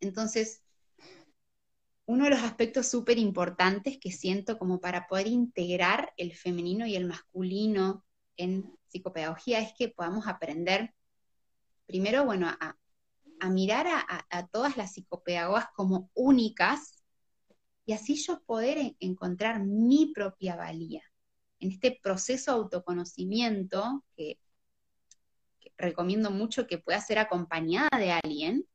Entonces, 0.00 0.59
uno 2.10 2.24
de 2.24 2.30
los 2.30 2.42
aspectos 2.42 2.88
súper 2.88 3.18
importantes 3.18 3.96
que 4.00 4.10
siento 4.10 4.58
como 4.58 4.80
para 4.80 5.06
poder 5.06 5.28
integrar 5.28 6.12
el 6.16 6.34
femenino 6.34 6.84
y 6.84 6.96
el 6.96 7.06
masculino 7.06 8.04
en 8.36 8.76
psicopedagogía 8.88 9.60
es 9.60 9.72
que 9.78 9.90
podamos 9.90 10.26
aprender, 10.26 10.92
primero, 11.86 12.24
bueno, 12.24 12.48
a, 12.48 12.76
mirar 13.48 13.86
a, 13.86 14.46
todas 14.48 14.76
las 14.76 14.92
psicopedagogas 14.92 15.66
como 15.72 16.10
únicas 16.14 17.00
y 17.86 17.92
así 17.92 18.16
yo 18.16 18.42
poder 18.42 18.96
encontrar 18.98 19.64
mi 19.64 20.12
propia 20.12 20.56
valía. 20.56 21.04
En 21.60 21.70
este 21.70 22.00
proceso 22.02 22.50
de 22.50 22.58
autoconocimiento, 22.58 24.04
que, 24.16 24.40
recomiendo 25.78 26.32
mucho 26.32 26.66
que 26.66 26.78
pueda 26.78 27.00
ser 27.00 27.20
acompañada 27.20 27.96
de 27.96 28.10
alguien, 28.10 28.66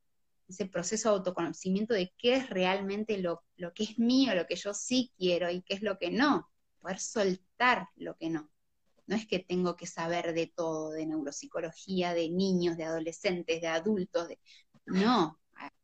ese 0.48 0.66
proceso 0.66 1.10
de 1.10 1.16
autoconocimiento 1.16 1.94
de 1.94 2.12
qué 2.16 2.36
es 2.36 2.50
realmente 2.50 3.18
lo, 3.18 3.42
lo 3.56 3.72
que 3.72 3.84
es 3.84 3.98
mío, 3.98 4.34
lo 4.34 4.46
que 4.46 4.56
yo 4.56 4.74
sí 4.74 5.12
quiero 5.18 5.50
y 5.50 5.62
qué 5.62 5.74
es 5.74 5.82
lo 5.82 5.98
que 5.98 6.10
no, 6.10 6.48
poder 6.80 7.00
soltar 7.00 7.88
lo 7.96 8.16
que 8.16 8.30
no. 8.30 8.50
No 9.06 9.14
es 9.14 9.26
que 9.26 9.38
tengo 9.38 9.76
que 9.76 9.86
saber 9.86 10.34
de 10.34 10.46
todo, 10.48 10.90
de 10.90 11.06
neuropsicología, 11.06 12.12
de 12.12 12.28
niños, 12.28 12.76
de 12.76 12.84
adolescentes, 12.84 13.60
de 13.60 13.68
adultos, 13.68 14.28
de... 14.28 14.38
no. 14.86 15.38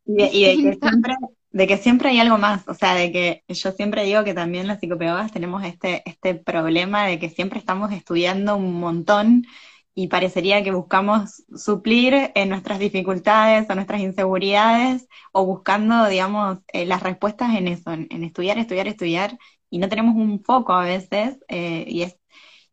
Y, 0.05 0.15
de, 0.15 0.31
que 0.31 0.79
siempre, 0.81 1.15
de 1.51 1.67
que 1.67 1.77
siempre 1.77 2.09
hay 2.11 2.19
algo 2.19 2.37
más, 2.37 2.67
o 2.67 2.75
sea, 2.75 2.95
de 2.95 3.13
que 3.13 3.45
yo 3.49 3.71
siempre 3.73 4.05
digo 4.05 4.25
que 4.25 4.35
también 4.35 4.67
las 4.67 4.81
psicopedagogas 4.81 5.33
tenemos 5.33 5.65
este, 5.65 6.03
este 6.05 6.35
problema 6.35 7.07
de 7.07 7.19
que 7.19 7.31
siempre 7.31 7.59
estamos 7.59 7.93
estudiando 7.93 8.57
un 8.57 8.81
montón 8.81 9.47
y 9.95 10.09
parecería 10.09 10.62
que 10.62 10.72
buscamos 10.72 11.45
suplir 11.55 12.32
en 12.34 12.49
nuestras 12.49 12.78
dificultades 12.78 13.68
o 13.68 13.74
nuestras 13.74 14.01
inseguridades 14.01 15.07
o 15.32 15.45
buscando, 15.45 16.07
digamos, 16.09 16.59
eh, 16.72 16.86
las 16.86 17.03
respuestas 17.03 17.55
en 17.57 17.68
eso, 17.68 17.93
en, 17.93 18.24
estudiar, 18.24 18.59
estudiar, 18.59 18.88
estudiar, 18.88 19.38
y 19.70 19.78
no 19.78 19.88
tenemos 19.88 20.16
un 20.16 20.43
foco 20.43 20.72
a 20.72 20.84
veces, 20.84 21.38
eh, 21.49 21.84
y, 21.88 22.03
es, 22.03 22.18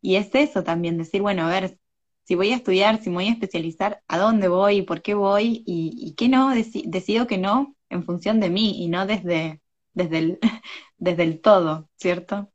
y 0.00 0.16
es 0.16 0.34
eso 0.34 0.62
también, 0.64 0.98
decir, 0.98 1.22
bueno, 1.22 1.44
a 1.46 1.48
ver, 1.50 1.78
si 2.24 2.34
voy 2.36 2.52
a 2.52 2.56
estudiar, 2.56 3.02
si 3.02 3.10
me 3.10 3.16
voy 3.16 3.28
a 3.28 3.32
especializar, 3.32 4.02
a 4.08 4.18
dónde 4.18 4.48
voy, 4.48 4.82
por 4.82 5.02
qué 5.02 5.14
voy, 5.14 5.62
y, 5.66 6.14
qué 6.16 6.28
no, 6.28 6.50
decido 6.54 7.26
que 7.26 7.38
no 7.38 7.76
en 7.88 8.04
función 8.04 8.40
de 8.40 8.50
mí 8.50 8.82
y 8.82 8.88
no 8.88 9.06
desde, 9.06 9.60
desde, 9.94 10.18
el, 10.18 10.38
desde 10.98 11.22
el 11.24 11.40
todo, 11.40 11.88
¿cierto? 11.96 12.50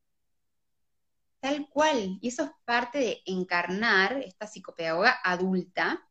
Tal 1.45 1.69
cual, 1.69 2.17
y 2.21 2.29
eso 2.29 2.43
es 2.45 2.49
parte 2.65 2.97
de 2.97 3.21
encarnar 3.27 4.13
esta 4.23 4.47
psicopedagoga 4.47 5.19
adulta, 5.23 6.09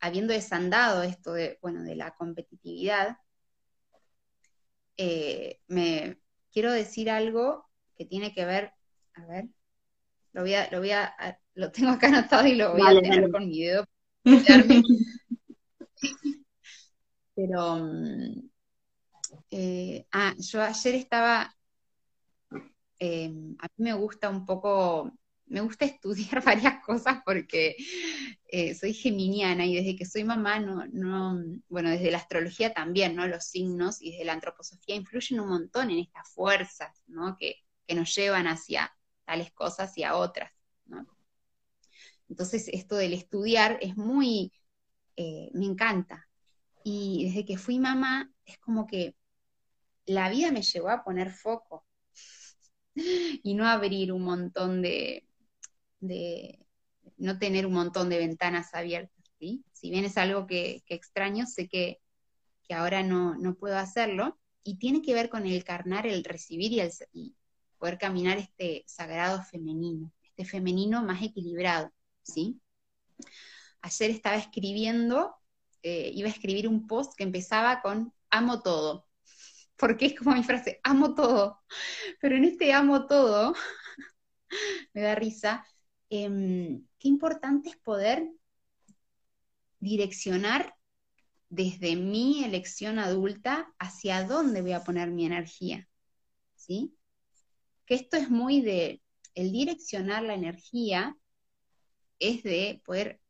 habiendo 0.00 0.32
desandado 0.32 1.04
esto 1.04 1.32
de, 1.32 1.60
bueno, 1.62 1.84
de 1.84 1.94
la 1.94 2.12
competitividad, 2.16 3.18
eh, 4.96 5.60
me 5.68 6.18
quiero 6.52 6.72
decir 6.72 7.08
algo 7.08 7.70
que 7.94 8.04
tiene 8.04 8.34
que 8.34 8.44
ver, 8.44 8.72
a 9.14 9.26
ver, 9.26 9.44
lo 10.32 10.40
voy 10.40 10.54
a, 10.54 10.68
lo 10.72 10.80
voy 10.80 10.90
a, 10.90 11.14
lo 11.54 11.70
tengo 11.70 11.90
acá 11.92 12.08
anotado 12.08 12.48
y 12.48 12.56
lo 12.56 12.72
voy 12.72 12.82
a 12.84 13.00
tener 13.00 13.30
con 13.30 13.48
mi 13.48 13.62
dedo. 13.62 13.86
Pero, 17.36 17.76
mm, 17.76 18.50
eh, 19.52 20.04
ah, 20.10 20.34
yo 20.36 20.60
ayer 20.62 20.96
estaba 20.96 21.54
eh, 22.98 23.32
a 23.58 23.66
mí 23.76 23.84
me 23.84 23.92
gusta 23.94 24.28
un 24.28 24.44
poco, 24.46 25.12
me 25.46 25.60
gusta 25.60 25.84
estudiar 25.84 26.42
varias 26.44 26.84
cosas 26.84 27.18
porque 27.24 27.76
eh, 28.48 28.74
soy 28.74 28.94
geminiana 28.94 29.66
y 29.66 29.76
desde 29.76 29.96
que 29.96 30.06
soy 30.06 30.24
mamá, 30.24 30.60
no, 30.60 30.86
no, 30.92 31.42
bueno, 31.68 31.90
desde 31.90 32.10
la 32.10 32.18
astrología 32.18 32.72
también, 32.72 33.16
¿no? 33.16 33.26
Los 33.26 33.44
signos 33.44 34.00
y 34.00 34.12
desde 34.12 34.24
la 34.24 34.34
antroposofía 34.34 34.94
influyen 34.94 35.40
un 35.40 35.48
montón 35.48 35.90
en 35.90 35.98
estas 35.98 36.30
fuerzas, 36.30 37.02
¿no? 37.06 37.36
Que, 37.36 37.56
nos 37.94 38.14
llevan 38.14 38.46
hacia 38.46 38.96
tales 39.26 39.52
cosas 39.52 39.96
y 39.98 40.04
a 40.04 40.16
otras. 40.16 40.50
Entonces, 42.30 42.68
esto 42.68 42.96
del 42.96 43.12
estudiar 43.12 43.78
es 43.82 43.96
muy, 43.96 44.52
eh, 45.16 45.50
me 45.52 45.66
encanta. 45.66 46.26
Y 46.82 47.26
desde 47.26 47.44
que 47.44 47.58
fui 47.58 47.78
mamá, 47.78 48.32
es 48.46 48.58
como 48.58 48.86
que 48.86 49.14
la 50.06 50.30
vida 50.30 50.50
me 50.50 50.62
llevó 50.62 50.88
a 50.88 51.04
poner 51.04 51.30
foco 51.30 51.86
y 53.42 53.54
no 53.54 53.66
abrir 53.66 54.12
un 54.12 54.22
montón 54.22 54.82
de, 54.82 55.26
no 56.00 57.38
tener 57.38 57.66
un 57.66 57.72
montón 57.72 58.08
de 58.08 58.18
ventanas 58.18 58.74
abiertas, 58.74 59.24
¿sí? 59.38 59.64
Si 59.72 59.90
bien 59.90 60.04
es 60.04 60.16
algo 60.16 60.46
que, 60.46 60.82
extraño, 60.88 61.46
sé 61.46 61.68
que, 61.68 62.00
ahora 62.70 63.02
no, 63.02 63.36
puedo 63.58 63.76
hacerlo, 63.76 64.38
y 64.62 64.78
tiene 64.78 65.02
que 65.02 65.14
ver 65.14 65.28
con 65.28 65.46
el 65.46 65.62
carnar, 65.64 66.06
el 66.06 66.24
recibir 66.24 66.72
y, 66.72 66.80
el, 66.80 66.90
poder 67.78 67.98
caminar 67.98 68.38
este 68.38 68.84
sagrado 68.86 69.42
femenino, 69.42 70.12
este 70.22 70.44
femenino 70.44 71.02
más 71.02 71.22
equilibrado, 71.22 71.92
¿sí? 72.22 72.60
Ayer 73.82 74.10
estaba 74.10 74.36
escribiendo, 74.36 75.34
eh, 75.82 76.10
iba 76.14 76.28
a 76.28 76.32
escribir 76.32 76.66
un 76.66 76.86
post 76.86 77.12
que 77.14 77.24
empezaba 77.24 77.82
con 77.82 78.12
amo 78.30 78.62
todo, 78.62 79.06
porque 79.76 80.06
es 80.06 80.14
como 80.14 80.34
mi 80.34 80.42
frase, 80.42 80.80
amo 80.82 81.14
todo. 81.14 81.60
Pero 82.20 82.36
en 82.36 82.44
este 82.44 82.72
amo 82.72 83.06
todo, 83.06 83.54
me 84.94 85.02
da 85.02 85.14
risa, 85.14 85.66
em, 86.10 86.86
qué 86.98 87.08
importante 87.08 87.70
es 87.70 87.76
poder 87.76 88.28
direccionar 89.80 90.74
desde 91.48 91.96
mi 91.96 92.44
elección 92.44 92.98
adulta 92.98 93.72
hacia 93.78 94.24
dónde 94.24 94.62
voy 94.62 94.72
a 94.72 94.84
poner 94.84 95.10
mi 95.10 95.26
energía. 95.26 95.88
¿Sí? 96.54 96.96
Que 97.86 97.94
esto 97.94 98.16
es 98.16 98.30
muy 98.30 98.62
de, 98.62 99.02
el 99.34 99.52
direccionar 99.52 100.22
la 100.22 100.34
energía 100.34 101.16
es 102.18 102.42
de 102.42 102.80
poder 102.84 103.20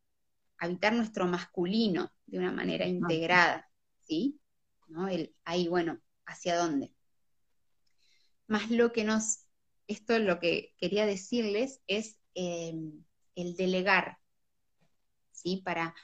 habitar 0.58 0.92
nuestro 0.92 1.26
masculino 1.26 2.12
de 2.26 2.38
una 2.38 2.52
manera 2.52 2.86
integrada, 2.86 3.68
¿sí? 4.00 4.38
¿No? 4.88 5.08
El, 5.08 5.34
ahí, 5.44 5.66
bueno, 5.68 6.00
hacia 6.26 6.56
dónde. 6.56 6.92
Más 8.46 8.70
lo 8.70 8.92
que 8.92 9.04
nos, 9.04 9.46
esto 9.86 10.18
lo 10.18 10.38
que 10.38 10.74
quería 10.78 11.06
decirles 11.06 11.80
es 11.86 12.18
em, 12.34 13.04
el 13.34 13.56
delegar, 13.56 14.18
¿sí? 15.32 15.62
Para 15.64 15.94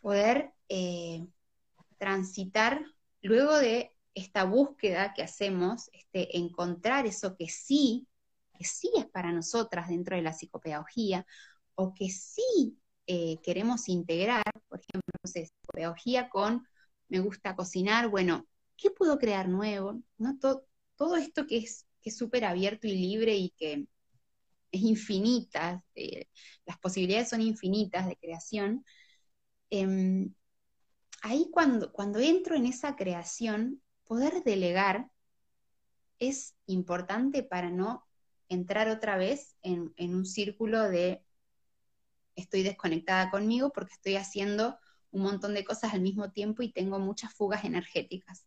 poder 0.00 0.52
eh, 0.68 1.26
transitar 1.98 2.84
luego 3.22 3.56
de 3.56 3.94
esta 4.14 4.44
búsqueda 4.44 5.14
que 5.14 5.22
hacemos, 5.22 5.88
este, 5.92 6.36
encontrar 6.36 7.06
eso 7.06 7.36
que 7.36 7.48
sí, 7.48 8.08
que 8.58 8.64
sí 8.64 8.90
es 8.96 9.06
para 9.06 9.32
nosotras 9.32 9.88
dentro 9.88 10.16
de 10.16 10.22
la 10.22 10.32
psicopedagogía, 10.32 11.24
o 11.74 11.94
que 11.94 12.10
sí 12.10 12.78
eh, 13.06 13.36
queremos 13.42 13.88
integrar, 13.88 14.42
por 14.68 14.80
ejemplo, 14.80 15.12
psicopedagogía 15.24 16.28
con 16.28 16.66
me 17.08 17.20
gusta 17.20 17.54
cocinar, 17.54 18.08
bueno, 18.08 18.46
¿qué 18.82 18.90
puedo 18.90 19.18
crear 19.18 19.48
nuevo? 19.48 20.02
¿No? 20.18 20.38
Todo, 20.38 21.16
esto 21.16 21.46
que 21.46 21.58
es 21.58 21.86
súper 22.16 22.44
abierto 22.44 22.86
y 22.86 22.94
libre 22.94 23.36
y 23.36 23.50
que 23.50 23.86
es 24.72 24.82
infinita, 24.82 25.84
eh, 25.94 26.26
las 26.66 26.78
posibilidades 26.78 27.28
son 27.28 27.42
infinitas 27.42 28.06
de 28.08 28.16
creación. 28.16 28.84
Em, 29.70 30.34
ahí 31.22 31.48
cuando, 31.52 31.92
cuando 31.92 32.18
entro 32.18 32.56
en 32.56 32.66
esa 32.66 32.96
creación, 32.96 33.82
poder 34.04 34.42
delegar 34.44 35.10
es 36.18 36.54
importante 36.66 37.42
para 37.42 37.70
no 37.70 38.06
entrar 38.48 38.88
otra 38.88 39.16
vez 39.16 39.56
en, 39.62 39.92
un 39.98 40.26
círculo 40.26 40.88
de 40.88 41.24
estoy 42.36 42.62
desconectada 42.62 43.30
conmigo 43.30 43.72
porque 43.72 43.94
estoy 43.94 44.16
haciendo 44.16 44.78
un 45.10 45.22
montón 45.22 45.54
de 45.54 45.64
cosas 45.64 45.92
al 45.94 46.00
mismo 46.00 46.30
tiempo 46.32 46.62
y 46.62 46.72
tengo 46.72 46.98
muchas 46.98 47.34
fugas 47.34 47.64
energéticas. 47.64 48.46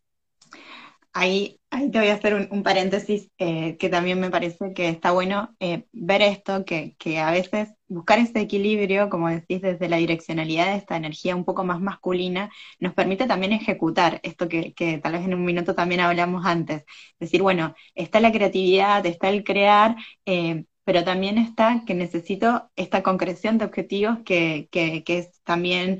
Ahí, 1.17 1.61
ahí 1.69 1.89
te 1.91 1.99
voy 1.99 2.09
a 2.09 2.15
hacer 2.15 2.33
un, 2.51 2.61
paréntesis 2.63 3.31
eh, 3.37 3.77
que 3.77 3.87
también 3.87 4.19
me 4.19 4.29
parece 4.29 4.73
que 4.73 4.89
está 4.89 5.11
bueno 5.11 5.55
eh, 5.61 5.85
ver 5.93 6.21
esto, 6.21 6.65
que, 6.65 6.95
a 7.19 7.31
veces 7.31 7.69
buscar 7.87 8.19
ese 8.19 8.41
equilibrio, 8.41 9.09
como 9.09 9.29
decís, 9.29 9.61
desde 9.61 9.87
la 9.87 9.95
direccionalidad 9.95 10.67
de 10.71 10.77
esta 10.77 10.97
energía 10.97 11.35
un 11.35 11.45
poco 11.45 11.63
más 11.63 11.79
masculina, 11.79 12.49
nos 12.79 12.93
permite 12.93 13.27
también 13.27 13.53
ejecutar 13.53 14.19
esto 14.23 14.49
que, 14.49 14.73
tal 15.01 15.13
vez 15.13 15.23
en 15.23 15.35
un 15.35 15.45
minuto 15.45 15.73
también 15.73 16.01
hablamos 16.01 16.45
antes. 16.45 16.83
Decir, 17.17 17.41
bueno, 17.41 17.75
está 17.95 18.19
la 18.19 18.33
creatividad, 18.33 19.05
está 19.05 19.29
el 19.29 19.45
crear, 19.45 19.95
eh, 20.25 20.65
pero 20.85 21.03
también 21.03 21.37
está 21.37 21.83
que 21.85 21.93
necesito 21.95 22.69
esta 22.75 23.03
concreción 23.03 23.57
de 23.57 23.65
objetivos 23.65 24.19
que, 24.23 24.69
que, 24.71 25.03
es 25.07 25.41
también 25.43 25.99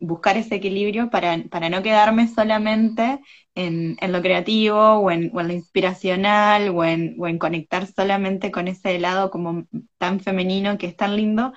buscar 0.00 0.36
ese 0.36 0.56
equilibrio 0.56 1.10
para, 1.10 1.42
para, 1.50 1.68
no 1.70 1.82
quedarme 1.82 2.28
solamente 2.28 3.20
en, 3.54 3.96
lo 4.12 4.22
creativo 4.22 4.78
o 4.78 5.10
en, 5.10 5.30
lo 5.32 5.52
inspiracional 5.52 6.68
o 6.70 6.84
en, 6.84 7.16
o 7.18 7.26
en 7.26 7.38
conectar 7.38 7.86
solamente 7.86 8.50
con 8.50 8.68
ese 8.68 8.98
lado 8.98 9.30
como 9.30 9.64
tan 9.98 10.20
femenino 10.20 10.78
que 10.78 10.86
es 10.86 10.96
tan 10.96 11.16
lindo, 11.16 11.52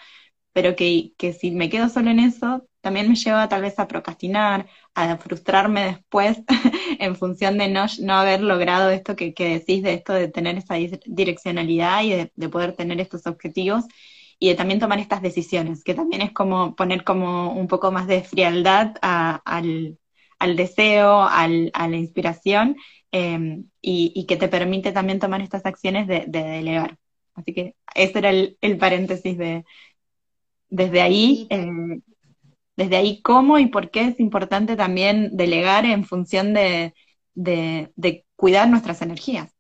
pero 0.54 0.76
que, 0.76 1.14
si 1.40 1.52
me 1.52 1.70
quedo 1.70 1.90
solo 1.90 2.10
en 2.12 2.20
eso, 2.20 2.68
también 2.82 3.10
me 3.10 3.16
lleva 3.16 3.50
tal 3.50 3.62
vez 3.62 3.78
a 3.80 3.88
procrastinar, 3.88 4.68
a 4.96 5.18
frustrarme 5.18 5.86
después 5.86 6.40
en 7.00 7.16
función 7.16 7.58
de 7.58 7.68
no, 7.70 7.86
no 8.02 8.14
haber 8.14 8.42
logrado 8.42 8.90
esto 8.90 9.16
que, 9.16 9.34
decís, 9.38 9.84
de 9.84 9.94
esto 9.94 10.14
de 10.14 10.28
tener 10.30 10.58
esa 10.58 10.76
direccionalidad 11.06 12.04
y 12.04 12.10
de, 12.36 12.50
poder 12.50 12.74
tener 12.76 13.00
estos 13.00 13.28
objetivos 13.28 13.86
y 14.40 14.50
de 14.50 14.56
también 14.56 14.80
tomar 14.80 15.00
estas 15.00 15.22
decisiones, 15.22 15.84
que 15.84 15.94
también 15.94 16.22
es 16.22 16.32
como 16.32 16.76
poner 16.76 17.04
como 17.04 17.54
un 17.54 17.68
poco 17.68 17.92
más 17.92 18.08
de 18.08 18.24
frialdad 18.24 18.96
al, 19.02 19.98
al 20.40 20.56
deseo, 20.56 21.22
al, 21.22 21.70
a 21.74 21.88
la 21.88 21.98
inspiración 21.98 22.78
em, 23.12 23.70
y, 23.82 24.26
que 24.26 24.38
te 24.38 24.48
permite 24.48 24.92
también 24.92 25.20
tomar 25.20 25.42
estas 25.42 25.66
acciones 25.66 26.08
de, 26.08 26.26
delegar. 26.28 26.98
Así 27.36 27.54
que 27.54 27.76
ese 27.96 28.20
era 28.20 28.30
el, 28.32 28.78
paréntesis 28.80 29.38
de 29.38 29.66
desde 30.70 31.02
ahí, 31.02 31.48
eh, 31.50 32.02
desde 32.76 32.96
ahí 32.96 33.22
cómo 33.22 33.60
y 33.60 33.68
por 33.68 33.92
qué 33.92 34.06
es 34.06 34.20
importante 34.20 34.76
también 34.76 35.36
delegar 35.36 35.86
en 35.86 36.06
función 36.06 36.54
de, 36.54 36.94
de 37.34 38.26
cuidar 38.36 38.70
nuestras 38.70 39.02
energías. 39.02 39.54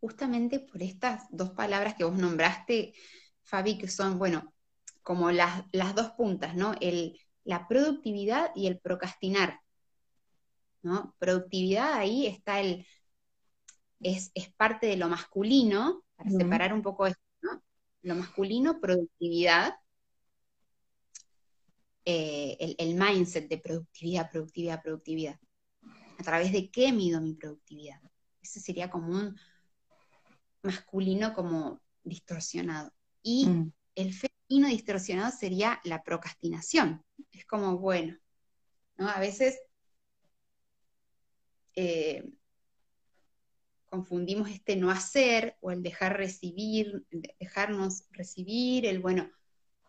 Justamente 0.00 0.60
por 0.60 0.82
estas 0.82 1.24
dos 1.30 1.50
palabras 1.50 1.94
que 1.94 2.04
vos 2.04 2.16
nombraste, 2.16 2.94
Fabi, 3.42 3.76
que 3.76 3.88
son, 3.88 4.18
bueno, 4.18 4.54
como 5.02 5.30
las, 5.30 5.64
las 5.72 5.94
dos 5.94 6.12
puntas, 6.12 6.54
¿no? 6.54 6.74
El, 6.80 7.18
la 7.44 7.66
productividad 7.66 8.50
y 8.54 8.66
el 8.66 8.78
procrastinar. 8.78 9.60
¿no? 10.82 11.14
Productividad 11.18 11.94
ahí 11.94 12.26
está 12.26 12.60
el, 12.60 12.86
es, 14.00 14.30
parte 14.56 14.86
de 14.86 14.96
lo 14.96 15.08
masculino, 15.08 16.02
para 16.16 16.30
separar 16.30 16.72
un 16.72 16.82
poco 16.82 17.06
esto. 17.06 17.20
Lo 18.02 18.14
masculino, 18.14 18.80
productividad, 18.80 19.74
eh, 22.04 22.56
el, 22.60 22.76
el 22.78 22.94
mindset 22.94 23.48
de 23.48 23.58
productividad, 23.58 24.30
productividad, 24.30 24.82
productividad. 24.82 25.38
¿A 26.18 26.22
través 26.22 26.52
de 26.52 26.70
qué 26.70 26.92
mido 26.92 27.20
mi 27.20 27.34
productividad? 27.34 28.00
Ese 28.42 28.60
sería 28.60 28.90
como 28.90 29.12
un 29.12 29.36
masculino 30.62 31.34
como 31.34 31.80
distorsionado. 32.02 32.92
Y 33.22 33.46
Mm, 33.46 33.72
el 33.94 34.14
femenino 34.14 34.68
distorsionado 34.68 35.30
sería 35.30 35.80
la 35.84 36.02
procrastinación. 36.02 37.04
Es 37.32 37.44
como, 37.46 37.78
bueno, 37.78 38.16
¿no? 38.96 39.08
A 39.08 39.20
veces 39.20 39.58
eh, 41.74 42.30
confundimos 43.90 44.48
este 44.48 44.76
no 44.76 44.90
hacer 44.90 45.56
o 45.60 45.70
el 45.70 45.82
dejar 45.82 46.16
recibir, 46.16 47.04
de- 47.10 47.36
dejarnos 47.38 48.04
recibir, 48.12 48.86
el, 48.86 49.00
bueno, 49.00 49.28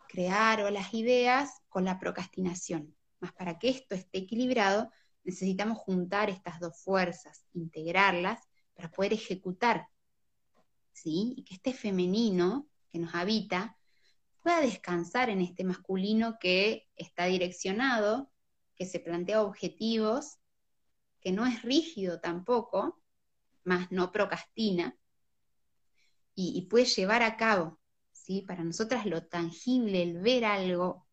crear 0.08 0.60
o 0.60 0.70
las 0.70 0.92
ideas 0.92 1.62
con 1.68 1.84
la 1.84 1.98
procrastinación. 1.98 2.94
Más 3.20 3.32
para 3.32 3.58
que 3.58 3.70
esto 3.70 3.94
esté 3.94 4.18
equilibrado, 4.18 4.90
necesitamos 5.24 5.78
juntar 5.78 6.28
estas 6.28 6.58
dos 6.60 6.82
fuerzas, 6.82 7.46
integrarlas 7.54 8.40
para 8.74 8.90
poder 8.90 9.12
ejecutar, 9.12 9.86
¿sí? 10.92 11.34
Y 11.36 11.44
que 11.44 11.54
este 11.54 11.72
femenino 11.72 12.68
que 12.90 12.98
nos 12.98 13.14
habita 13.14 13.78
pueda 14.42 14.60
descansar 14.60 15.30
en 15.30 15.40
este 15.40 15.62
masculino 15.62 16.36
que 16.40 16.88
está 16.96 17.26
direccionado, 17.26 18.32
que 18.74 18.84
se 18.84 18.98
plantea 18.98 19.42
objetivos, 19.42 20.38
que 21.20 21.30
no 21.30 21.46
es 21.46 21.62
rígido 21.62 22.20
tampoco, 22.20 23.01
más 23.64 23.90
no 23.90 24.12
procrastina, 24.12 24.96
y, 26.34 26.56
y 26.56 26.62
puede 26.62 26.86
llevar 26.86 27.22
a 27.22 27.36
cabo, 27.36 27.78
¿sí? 28.12 28.42
Para 28.42 28.64
nosotras 28.64 29.06
lo 29.06 29.26
tangible, 29.26 30.02
el 30.02 30.18
ver 30.20 30.44
algo 30.44 31.06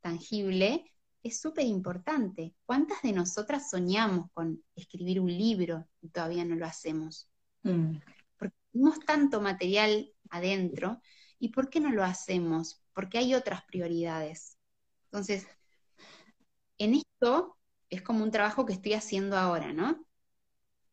tangible, 0.00 0.90
es 1.22 1.40
súper 1.40 1.66
importante. 1.66 2.54
¿Cuántas 2.64 3.02
de 3.02 3.12
nosotras 3.12 3.70
soñamos 3.70 4.30
con 4.32 4.62
escribir 4.74 5.20
un 5.20 5.28
libro 5.28 5.86
y 6.00 6.08
todavía 6.08 6.44
no 6.44 6.56
lo 6.56 6.66
hacemos? 6.66 7.28
mm, 7.62 7.96
porque 8.38 8.56
tenemos 8.72 9.00
tanto 9.00 9.40
material 9.40 10.12
adentro, 10.30 11.00
¿y 11.38 11.50
por 11.50 11.68
qué 11.68 11.80
no 11.80 11.90
lo 11.90 12.04
hacemos? 12.04 12.82
Porque 12.94 13.18
hay 13.18 13.34
otras 13.34 13.64
prioridades. 13.64 14.56
Entonces, 15.06 15.46
en 16.78 16.94
esto 16.94 17.58
es 17.90 18.02
como 18.02 18.24
un 18.24 18.30
trabajo 18.30 18.64
que 18.64 18.72
estoy 18.72 18.94
haciendo 18.94 19.36
ahora, 19.36 19.72
¿no? 19.72 20.06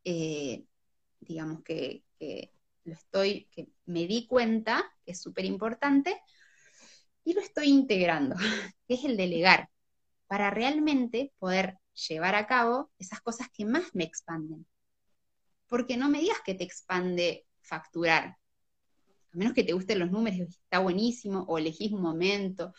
Eh, 0.04 0.66
digamos 1.28 1.64
que, 1.64 2.04
que 2.18 2.52
lo 2.84 2.94
estoy, 2.94 3.48
que 3.52 3.70
me 3.86 4.08
di 4.08 4.28
cuenta, 4.28 4.84
que 5.06 5.12
es 5.12 5.22
súper 5.22 5.46
importante, 5.46 6.20
y 7.24 7.34
lo 7.34 7.42
estoy 7.42 7.68
integrando, 7.68 8.36
que 8.88 8.94
es 8.94 9.04
el 9.04 9.18
delegar, 9.18 9.70
para 10.28 10.50
realmente 10.50 11.34
poder 11.40 11.80
llevar 12.08 12.36
a 12.36 12.48
cabo 12.48 12.92
esas 13.00 13.22
cosas 13.22 13.48
que 13.52 13.66
más 13.66 13.94
me 13.94 14.04
expanden 14.04 14.66
porque 15.68 15.98
no 15.98 16.10
me 16.10 16.20
digas 16.20 16.38
que 16.46 16.56
te 16.56 16.64
expande 16.64 17.46
facturar. 17.62 18.38
A 19.34 19.38
menos 19.38 19.54
que 19.54 19.64
te 19.64 19.74
gusten 19.74 20.00
los 20.00 20.12
números, 20.12 20.40
está 20.50 20.80
buenísimo, 20.80 21.46
o 21.48 21.58
elegís 21.58 21.92
un 21.92 22.02
momento. 22.02 22.74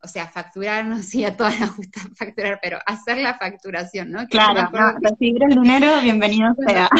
O 0.00 0.06
sea, 0.06 0.28
facturar, 0.28 0.86
no 0.86 1.02
sé 1.02 1.26
a 1.26 1.36
todas 1.36 1.58
nos 1.58 1.76
gusta 1.76 2.00
facturar, 2.16 2.60
pero 2.62 2.78
hacer 2.86 3.18
la 3.18 3.36
facturación, 3.36 4.12
¿no? 4.12 4.20
Que 4.20 4.28
Claro, 4.28 4.70
no, 4.72 4.98
recibir 5.00 5.42
el 5.42 5.60
dinero, 5.60 6.00
bienvenido 6.00 6.54
Bueno, 6.56 6.88
sea. 6.88 6.90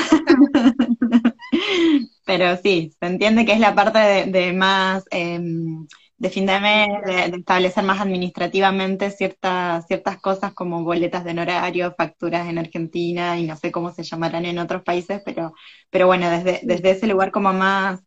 Pero 2.29 2.57
sí, 2.59 2.93
se 3.01 3.07
entiende 3.07 3.47
que 3.47 3.53
es 3.55 3.61
la 3.61 3.75
parte 3.75 3.99
de, 3.99 4.27
de 4.27 4.53
más 4.53 5.05
em, 5.11 5.87
de 6.19 6.31
fin 6.31 6.45
de 6.47 6.61
mes, 6.61 6.89
de, 7.07 7.31
de 7.31 7.37
establecer 7.39 7.85
más 7.85 8.01
administrativamente 8.03 9.11
ciertas, 9.11 9.87
ciertas 9.87 10.19
cosas 10.21 10.53
como 10.55 10.85
boletas 10.85 11.25
de 11.25 11.31
honorario, 11.33 11.95
facturas 11.97 12.49
en 12.49 12.59
Argentina 12.59 13.39
y 13.39 13.47
no 13.47 13.57
sé 13.57 13.73
cómo 13.73 13.93
se 13.93 14.03
llamarán 14.03 14.45
en 14.45 14.59
otros 14.59 14.83
países, 14.83 15.23
pero, 15.25 15.55
pero 15.91 16.07
bueno, 16.07 16.29
desde, 16.31 16.61
desde 16.65 16.91
ese 16.93 17.07
lugar 17.07 17.31
como 17.33 17.53
más, 17.55 18.01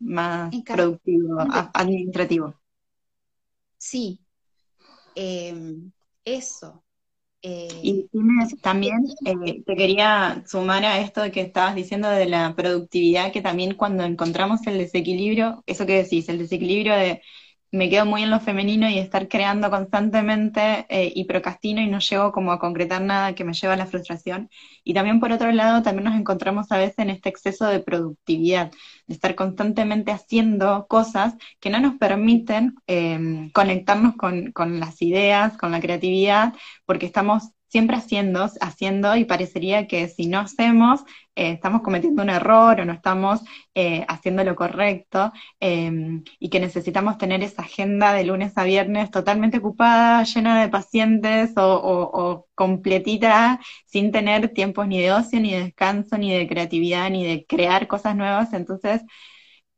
más 0.00 0.54
productivo, 0.66 1.40
administrativo. 1.74 2.54
Sí, 3.78 4.20
eh, 5.16 5.54
eso. 6.24 6.81
Eh, 7.44 7.68
Y 7.82 8.08
también, 8.62 8.98
eh, 9.24 9.62
te 9.66 9.74
quería 9.76 10.44
sumar 10.46 10.84
a 10.84 11.00
esto 11.00 11.22
que 11.32 11.40
estabas 11.40 11.74
diciendo 11.74 12.08
de 12.08 12.26
la 12.26 12.54
productividad, 12.54 13.32
que 13.32 13.42
también 13.42 13.74
cuando 13.74 14.04
encontramos 14.04 14.64
el 14.66 14.78
desequilibrio, 14.78 15.64
eso 15.66 15.84
que 15.86 16.02
decís, 16.04 16.28
el 16.28 16.38
desequilibrio 16.38 16.94
de 16.94 17.20
me 17.72 17.88
quedo 17.90 18.04
muy 18.06 18.22
en 18.22 18.30
lo 18.30 18.38
femenino 18.38 18.88
y 18.88 18.98
estar 18.98 19.28
creando 19.28 19.70
constantemente 19.70 20.86
eh, 20.90 21.10
y 21.14 21.24
procrastino 21.24 21.80
y 21.80 21.88
no 21.88 22.00
llego 22.00 22.30
como 22.30 22.52
a 22.52 22.58
concretar 22.58 23.00
nada 23.02 23.34
que 23.34 23.44
me 23.44 23.54
lleva 23.54 23.74
a 23.74 23.76
la 23.76 23.86
frustración. 23.86 24.50
Y 24.84 24.94
también 24.94 25.20
por 25.20 25.32
otro 25.32 25.50
lado, 25.52 25.82
también 25.82 26.04
nos 26.04 26.20
encontramos 26.20 26.70
a 26.70 26.78
veces 26.78 26.98
en 26.98 27.10
este 27.10 27.30
exceso 27.30 27.66
de 27.66 27.80
productividad, 27.80 28.70
de 29.06 29.14
estar 29.14 29.34
constantemente 29.34 30.12
haciendo 30.12 30.86
cosas 30.86 31.34
que 31.60 31.70
no 31.70 31.80
nos 31.80 31.96
permiten 31.96 32.74
eh, 32.86 33.50
conectarnos 33.54 34.16
con, 34.16 34.52
con 34.52 34.78
las 34.78 35.00
ideas, 35.00 35.56
con 35.56 35.72
la 35.72 35.80
creatividad, 35.80 36.54
porque 36.84 37.06
estamos 37.06 37.52
siempre 37.72 37.96
haciendo, 37.96 38.48
haciendo 38.60 39.16
y 39.16 39.24
parecería 39.24 39.86
que 39.86 40.06
si 40.08 40.26
no 40.26 40.40
hacemos, 40.40 41.00
eh, 41.34 41.52
estamos 41.52 41.80
cometiendo 41.80 42.22
un 42.22 42.28
error 42.28 42.78
o 42.80 42.84
no 42.84 42.92
estamos 42.92 43.40
eh, 43.74 44.04
haciendo 44.08 44.44
lo 44.44 44.54
correcto 44.54 45.32
eh, 45.60 45.90
y 46.38 46.50
que 46.50 46.60
necesitamos 46.60 47.16
tener 47.16 47.42
esa 47.42 47.62
agenda 47.62 48.12
de 48.12 48.24
lunes 48.24 48.52
a 48.56 48.64
viernes 48.64 49.10
totalmente 49.10 49.58
ocupada, 49.58 50.22
llena 50.24 50.60
de 50.60 50.68
pacientes 50.68 51.52
o, 51.56 51.62
o, 51.62 52.32
o 52.32 52.48
completita, 52.54 53.58
sin 53.86 54.12
tener 54.12 54.48
tiempos 54.52 54.86
ni 54.86 55.00
de 55.00 55.12
ocio, 55.12 55.40
ni 55.40 55.52
de 55.52 55.64
descanso, 55.64 56.18
ni 56.18 56.30
de 56.32 56.46
creatividad, 56.46 57.08
ni 57.10 57.24
de 57.26 57.46
crear 57.46 57.88
cosas 57.88 58.14
nuevas. 58.16 58.52
Entonces 58.52 59.02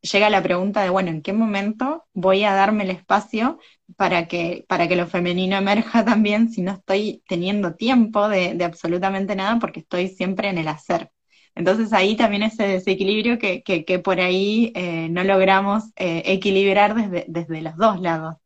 llega 0.03 0.31
la 0.31 0.43
pregunta 0.43 0.83
de, 0.83 0.91
bueno, 0.91 1.11
¿en 1.11 1.23
qué 1.23 1.33
momento 1.33 2.05
voy 2.13 2.45
a 2.45 2.55
darme 2.55 2.85
el 2.85 2.91
espacio 2.91 3.59
para 3.97 4.29
que, 4.29 4.65
para 4.69 4.89
que 4.89 4.97
lo 4.97 5.07
femenino 5.07 5.57
emerja 5.57 6.05
también 6.07 6.51
si 6.51 6.63
no 6.63 6.73
estoy 6.73 7.23
teniendo 7.29 7.75
tiempo 7.77 8.29
de, 8.29 8.55
de 8.55 8.65
absolutamente 8.65 9.37
nada 9.37 9.59
porque 9.59 9.81
estoy 9.81 10.09
siempre 10.09 10.49
en 10.49 10.59
el 10.59 10.69
hacer? 10.69 11.11
Entonces 11.55 11.93
ahí 11.93 12.17
también 12.17 12.43
ese 12.43 12.65
desequilibrio 12.67 13.39
que, 13.39 13.63
que, 13.63 13.85
que 13.85 13.99
por 14.01 14.21
ahí 14.21 14.73
eh, 14.75 15.09
no 15.11 15.23
logramos 15.25 15.85
eh, 15.97 16.23
equilibrar 16.27 16.95
desde, 16.97 17.27
desde 17.29 17.63
los 17.63 17.77
dos 17.77 18.01
lados. 18.01 18.37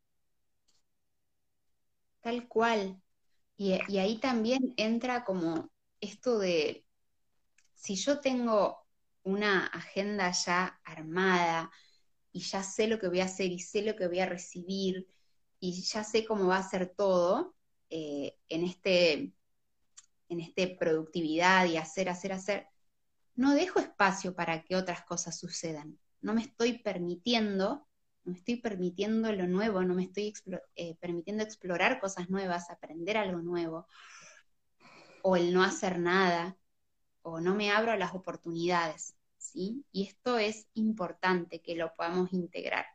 Tal 2.20 2.46
cual. 2.48 3.00
Y, 3.56 3.78
y 3.88 3.98
ahí 3.98 4.18
también 4.20 4.74
entra 4.76 5.24
como 5.24 5.70
esto 6.00 6.38
de, 6.38 6.86
si 7.74 7.96
yo 7.96 8.20
tengo 8.20 8.86
una 9.24 9.66
agenda 9.68 10.32
ya 10.32 10.80
armada 10.84 11.70
y 12.32 12.40
ya 12.42 12.62
sé 12.62 12.88
lo 12.88 12.98
que 12.98 13.08
voy 13.08 13.20
a 13.20 13.26
hacer 13.26 13.52
y 13.52 13.60
sé 13.60 13.82
lo 13.82 13.96
que 13.96 14.08
voy 14.08 14.20
a 14.20 14.26
recibir 14.26 15.08
y 15.60 15.82
ya 15.82 16.04
sé 16.04 16.24
cómo 16.24 16.46
va 16.46 16.58
a 16.58 16.68
ser 16.68 16.94
todo 16.96 17.54
eh, 17.90 18.36
en 18.48 18.64
este 18.64 19.32
en 20.28 20.40
este 20.40 20.68
productividad 20.68 21.66
y 21.66 21.76
hacer, 21.76 22.08
hacer, 22.08 22.32
hacer, 22.32 22.68
no 23.34 23.54
dejo 23.54 23.80
espacio 23.80 24.34
para 24.34 24.62
que 24.62 24.76
otras 24.76 25.04
cosas 25.04 25.38
sucedan. 25.38 25.98
No 26.20 26.34
me 26.34 26.42
estoy 26.42 26.78
permitiendo, 26.78 27.86
no 28.24 28.32
me 28.32 28.38
estoy 28.38 28.56
permitiendo 28.56 29.32
lo 29.32 29.46
nuevo, 29.46 29.82
no 29.84 29.94
me 29.94 30.04
estoy 30.04 30.34
eh, 30.76 30.96
permitiendo 30.96 31.44
explorar 31.44 32.00
cosas 32.00 32.28
nuevas, 32.28 32.70
aprender 32.70 33.16
algo 33.16 33.40
nuevo, 33.40 33.86
o 35.22 35.36
el 35.36 35.54
no 35.54 35.62
hacer 35.62 35.98
nada, 35.98 36.56
o 37.22 37.40
no 37.40 37.54
me 37.54 37.70
abro 37.70 37.92
a 37.92 37.96
las 37.96 38.14
oportunidades, 38.14 39.14
¿sí? 39.36 39.84
Y 39.92 40.08
esto 40.08 40.38
es 40.38 40.68
importante 40.74 41.62
que 41.62 41.76
lo 41.76 41.94
podamos 41.94 42.32
integrar, 42.32 42.86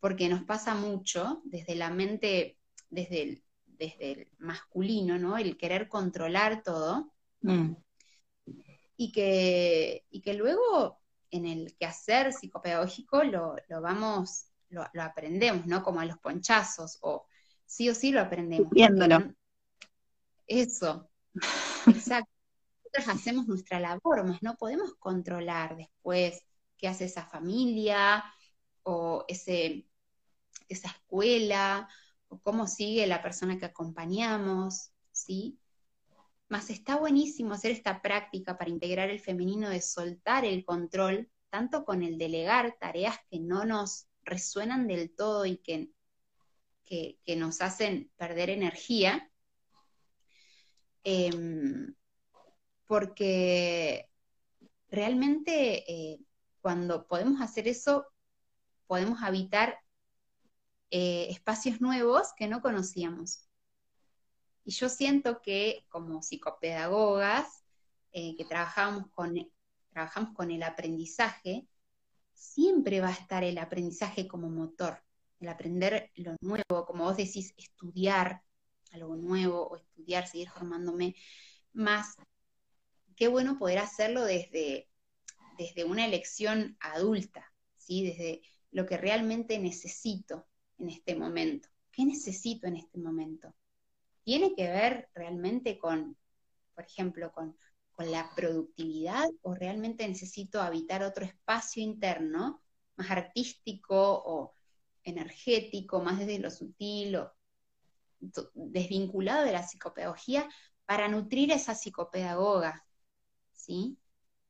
porque 0.00 0.28
nos 0.28 0.44
pasa 0.44 0.74
mucho 0.74 1.42
desde 1.44 1.74
la 1.74 1.90
mente, 1.90 2.58
desde 2.90 3.22
el, 3.22 3.44
desde 3.66 4.12
el 4.12 4.28
masculino, 4.38 5.18
¿no? 5.18 5.36
El 5.36 5.56
querer 5.56 5.88
controlar 5.88 6.62
todo. 6.62 7.12
Mm. 7.40 7.72
Y, 8.96 9.12
que, 9.12 10.04
y 10.10 10.20
que 10.20 10.34
luego 10.34 11.00
en 11.30 11.46
el 11.46 11.76
quehacer 11.76 12.32
psicopedagógico 12.32 13.22
lo, 13.22 13.56
lo 13.68 13.80
vamos, 13.80 14.46
lo, 14.70 14.84
lo, 14.92 15.02
aprendemos, 15.02 15.66
¿no? 15.66 15.82
Como 15.82 16.00
a 16.00 16.04
los 16.04 16.18
ponchazos, 16.18 16.98
o 17.02 17.26
sí 17.64 17.88
o 17.88 17.94
sí 17.94 18.10
lo 18.10 18.20
aprendemos. 18.20 18.70
Viéndolo. 18.70 19.34
Eso, 20.46 21.10
exacto. 21.86 22.30
Nosotros 22.84 23.16
hacemos 23.16 23.46
nuestra 23.46 23.78
labor, 23.78 24.24
más 24.24 24.42
no 24.42 24.56
podemos 24.56 24.94
controlar 24.94 25.76
después 25.76 26.42
qué 26.78 26.88
hace 26.88 27.04
esa 27.04 27.26
familia 27.26 28.24
o 28.82 29.26
ese, 29.28 29.87
esa 30.68 30.88
escuela 30.88 31.88
o 32.28 32.40
cómo 32.40 32.66
sigue 32.66 33.06
la 33.06 33.22
persona 33.22 33.58
que 33.58 33.66
acompañamos, 33.66 34.90
¿sí? 35.12 35.58
Más 36.48 36.70
está 36.70 36.96
buenísimo 36.96 37.54
hacer 37.54 37.72
esta 37.72 38.00
práctica 38.00 38.56
para 38.56 38.70
integrar 38.70 39.10
el 39.10 39.20
femenino 39.20 39.68
de 39.68 39.80
soltar 39.80 40.44
el 40.44 40.64
control 40.64 41.30
tanto 41.50 41.84
con 41.84 42.02
el 42.02 42.18
delegar 42.18 42.76
tareas 42.78 43.18
que 43.30 43.40
no 43.40 43.64
nos 43.64 44.08
resuenan 44.22 44.86
del 44.86 45.14
todo 45.14 45.46
y 45.46 45.58
que, 45.58 45.90
que, 46.84 47.36
nos 47.36 47.60
hacen 47.60 48.10
perder 48.16 48.50
energía, 48.50 49.30
em, 51.04 51.94
porque 52.86 54.10
realmente 54.90 55.90
eh, 55.90 56.20
cuando 56.60 57.06
podemos 57.06 57.40
hacer 57.40 57.68
eso, 57.68 58.06
podemos 58.86 59.22
habitar 59.22 59.78
eh, 60.90 61.28
espacios 61.30 61.80
nuevos 61.80 62.32
que 62.36 62.46
no 62.46 62.62
conocíamos. 62.62 63.48
Y 64.64 64.72
yo 64.72 64.88
siento 64.88 65.40
que 65.42 65.86
como 65.88 66.22
psicopedagogas, 66.22 67.64
eh, 68.12 68.36
que 68.36 68.44
trabajamos 68.44 69.06
con, 69.12 69.34
trabajamos 69.90 70.34
con 70.34 70.50
el 70.50 70.62
aprendizaje, 70.62 71.66
siempre 72.34 73.00
va 73.00 73.08
a 73.08 73.12
estar 73.12 73.44
el 73.44 73.58
aprendizaje 73.58 74.28
como 74.28 74.48
motor, 74.48 75.02
el 75.40 75.48
aprender 75.48 76.10
lo 76.14 76.36
nuevo, 76.40 76.86
como 76.86 77.04
vos 77.04 77.16
decís, 77.16 77.54
estudiar 77.56 78.42
algo 78.92 79.16
nuevo 79.16 79.68
o 79.68 79.76
estudiar, 79.76 80.26
seguir 80.26 80.50
formándome 80.50 81.14
más. 81.72 82.16
Qué 83.16 83.28
bueno 83.28 83.58
poder 83.58 83.78
hacerlo 83.78 84.24
desde, 84.24 84.88
desde 85.58 85.84
una 85.84 86.06
elección 86.06 86.76
adulta, 86.80 87.52
¿sí? 87.76 88.06
desde 88.06 88.42
lo 88.70 88.86
que 88.86 88.96
realmente 88.96 89.58
necesito 89.58 90.46
en 90.78 90.90
este 90.90 91.14
momento. 91.14 91.68
¿Qué 91.90 92.04
necesito 92.04 92.66
en 92.66 92.76
este 92.76 92.98
momento? 92.98 93.54
Tiene 94.22 94.54
que 94.54 94.68
ver 94.68 95.08
realmente 95.14 95.78
con, 95.78 96.16
por 96.74 96.84
ejemplo, 96.84 97.32
con, 97.32 97.56
la 97.98 98.30
productividad 98.36 99.28
o 99.42 99.56
realmente 99.56 100.06
necesito 100.06 100.62
habitar 100.62 101.02
otro 101.02 101.24
espacio 101.24 101.82
interno 101.82 102.62
más 102.94 103.10
artístico 103.10 104.22
o 104.24 104.54
energético, 105.02 106.00
más 106.00 106.20
desde 106.20 106.38
lo 106.38 106.48
sutil 106.48 107.16
o 107.16 107.32
desvinculado 108.54 109.44
de 109.44 109.50
la 109.50 109.64
psicopedagogía 109.64 110.48
para 110.86 111.08
nutrir 111.08 111.52
a 111.52 111.56
esa 111.56 111.74
psicopedagoga, 111.74 112.86
¿sí? 113.52 113.98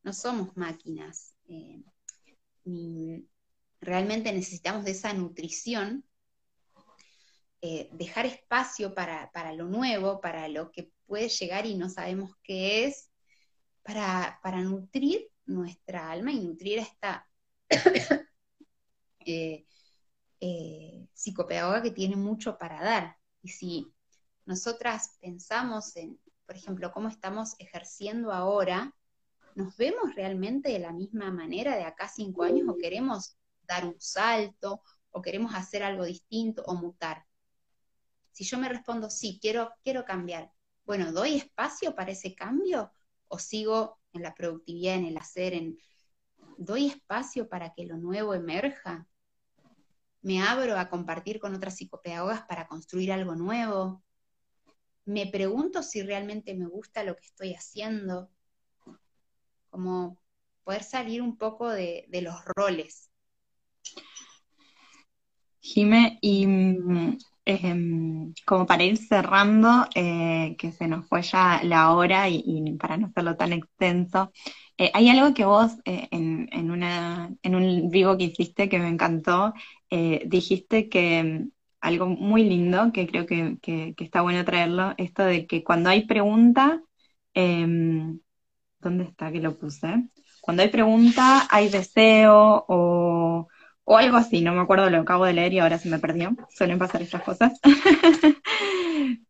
No 0.02 0.12
somos 0.12 0.54
máquinas. 0.54 1.34
Eh, 1.48 1.82
realmente 3.80 4.32
necesitamos 4.32 4.84
de 4.84 4.90
esa 4.90 5.12
nutrición 5.14 6.04
eh, 7.60 7.88
dejar 7.92 8.24
espacio 8.26 8.94
para, 8.94 9.52
lo 9.52 9.64
nuevo, 9.64 10.20
para 10.20 10.46
lo 10.46 10.70
que 10.70 10.92
puede 11.06 11.28
llegar 11.28 11.66
y 11.66 11.74
no 11.74 11.88
sabemos 11.88 12.36
qué 12.44 12.84
es, 12.84 13.10
para, 13.82 14.38
nutrir 14.62 15.28
nuestra 15.44 16.10
alma 16.10 16.30
y 16.30 16.40
nutrir 16.40 16.78
a 16.78 16.82
esta 16.82 17.28
eh, 19.26 19.66
eh, 20.40 21.08
psicopedagoga 21.12 21.82
que 21.82 21.90
tiene 21.90 22.14
mucho 22.14 22.56
para 22.58 22.80
dar. 22.80 23.16
Y 23.42 23.48
si 23.48 23.92
nosotras 24.46 25.16
pensamos 25.20 25.96
en, 25.96 26.20
por 26.46 26.54
ejemplo, 26.54 26.92
cómo 26.92 27.08
estamos 27.08 27.56
ejerciendo 27.58 28.32
ahora, 28.32 28.94
¿nos 29.56 29.76
vemos 29.76 30.14
realmente 30.14 30.70
de 30.70 30.78
la 30.78 30.92
misma 30.92 31.32
manera 31.32 31.74
de 31.74 31.82
acá 31.82 32.08
cinco 32.08 32.44
años 32.44 32.68
o 32.68 32.76
queremos 32.76 33.36
dar 33.62 33.84
un 33.84 34.00
salto 34.00 34.82
o 35.10 35.22
queremos 35.22 35.54
hacer 35.54 35.82
algo 35.82 36.04
distinto 36.04 36.62
o 36.66 36.74
mutar? 36.74 37.27
Si 38.38 38.44
yo 38.44 38.56
me 38.56 38.68
respondo, 38.68 39.10
sí, 39.10 39.40
quiero, 39.42 39.72
quiero 39.82 40.04
cambiar, 40.04 40.52
bueno, 40.86 41.10
¿doy 41.10 41.34
espacio 41.34 41.96
para 41.96 42.12
ese 42.12 42.36
cambio 42.36 42.92
o 43.26 43.36
sigo 43.36 43.98
en 44.12 44.22
la 44.22 44.32
productividad, 44.32 44.94
en 44.94 45.06
el 45.06 45.16
hacer, 45.16 45.54
en... 45.54 45.76
¿Doy 46.56 46.86
espacio 46.86 47.48
para 47.48 47.74
que 47.74 47.84
lo 47.84 47.96
nuevo 47.96 48.34
emerja? 48.34 49.08
¿Me 50.22 50.40
abro 50.40 50.78
a 50.78 50.88
compartir 50.88 51.40
con 51.40 51.52
otras 51.52 51.74
psicopedagogas 51.74 52.42
para 52.42 52.68
construir 52.68 53.10
algo 53.10 53.34
nuevo? 53.34 54.04
¿Me 55.04 55.26
pregunto 55.26 55.82
si 55.82 56.04
realmente 56.04 56.54
me 56.54 56.68
gusta 56.68 57.02
lo 57.02 57.16
que 57.16 57.26
estoy 57.26 57.54
haciendo? 57.54 58.30
Como 59.68 60.16
poder 60.62 60.84
salir 60.84 61.22
un 61.22 61.36
poco 61.36 61.68
de, 61.70 62.04
de 62.06 62.22
los 62.22 62.36
roles. 62.54 63.10
Jime, 65.58 66.20
y 66.22 66.46
Em, 67.50 68.34
como 68.44 68.66
para 68.66 68.84
ir 68.84 68.98
cerrando, 68.98 69.86
eh, 69.94 70.54
que 70.58 70.70
se 70.70 70.86
nos 70.86 71.06
fue 71.08 71.22
ya 71.22 71.62
la 71.64 71.92
hora 71.94 72.28
y, 72.28 72.76
para 72.78 72.98
no 72.98 73.06
hacerlo 73.06 73.36
tan 73.38 73.54
extenso, 73.54 74.32
eh, 74.76 74.90
hay 74.92 75.08
algo 75.08 75.32
que 75.32 75.46
vos 75.46 75.72
eh, 75.86 76.08
en, 76.10 76.70
un 77.54 77.90
vivo 77.90 78.18
que 78.18 78.24
hiciste 78.24 78.68
que 78.68 78.78
me 78.78 78.88
encantó, 78.88 79.54
dijiste 80.26 80.90
que 80.90 81.18
em, 81.20 81.50
algo 81.80 82.06
muy 82.08 82.44
lindo, 82.44 82.92
que 82.92 83.06
creo 83.06 83.24
que, 83.26 83.56
que, 83.62 83.94
está 83.98 84.20
bueno 84.20 84.44
traerlo, 84.44 84.92
esto 84.98 85.24
de 85.24 85.46
que 85.46 85.64
cuando 85.64 85.88
hay 85.90 86.04
pregunta, 86.06 86.82
em, 87.34 88.20
¿dónde 88.80 89.04
está 89.04 89.32
que 89.32 89.40
lo 89.40 89.58
puse? 89.58 89.88
Cuando 90.42 90.62
hay 90.62 90.68
pregunta, 90.70 91.48
hay 91.50 91.68
deseo 91.70 92.64
o 92.68 93.48
o 93.90 93.96
algo 93.96 94.18
así, 94.18 94.42
no 94.42 94.52
me 94.52 94.60
acuerdo, 94.60 94.90
lo 94.90 94.98
acabo 95.00 95.24
de 95.24 95.32
leer 95.32 95.54
y 95.54 95.58
ahora 95.60 95.78
se 95.78 95.88
me 95.88 95.98
perdió, 95.98 96.36
suelen 96.50 96.78
pasar 96.78 97.00
estas 97.02 97.22
cosas. 97.22 97.58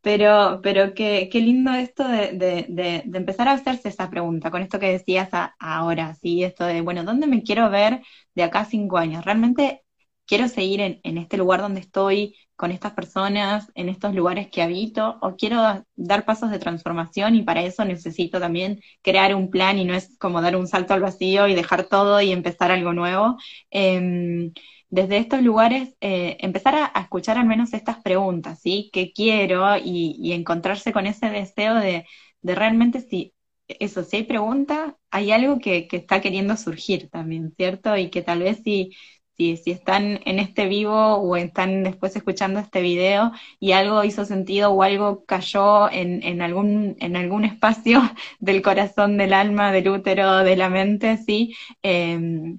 pero 0.02 0.60
pero 0.62 0.94
qué, 0.94 1.28
qué 1.30 1.40
lindo 1.40 1.72
esto 1.72 2.06
de, 2.08 2.32
de, 2.32 2.66
de, 2.68 3.18
empezar 3.18 3.46
a 3.48 3.52
hacerse 3.52 3.88
esa 3.88 4.10
pregunta, 4.10 4.50
con 4.50 4.62
esto 4.62 4.80
que 4.80 4.90
decías 4.90 5.28
ahora, 5.60 6.14
¿sí? 6.16 6.42
Esto 6.42 6.64
de, 6.64 6.80
bueno, 6.80 7.04
¿dónde 7.04 7.28
me 7.28 7.42
quiero 7.44 7.70
ver 7.70 8.02
de 8.34 8.42
acá 8.42 8.60
a 8.60 8.64
cinco 8.64 8.98
años? 8.98 9.24
¿Realmente 9.24 9.84
quiero 10.28 10.46
seguir 10.48 10.80
en, 10.80 11.18
este 11.18 11.38
lugar 11.38 11.60
donde 11.62 11.80
estoy, 11.80 12.36
con 12.54 12.70
estas 12.70 12.92
personas, 12.92 13.70
en 13.74 13.88
estos 13.88 14.14
lugares 14.14 14.48
que 14.50 14.62
habito, 14.62 15.18
o 15.22 15.36
quiero 15.36 15.84
dar 15.96 16.24
pasos 16.24 16.50
de 16.50 16.58
transformación 16.58 17.34
y 17.34 17.42
para 17.42 17.62
eso 17.62 17.84
necesito 17.84 18.38
también 18.38 18.80
crear 19.02 19.34
un 19.34 19.50
plan 19.50 19.78
y 19.78 19.84
no 19.84 19.94
es 19.94 20.16
como 20.18 20.42
dar 20.42 20.56
un 20.56 20.68
salto 20.68 20.92
al 20.94 21.00
vacío 21.00 21.48
y 21.48 21.54
dejar 21.54 21.84
todo 21.84 22.20
y 22.20 22.32
empezar 22.32 22.70
algo 22.70 22.92
nuevo. 22.92 23.36
Em, 23.70 24.52
desde 24.90 25.18
estos 25.18 25.42
lugares, 25.42 25.96
eh, 26.00 26.36
empezar 26.40 26.74
a, 26.76 27.00
escuchar 27.00 27.38
al 27.38 27.46
menos 27.46 27.72
estas 27.72 28.00
preguntas, 28.02 28.60
¿sí? 28.60 28.90
¿Qué 28.92 29.12
quiero? 29.12 29.76
Y, 29.78 30.32
encontrarse 30.32 30.92
con 30.92 31.06
ese 31.06 31.30
deseo 31.30 31.74
de, 31.76 32.06
de, 32.42 32.54
realmente 32.54 33.00
si, 33.00 33.34
eso, 33.68 34.02
si 34.04 34.16
hay 34.18 34.22
pregunta, 34.24 34.96
hay 35.10 35.30
algo 35.30 35.58
que, 35.58 35.86
que 35.88 35.98
está 35.98 36.20
queriendo 36.20 36.56
surgir 36.56 37.08
también, 37.10 37.52
¿cierto? 37.56 37.96
Y 37.96 38.10
que 38.10 38.22
tal 38.22 38.40
vez 38.40 38.62
si 38.64 38.90
si, 39.38 39.70
están 39.70 40.20
en 40.24 40.40
este 40.40 40.66
vivo 40.66 41.14
o 41.14 41.36
están 41.36 41.84
después 41.84 42.14
escuchando 42.16 42.58
este 42.58 42.82
video 42.82 43.32
y 43.60 43.72
algo 43.72 44.02
hizo 44.02 44.24
sentido 44.24 44.72
o 44.72 44.82
algo 44.82 45.24
cayó 45.24 45.90
en, 45.90 46.42
algún, 46.42 46.96
en 46.98 47.16
algún 47.16 47.44
espacio 47.44 48.00
del 48.40 48.62
corazón, 48.62 49.16
del 49.16 49.32
alma, 49.32 49.70
del 49.72 49.88
útero, 49.90 50.38
de 50.38 50.56
la 50.56 50.68
mente, 50.70 51.18
¿sí? 51.18 51.54
Em, 51.82 52.58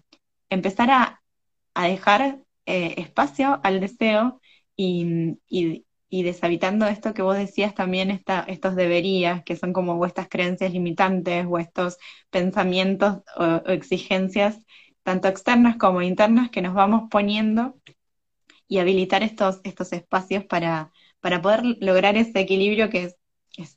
empezar 0.50 0.90
a, 0.92 1.22
dejar 1.76 2.40
eh, 2.66 2.96
espacio 2.98 3.60
al 3.64 3.80
deseo 3.80 4.42
y, 4.76 5.38
deshabitando 6.10 6.88
esto 6.88 7.14
que 7.14 7.22
vos 7.22 7.38
decías 7.38 7.76
también, 7.76 8.12
estos 8.48 8.76
deberías, 8.76 9.44
que 9.44 9.56
son 9.56 9.74
como 9.74 9.96
vuestras 9.96 10.28
creencias 10.30 10.74
limitantes 10.74 11.46
o 11.48 11.58
estos 11.60 11.98
pensamientos 12.32 13.20
o 13.38 13.70
exigencias 13.70 14.60
tanto 15.04 15.28
externas 15.28 15.78
como 15.78 16.02
internas, 16.02 16.50
que 16.50 16.62
nos 16.62 16.74
vamos 16.74 17.10
poniendo 17.10 17.80
y 18.68 18.80
habilitar 18.80 19.24
estos, 19.24 19.62
estos 19.64 19.92
espacios 19.94 20.46
para, 20.46 20.92
para 21.20 21.42
poder 21.42 21.64
lograr 21.82 22.16
ese 22.18 22.40
equilibrio 22.40 22.90
que 22.90 23.06
es, 23.06 23.16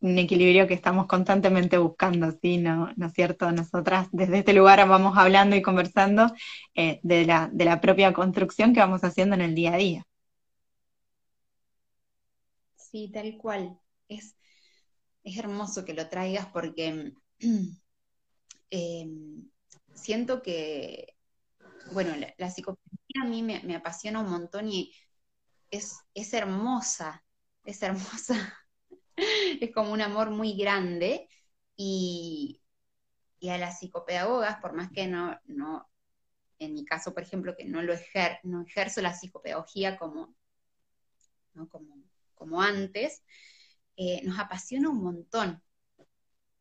un 0.01 0.17
equilibrio 0.19 0.69
que 0.69 0.75
estamos 0.75 1.07
constantemente 1.07 1.79
buscando, 1.79 2.31
¿sí? 2.41 2.59
¿No, 2.59 2.93
¿No 2.95 3.07
es 3.07 3.13
cierto? 3.15 3.51
Nosotras 3.51 4.09
desde 4.13 4.39
este 4.39 4.53
lugar 4.53 4.87
vamos 4.89 5.19
hablando 5.19 5.57
y 5.57 5.63
conversando 5.63 6.33
eh, 6.75 7.01
de, 7.03 7.25
la, 7.27 7.51
de 7.53 7.65
la 7.65 7.81
propia 7.81 8.13
construcción 8.13 8.73
que 8.73 8.81
vamos 8.81 9.03
haciendo 9.03 9.35
en 9.35 9.41
el 9.41 9.55
día 9.57 9.75
a 9.75 9.79
día. 9.79 10.07
Sí, 12.77 13.11
tal 13.13 13.37
cual. 13.39 13.79
Es, 14.09 14.37
es 15.25 15.39
hermoso 15.39 15.85
que 15.85 15.95
lo 15.95 16.09
traigas 16.09 16.47
porque 16.53 17.15
eh, 18.71 19.07
siento 19.95 20.43
que 20.43 21.17
bueno, 21.93 22.15
la, 22.17 22.35
la 22.39 22.47
a 23.23 23.25
mí 23.25 23.43
me, 23.43 23.77
apasiona 23.77 24.21
un 24.21 24.31
montón 24.31 24.69
y 24.69 24.95
es, 25.71 25.99
es 26.15 26.33
hermosa, 26.33 27.25
es 27.65 27.83
hermosa, 27.83 28.59
es 29.17 29.73
como 29.73 29.93
un 29.93 30.01
amor 30.01 30.31
muy 30.31 30.57
grande 30.57 31.29
y, 31.77 32.61
a 33.51 33.59
las 33.59 33.81
psicopedagogas, 33.81 34.61
por 34.61 34.73
más 34.73 34.91
que 34.93 35.09
no, 35.09 35.39
no, 35.47 35.91
en 36.59 36.75
mi 36.75 36.85
caso, 36.85 37.13
por 37.13 37.25
ejemplo, 37.25 37.57
que 37.57 37.65
no 37.65 37.83
lo 37.83 37.93
ejer, 37.93 38.39
no 38.45 38.63
ejerzo 38.63 39.03
la 39.03 39.15
psicopedagogía 39.15 39.99
como, 39.99 40.35
como, 42.37 42.63
antes, 42.63 43.25
eh, 43.97 44.23
nos 44.25 44.39
apasiona 44.39 44.91
un 44.91 45.03
montón, 45.03 45.63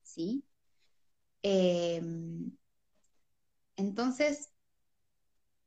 ¿sí? 0.01 0.43
Em, 1.43 2.51
entonces, 3.75 4.51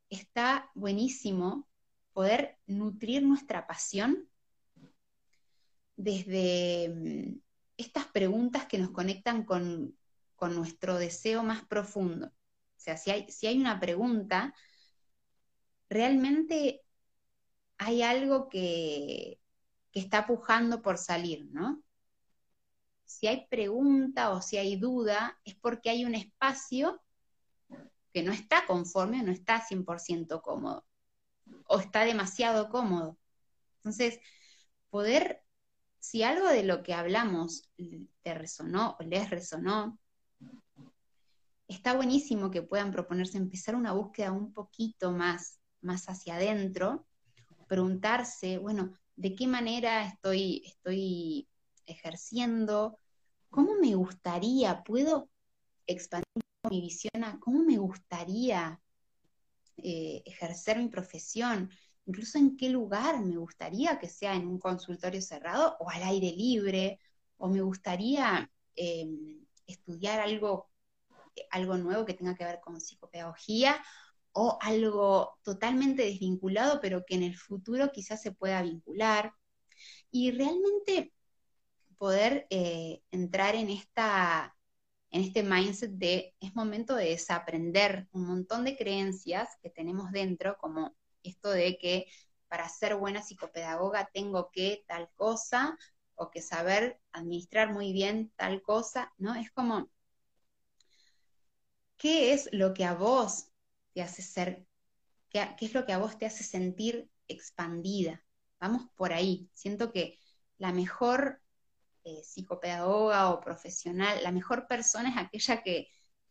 está 0.08 0.70
buenísimo 0.74 1.68
poder 2.12 2.58
nutrir 2.66 3.22
nuestra 3.22 3.66
pasión 3.66 4.28
desde 5.96 6.88
mm, 6.88 7.40
estas 7.76 8.06
preguntas 8.06 8.66
que 8.66 8.78
nos 8.78 8.90
conectan 8.90 9.44
con, 9.44 9.96
nuestro 10.44 10.98
deseo 10.98 11.42
más 11.42 11.64
profundo. 11.64 12.26
O 12.26 12.32
sea, 12.76 12.98
si 12.98 13.10
hay, 13.10 13.30
si 13.30 13.46
hay 13.46 13.58
una 13.58 13.80
pregunta, 13.80 14.54
realmente 15.88 16.82
hay 17.78 18.02
algo 18.02 18.50
que, 18.50 19.40
que 19.90 20.00
está 20.00 20.26
pujando 20.26 20.82
por 20.82 20.98
salir, 20.98 21.46
¿no? 21.50 21.82
Si 23.06 23.26
hay 23.26 23.46
pregunta 23.48 24.32
o 24.32 24.42
si 24.42 24.58
hay 24.58 24.76
duda, 24.76 25.40
es 25.44 25.54
porque 25.54 25.88
hay 25.88 26.04
un 26.04 26.14
espacio 26.14 27.02
que 28.14 28.22
no 28.22 28.32
está 28.32 28.64
conforme, 28.64 29.24
no 29.24 29.32
está 29.32 29.60
100% 29.60 30.40
cómodo, 30.40 30.86
o 31.66 31.80
está 31.80 32.04
demasiado 32.04 32.68
cómodo. 32.68 33.18
Entonces, 33.78 34.20
poder, 34.88 35.42
si 35.98 36.22
algo 36.22 36.46
de 36.46 36.62
lo 36.62 36.84
que 36.84 36.94
hablamos 36.94 37.68
te 38.22 38.34
resonó 38.34 38.96
o 39.00 39.02
les 39.02 39.28
resonó, 39.30 39.98
está 41.66 41.96
buenísimo 41.96 42.52
que 42.52 42.62
puedan 42.62 42.92
proponerse 42.92 43.36
empezar 43.36 43.74
una 43.74 43.90
búsqueda 43.90 44.30
un 44.30 44.52
poquito 44.52 45.10
más, 45.10 45.58
más 45.80 46.08
hacia 46.08 46.36
adentro, 46.36 47.08
preguntarse, 47.66 48.58
bueno, 48.58 48.92
¿de 49.16 49.34
qué 49.34 49.48
manera 49.48 50.06
estoy, 50.06 50.62
estoy 50.64 51.48
ejerciendo? 51.84 52.96
¿Cómo 53.50 53.74
me 53.74 53.96
gustaría? 53.96 54.84
¿Puedo 54.84 55.28
expandir 55.88 56.43
mi 56.70 56.80
visión 56.80 57.24
a 57.24 57.38
cómo 57.40 57.62
me 57.62 57.78
gustaría 57.78 58.80
eh, 59.76 60.22
ejercer 60.24 60.78
mi 60.78 60.88
profesión, 60.88 61.70
incluso 62.06 62.38
en 62.38 62.56
qué 62.56 62.68
lugar 62.68 63.20
me 63.20 63.36
gustaría 63.36 63.98
que 63.98 64.08
sea 64.08 64.34
en 64.34 64.46
un 64.46 64.58
consultorio 64.58 65.20
cerrado 65.20 65.76
o 65.80 65.90
al 65.90 66.02
aire 66.02 66.30
libre, 66.32 67.00
o 67.36 67.48
me 67.48 67.60
gustaría 67.60 68.50
em, 68.76 69.44
estudiar 69.66 70.20
algo, 70.20 70.70
algo 71.50 71.76
nuevo 71.76 72.04
que 72.04 72.14
tenga 72.14 72.34
que 72.34 72.44
ver 72.44 72.60
con 72.60 72.80
psicopedagogía 72.80 73.82
o 74.32 74.58
algo 74.60 75.38
totalmente 75.42 76.02
desvinculado, 76.04 76.80
pero 76.80 77.04
que 77.04 77.14
en 77.14 77.22
el 77.24 77.36
futuro 77.36 77.90
quizás 77.92 78.22
se 78.22 78.32
pueda 78.32 78.62
vincular. 78.62 79.32
Y 80.10 80.30
realmente 80.30 81.12
poder 81.98 82.46
eh, 82.50 83.02
entrar 83.10 83.54
en 83.54 83.70
esta 83.70 84.53
en 85.14 85.22
este 85.22 85.44
mindset 85.44 85.92
de 85.92 86.34
es 86.40 86.56
momento 86.56 86.96
de 86.96 87.10
desaprender 87.10 88.08
un 88.10 88.26
montón 88.26 88.64
de 88.64 88.76
creencias 88.76 89.48
que 89.62 89.70
tenemos 89.70 90.10
dentro, 90.10 90.58
como 90.58 90.96
esto 91.22 91.50
de 91.50 91.78
que 91.78 92.06
para 92.48 92.68
ser 92.68 92.96
buena 92.96 93.22
psicopedagoga 93.22 94.10
tengo 94.12 94.50
que 94.50 94.84
tal 94.88 95.08
cosa 95.14 95.78
o 96.16 96.30
que 96.30 96.42
saber 96.42 97.00
administrar 97.12 97.72
muy 97.72 97.92
bien 97.92 98.32
tal 98.34 98.60
cosa, 98.60 99.12
¿no? 99.16 99.36
Es 99.36 99.52
como, 99.52 99.88
¿qué 101.96 102.32
es 102.32 102.48
lo 102.50 102.74
que 102.74 102.84
a 102.84 102.94
vos 102.94 103.52
te 103.92 104.02
hace 104.02 104.20
ser, 104.20 104.66
qué, 105.30 105.46
qué 105.56 105.66
es 105.66 105.74
lo 105.74 105.86
que 105.86 105.92
a 105.92 105.98
vos 105.98 106.18
te 106.18 106.26
hace 106.26 106.42
sentir 106.42 107.08
expandida? 107.28 108.26
Vamos 108.58 108.88
por 108.96 109.12
ahí. 109.12 109.48
Siento 109.54 109.92
que 109.92 110.18
la 110.58 110.72
mejor 110.72 111.40
eh, 112.04 112.22
psicopedagoga 112.22 113.30
o 113.30 113.40
profesional, 113.40 114.22
la 114.22 114.30
mejor 114.30 114.66
persona 114.68 115.08
es 115.08 115.16
aquella 115.16 115.62
que 115.62 115.88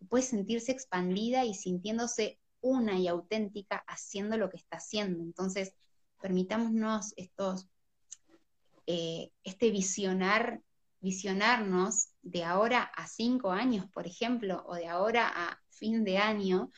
puede 0.07 0.23
sentirse 0.23 0.71
expandida 0.71 1.45
y 1.45 1.55
sintiéndose 1.55 2.39
una 2.61 2.99
y 2.99 3.07
auténtica 3.07 3.83
haciendo 3.87 4.37
lo 4.37 4.51
que 4.51 4.57
está 4.57 4.77
haciendo. 4.77 5.23
Entonces, 5.23 5.73
permitámonos 6.21 7.13
estos, 7.17 7.67
eh, 8.85 9.31
este 9.43 9.71
visionar, 9.71 10.61
visionarnos 11.01 12.09
de 12.21 12.43
ahora 12.43 12.83
a 12.83 13.07
cinco 13.07 13.51
años, 13.51 13.89
por 13.91 14.05
ejemplo, 14.05 14.63
o 14.67 14.75
de 14.75 14.87
ahora 14.87 15.27
a 15.27 15.59
fin 15.71 16.03
de 16.03 16.19
año, 16.19 16.71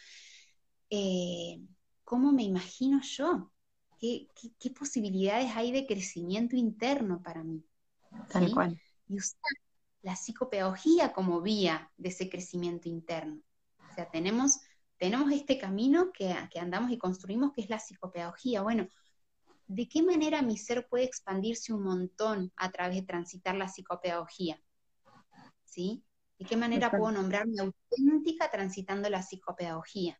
eh, 0.90 1.60
¿cómo 2.06 2.32
me 2.32 2.44
imagino 2.44 3.02
yo? 3.02 3.52
¿Qué, 4.00 4.30
posibilidades 4.78 5.52
hay 5.56 5.72
de 5.72 5.86
crecimiento 5.86 6.56
interno 6.56 7.22
para 7.22 7.44
mí? 7.44 7.64
Tal 8.32 8.52
cual 8.54 8.80
y 9.08 9.18
usar 9.18 9.40
la 10.02 10.16
psicopedagogía 10.16 11.14
como 11.14 11.42
vía 11.42 11.92
de 11.98 12.10
ese 12.10 12.30
crecimiento 12.30 12.88
interno. 12.88 13.42
O 13.92 13.94
sea, 13.96 14.10
tenemos, 14.12 14.60
tenemos 14.98 15.32
este 15.32 15.58
camino 15.58 16.12
que, 16.14 16.36
que 16.52 16.60
andamos 16.60 16.92
y 16.92 16.98
construimos, 16.98 17.52
que 17.54 17.62
es 17.62 17.70
la 17.70 17.80
psicopedagogía. 17.80 18.62
Bueno, 18.62 18.88
¿de 19.68 19.88
qué 19.88 20.04
manera 20.04 20.42
mi 20.42 20.58
ser 20.58 20.88
puede 20.88 21.06
expandirse 21.06 21.74
un 21.74 21.84
montón 21.84 22.54
a 22.56 22.72
través 22.72 22.98
de 22.98 23.02
transitar 23.02 23.56
la 23.56 23.68
psicopedagogía? 23.68 24.62
¿Sí? 25.64 26.04
¿De 26.38 26.46
qué 26.46 26.58
manera 26.58 26.92
puedo 26.92 27.12
nombrarme 27.12 27.56
auténtica 27.60 28.52
transitando 28.52 29.10
la 29.10 29.24
psicopedagogía? 29.24 30.20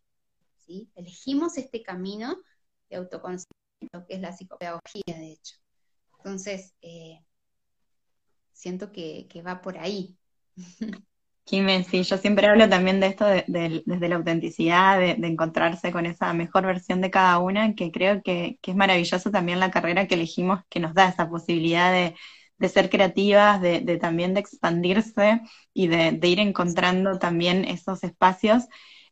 ¿Sí? 0.58 0.90
Elegimos 0.96 1.58
este 1.58 1.84
camino 1.84 2.38
de 2.90 2.96
autoconocimiento, 2.96 4.06
que 4.08 4.16
es 4.16 4.22
la 4.22 4.32
psicopedagogía, 4.32 5.04
de 5.06 5.34
hecho. 5.34 5.58
Entonces, 6.18 6.74
eh, 6.82 7.24
siento 8.56 8.92
que, 8.92 9.28
va 9.46 9.62
por 9.62 9.78
ahí. 9.78 10.18
Jiménez, 11.46 11.88
sí, 11.88 12.02
yo 12.02 12.18
siempre 12.18 12.48
hablo 12.48 12.68
también 12.68 13.00
de 13.00 13.08
esto 13.08 13.26
desde 13.26 14.10
la 14.10 14.16
autenticidad, 14.16 15.00
de, 15.00 15.12
encontrarse 15.28 15.92
con 15.92 16.08
esa 16.08 16.34
mejor 16.34 16.66
versión 16.66 17.02
de 17.02 17.12
cada 17.12 17.38
una, 17.38 17.76
que 17.76 17.92
creo 17.92 18.24
que, 18.24 18.58
es 18.64 18.76
maravilloso 18.76 19.30
también 19.30 19.60
la 19.60 19.70
carrera 19.70 20.08
que 20.08 20.16
elegimos, 20.16 20.62
que 20.70 20.80
nos 20.80 20.96
da 20.96 21.10
esa 21.10 21.30
posibilidad 21.30 21.94
de, 21.94 22.16
ser 22.70 22.90
creativas, 22.90 23.62
de, 23.62 23.98
también 23.98 24.34
de 24.34 24.40
expandirse 24.40 25.42
y 25.72 25.88
de, 25.88 26.20
ir 26.24 26.40
encontrando 26.40 27.20
también 27.20 27.66
esos 27.66 28.04
espacios 28.04 28.64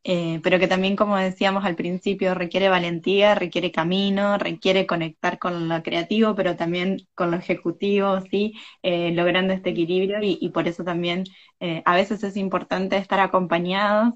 eh, 0.06 0.42
pero 0.44 0.60
que 0.60 0.68
también, 0.68 0.96
como 0.98 1.16
decíamos 1.18 1.64
al 1.64 1.76
principio, 1.76 2.34
requiere 2.36 2.68
valentía, 2.68 3.36
requiere 3.36 3.72
camino, 3.72 4.38
requiere 4.38 4.86
conectar 4.86 5.40
con 5.40 5.70
lo 5.70 5.82
creativo, 5.82 6.36
pero 6.36 6.58
también 6.58 7.08
con 7.16 7.32
lo 7.32 7.38
ejecutivo, 7.38 8.20
¿sí? 8.30 8.54
Eh, 8.82 9.12
logrando 9.14 9.54
este 9.54 9.70
equilibrio 9.70 10.18
y, 10.22 10.50
por 10.50 10.68
eso 10.68 10.84
también 10.84 11.24
eh, 11.62 11.82
a 11.86 11.96
veces 11.96 12.24
es 12.24 12.36
importante 12.36 12.98
estar 12.98 13.20
acompañados 13.22 14.14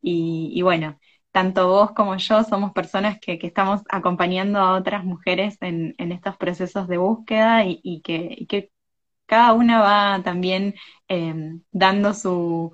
y, 0.00 0.62
bueno, 0.62 0.98
tanto 1.30 1.68
vos 1.68 1.92
como 1.92 2.16
yo 2.16 2.44
somos 2.44 2.72
personas 2.72 3.18
que, 3.20 3.38
estamos 3.42 3.82
acompañando 3.88 4.58
a 4.60 4.76
otras 4.76 5.04
mujeres 5.04 5.56
en, 5.60 5.94
estos 6.12 6.36
procesos 6.36 6.88
de 6.88 6.98
búsqueda 6.98 7.64
y, 7.66 8.02
que, 8.02 8.46
que, 8.48 8.70
cada 9.26 9.54
una 9.54 9.80
va 9.80 10.22
también 10.22 10.74
dando 11.72 12.14
su, 12.14 12.72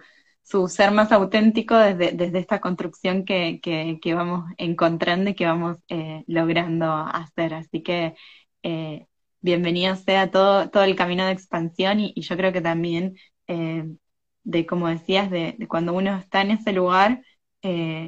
su 0.49 0.69
ser 0.69 0.93
más 0.93 1.13
auténtico 1.13 1.77
desde, 1.77 2.13
desde 2.13 2.39
esta 2.39 2.61
construcción 2.61 3.25
que, 3.25 3.61
que, 3.63 4.15
vamos 4.15 4.51
encontrando 4.59 5.31
y 5.31 5.35
que 5.35 5.47
vamos 5.47 5.79
eh, 5.89 6.25
logrando 6.27 6.91
hacer. 6.93 7.55
Así 7.55 7.83
que 7.83 8.15
eh, 8.63 9.07
bienvenido 9.41 9.95
sea 9.97 10.31
todo, 10.31 10.71
todo 10.71 10.85
el 10.85 10.97
camino 10.97 11.27
de 11.27 11.33
expansión 11.33 12.01
y, 12.01 12.15
yo 12.21 12.37
creo 12.37 12.53
que 12.53 12.63
también 12.63 13.17
eh, 13.47 13.85
de, 14.45 14.67
como 14.67 14.89
decías, 14.89 15.31
de, 15.31 15.57
cuando 15.69 15.93
uno 15.95 16.17
está 16.17 16.41
en 16.43 16.53
ese 16.53 16.73
lugar, 16.73 17.23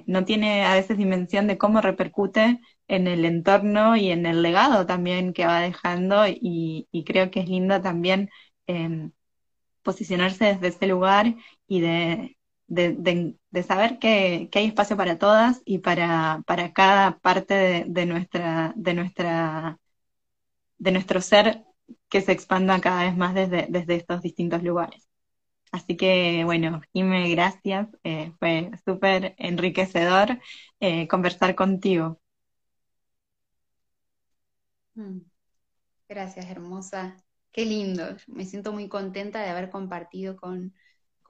no 0.07 0.25
tiene 0.25 0.65
a 0.65 0.75
veces 0.75 0.97
dimensión 0.97 1.47
de 1.47 1.59
cómo 1.59 1.81
repercute 1.81 2.61
en 2.89 3.07
el 3.09 3.25
entorno 3.25 3.97
y 3.97 4.11
en 4.11 4.25
el 4.27 4.43
legado 4.43 4.87
también 4.87 5.33
que 5.35 5.47
va 5.47 5.61
dejando 5.61 6.27
y, 6.29 6.89
y 6.93 7.05
creo 7.05 7.31
que 7.31 7.41
es 7.41 7.49
lindo 7.49 7.81
también 7.83 8.31
posicionarse 9.83 10.45
desde 10.45 10.69
ese 10.69 10.87
lugar 10.87 11.35
y 11.71 11.81
de, 11.81 12.37
de, 12.67 13.63
saber 13.63 14.01
que, 14.01 14.51
hay 14.53 14.67
espacio 14.67 14.97
para 14.97 15.19
todas 15.19 15.63
y 15.65 15.79
para, 15.79 16.43
para 16.47 16.73
cada 16.73 17.19
parte 17.21 17.85
de, 17.87 18.07
nuestra, 18.07 18.73
de, 18.75 18.95
nuestra, 18.95 19.79
de 20.79 20.91
nuestro 20.91 21.21
ser 21.21 21.65
que 22.09 22.23
se 22.23 22.33
expanda 22.33 22.81
cada 22.81 23.05
vez 23.05 23.17
más 23.17 23.35
desde, 23.35 23.69
desde 23.71 23.95
estos 23.95 24.21
distintos 24.21 24.65
lugares. 24.65 25.09
Así 25.71 25.97
que, 25.97 26.43
bueno, 26.45 26.81
Jime, 26.93 27.31
gracias. 27.31 27.89
Eh, 28.03 28.33
fue 28.41 28.73
súper 28.85 29.37
enriquecedor 29.39 30.41
eh, 30.81 31.07
conversar 31.07 31.55
contigo. 31.55 32.21
Mm. 34.97 35.21
Gracias, 36.09 36.47
hermosa. 36.51 37.17
Qué 37.53 37.65
lindo. 37.65 38.17
Me 38.27 38.45
siento 38.45 38.73
muy 38.73 38.89
contenta 38.89 39.41
de 39.41 39.51
haber 39.51 39.71
compartido 39.71 40.37
con, 40.37 40.75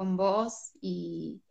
con 0.01 0.17
vos 0.17 0.71
y, 0.81 1.43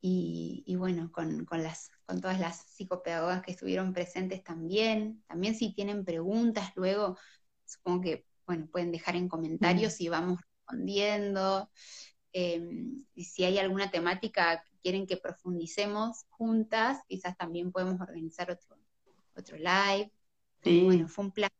y, 0.00 0.76
bueno, 0.76 1.12
con, 1.12 1.46
las, 1.62 1.90
con 2.06 2.22
todas 2.22 2.40
las 2.40 2.56
psicopedagogas 2.70 3.42
que 3.42 3.50
estuvieron 3.50 3.92
presentes 3.92 4.42
también. 4.42 5.22
También 5.26 5.54
si 5.54 5.74
tienen 5.74 6.06
preguntas 6.06 6.72
luego, 6.74 7.18
supongo 7.66 8.00
que 8.00 8.26
bueno, 8.46 8.66
pueden 8.72 8.92
dejar 8.92 9.14
en 9.14 9.28
comentarios 9.28 10.00
y 10.00 10.08
vamos 10.08 10.40
respondiendo. 10.40 11.70
Em, 12.32 13.04
y 13.14 13.24
si 13.24 13.44
hay 13.44 13.58
alguna 13.58 13.90
temática 13.90 14.64
quieren 14.82 15.06
que 15.06 15.18
profundicemos 15.18 16.24
juntas, 16.30 17.02
quizás 17.08 17.36
también 17.36 17.72
podemos 17.72 18.00
organizar 18.00 18.50
otro, 18.50 18.78
otro 19.36 19.58
live. 19.58 20.10
Sí. 20.62 20.82
Bueno, 20.82 21.08
fue 21.08 21.26
un 21.26 21.32
plan. 21.32 21.50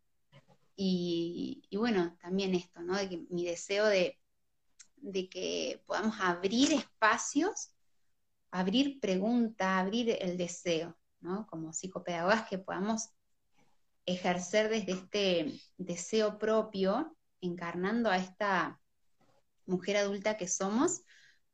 Y, 0.80 1.60
bueno, 1.72 2.16
también 2.22 2.54
esto, 2.54 2.80
¿no? 2.80 2.96
De 2.96 3.08
que 3.08 3.26
mi 3.28 3.44
deseo 3.44 3.84
de, 3.84 4.17
de 5.02 5.28
que 5.28 5.82
podamos 5.86 6.16
abrir 6.20 6.72
espacios, 6.72 7.72
abrir 8.50 9.00
preguntas, 9.00 9.68
abrir 9.68 10.16
el 10.20 10.36
deseo, 10.36 10.96
¿no? 11.20 11.46
Como 11.46 11.72
psicopedagogas 11.72 12.48
que 12.48 12.58
podamos 12.58 13.10
ejercer 14.06 14.68
desde 14.70 14.92
este 14.92 15.60
deseo 15.76 16.38
propio, 16.38 17.16
encarnando 17.40 18.10
a 18.10 18.16
esta 18.16 18.80
mujer 19.66 19.98
adulta 19.98 20.36
que 20.36 20.48
somos 20.48 21.02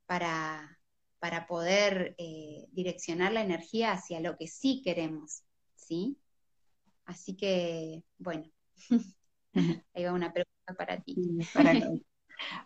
para, 0.07 0.79
para 1.19 1.47
poder 1.47 2.15
eh, 2.19 2.67
direccionar 2.71 3.33
la 3.33 3.43
energía 3.43 3.93
hacia 3.93 4.21
lo 4.21 4.37
que 4.37 4.47
sí 4.47 4.83
queremos, 4.85 5.43
¿sí? 5.75 6.17
Así 7.07 7.37
que, 7.37 8.05
bueno, 8.19 8.45
ahí 9.95 10.05
va 10.05 10.13
una 10.13 10.33
pregunta 10.33 10.75
para 10.77 11.01
ti. 11.03 11.17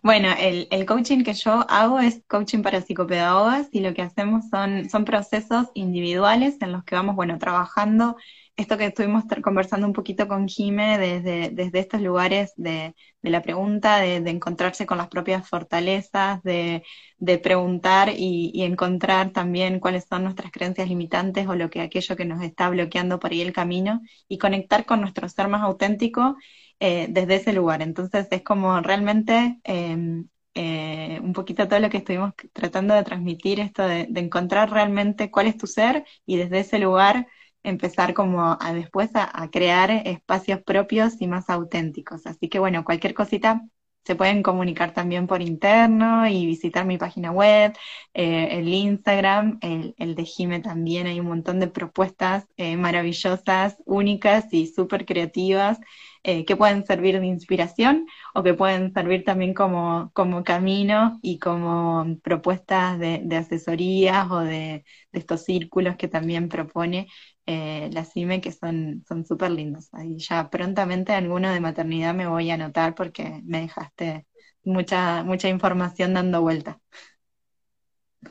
Bueno, 0.03 0.29
el, 0.39 0.87
coaching 0.87 1.25
que 1.25 1.35
yo 1.35 1.67
hago 1.69 1.99
es 2.01 2.23
coaching 2.29 2.63
para 2.63 2.81
psicopedagogas 2.81 3.69
y 3.73 3.81
lo 3.81 3.95
que 3.95 4.03
hacemos 4.03 4.49
son, 4.49 4.89
son 4.89 5.05
procesos 5.05 5.69
individuales 5.75 6.57
en 6.61 6.73
los 6.73 6.85
que 6.85 6.95
vamos, 6.95 7.17
bueno, 7.17 7.39
trabajando. 7.39 8.17
Esto 8.57 8.77
que 8.77 8.87
estuvimos 8.87 9.25
conversando 9.43 9.87
un 9.87 9.93
poquito 9.93 10.27
con 10.27 10.49
Jime 10.49 10.99
desde, 10.99 11.51
desde 11.51 11.79
estos 11.79 12.01
lugares 12.01 12.53
de, 12.57 12.95
la 13.23 13.43
pregunta, 13.43 13.99
de, 13.99 14.17
encontrarse 14.17 14.85
con 14.87 14.99
las 14.99 15.09
propias 15.09 15.49
fortalezas, 15.49 16.43
de, 16.43 16.83
de 17.19 17.39
preguntar 17.39 18.09
y, 18.11 18.51
y, 18.53 18.63
encontrar 18.65 19.31
también 19.33 19.79
cuáles 19.81 20.07
son 20.09 20.25
nuestras 20.25 20.51
creencias 20.51 20.89
limitantes 20.89 21.47
o 21.47 21.55
lo 21.55 21.71
que 21.71 21.81
aquello 21.81 22.17
que 22.17 22.25
nos 22.25 22.43
está 22.43 22.69
bloqueando 22.69 23.21
por 23.21 23.31
ahí 23.33 23.43
el 23.43 23.53
camino 23.53 24.01
y 24.29 24.39
conectar 24.39 24.87
con 24.87 25.01
nuestro 25.01 25.29
ser 25.29 25.49
más 25.49 25.63
auténtico 25.63 26.37
eh, 26.81 27.07
desde 27.11 27.37
ese 27.37 27.53
lugar. 27.53 27.83
Entonces 27.83 28.29
es 28.31 28.43
como 28.43 28.81
realmente 28.81 29.61
em, 29.65 30.29
eh, 30.55 31.21
un 31.23 31.33
poquito 31.33 31.69
todo 31.69 31.81
lo 31.81 31.91
que 31.91 31.99
estuvimos 31.99 32.35
tratando 32.53 32.95
de 32.95 33.05
transmitir, 33.05 33.61
esto 33.61 33.83
de, 33.87 34.07
de 34.11 34.21
encontrar 34.21 34.71
realmente 34.71 35.31
cuál 35.31 35.47
es 35.47 35.57
tu 35.57 35.67
ser 35.67 36.05
y 36.27 36.37
desde 36.37 36.61
ese 36.61 36.79
lugar 36.79 37.27
empezar 37.63 38.15
como 38.15 38.57
a 38.61 38.73
después 38.73 39.11
a, 39.15 39.49
crear 39.51 39.91
espacios 39.91 40.63
propios 40.63 41.21
y 41.21 41.27
más 41.27 41.51
auténticos. 41.51 42.27
Así 42.27 42.49
que 42.49 42.59
bueno, 42.59 42.85
cualquier 42.85 43.15
cosita 43.15 43.63
se 44.09 44.17
pueden 44.17 44.43
comunicar 44.43 44.95
también 44.95 45.27
por 45.27 45.43
interno 45.43 46.27
y 46.27 46.47
visitar 46.47 46.87
mi 46.87 46.97
página 46.97 47.31
web, 47.31 47.75
eh, 48.15 48.49
el 48.53 48.69
Instagram, 48.69 49.59
el, 49.61 49.95
el, 49.99 50.15
de 50.15 50.25
Jime 50.25 50.61
también, 50.61 51.07
hay 51.07 51.21
un 51.21 51.27
montón 51.27 51.61
de 51.61 51.69
propuestas 51.69 52.47
eh, 52.57 52.79
maravillosas, 52.79 53.77
únicas 53.85 54.47
y 54.51 54.67
súper 54.69 55.05
creativas 55.05 55.79
eh, 56.23 56.47
que 56.47 56.57
pueden 56.57 56.87
servir 56.87 57.21
de 57.21 57.27
inspiración 57.27 58.07
o 58.35 58.43
que 58.43 58.55
pueden 58.55 58.95
servir 58.95 59.25
también 59.25 59.53
como, 59.53 60.11
como 60.15 60.43
camino 60.43 61.19
y 61.23 61.39
como 61.39 62.07
propuestas 62.23 62.99
de, 62.99 63.21
de 63.25 63.37
asesorías 63.37 64.31
o 64.31 64.41
de, 64.41 64.85
de, 65.13 65.19
estos 65.19 65.45
círculos 65.45 65.97
que 65.97 66.09
también 66.09 66.49
propone 66.49 67.09
eh, 67.51 67.89
la 67.95 68.05
CIME 68.05 68.43
que 68.43 68.53
son 68.53 69.03
súper 69.27 69.53
lindos. 69.53 69.89
Ahí 69.93 70.19
ya 70.19 70.51
prontamente 70.51 71.15
alguno 71.15 71.51
de 71.51 71.61
maternidad 71.61 72.13
me 72.13 72.27
voy 72.27 72.51
a 72.51 72.55
anotar 72.55 72.95
porque 72.95 73.41
me 73.43 73.63
dejaste 73.63 74.27
mucha, 74.63 75.25
mucha 75.25 75.49
información 75.49 76.13
dando 76.13 76.43
vuelta. 76.43 76.79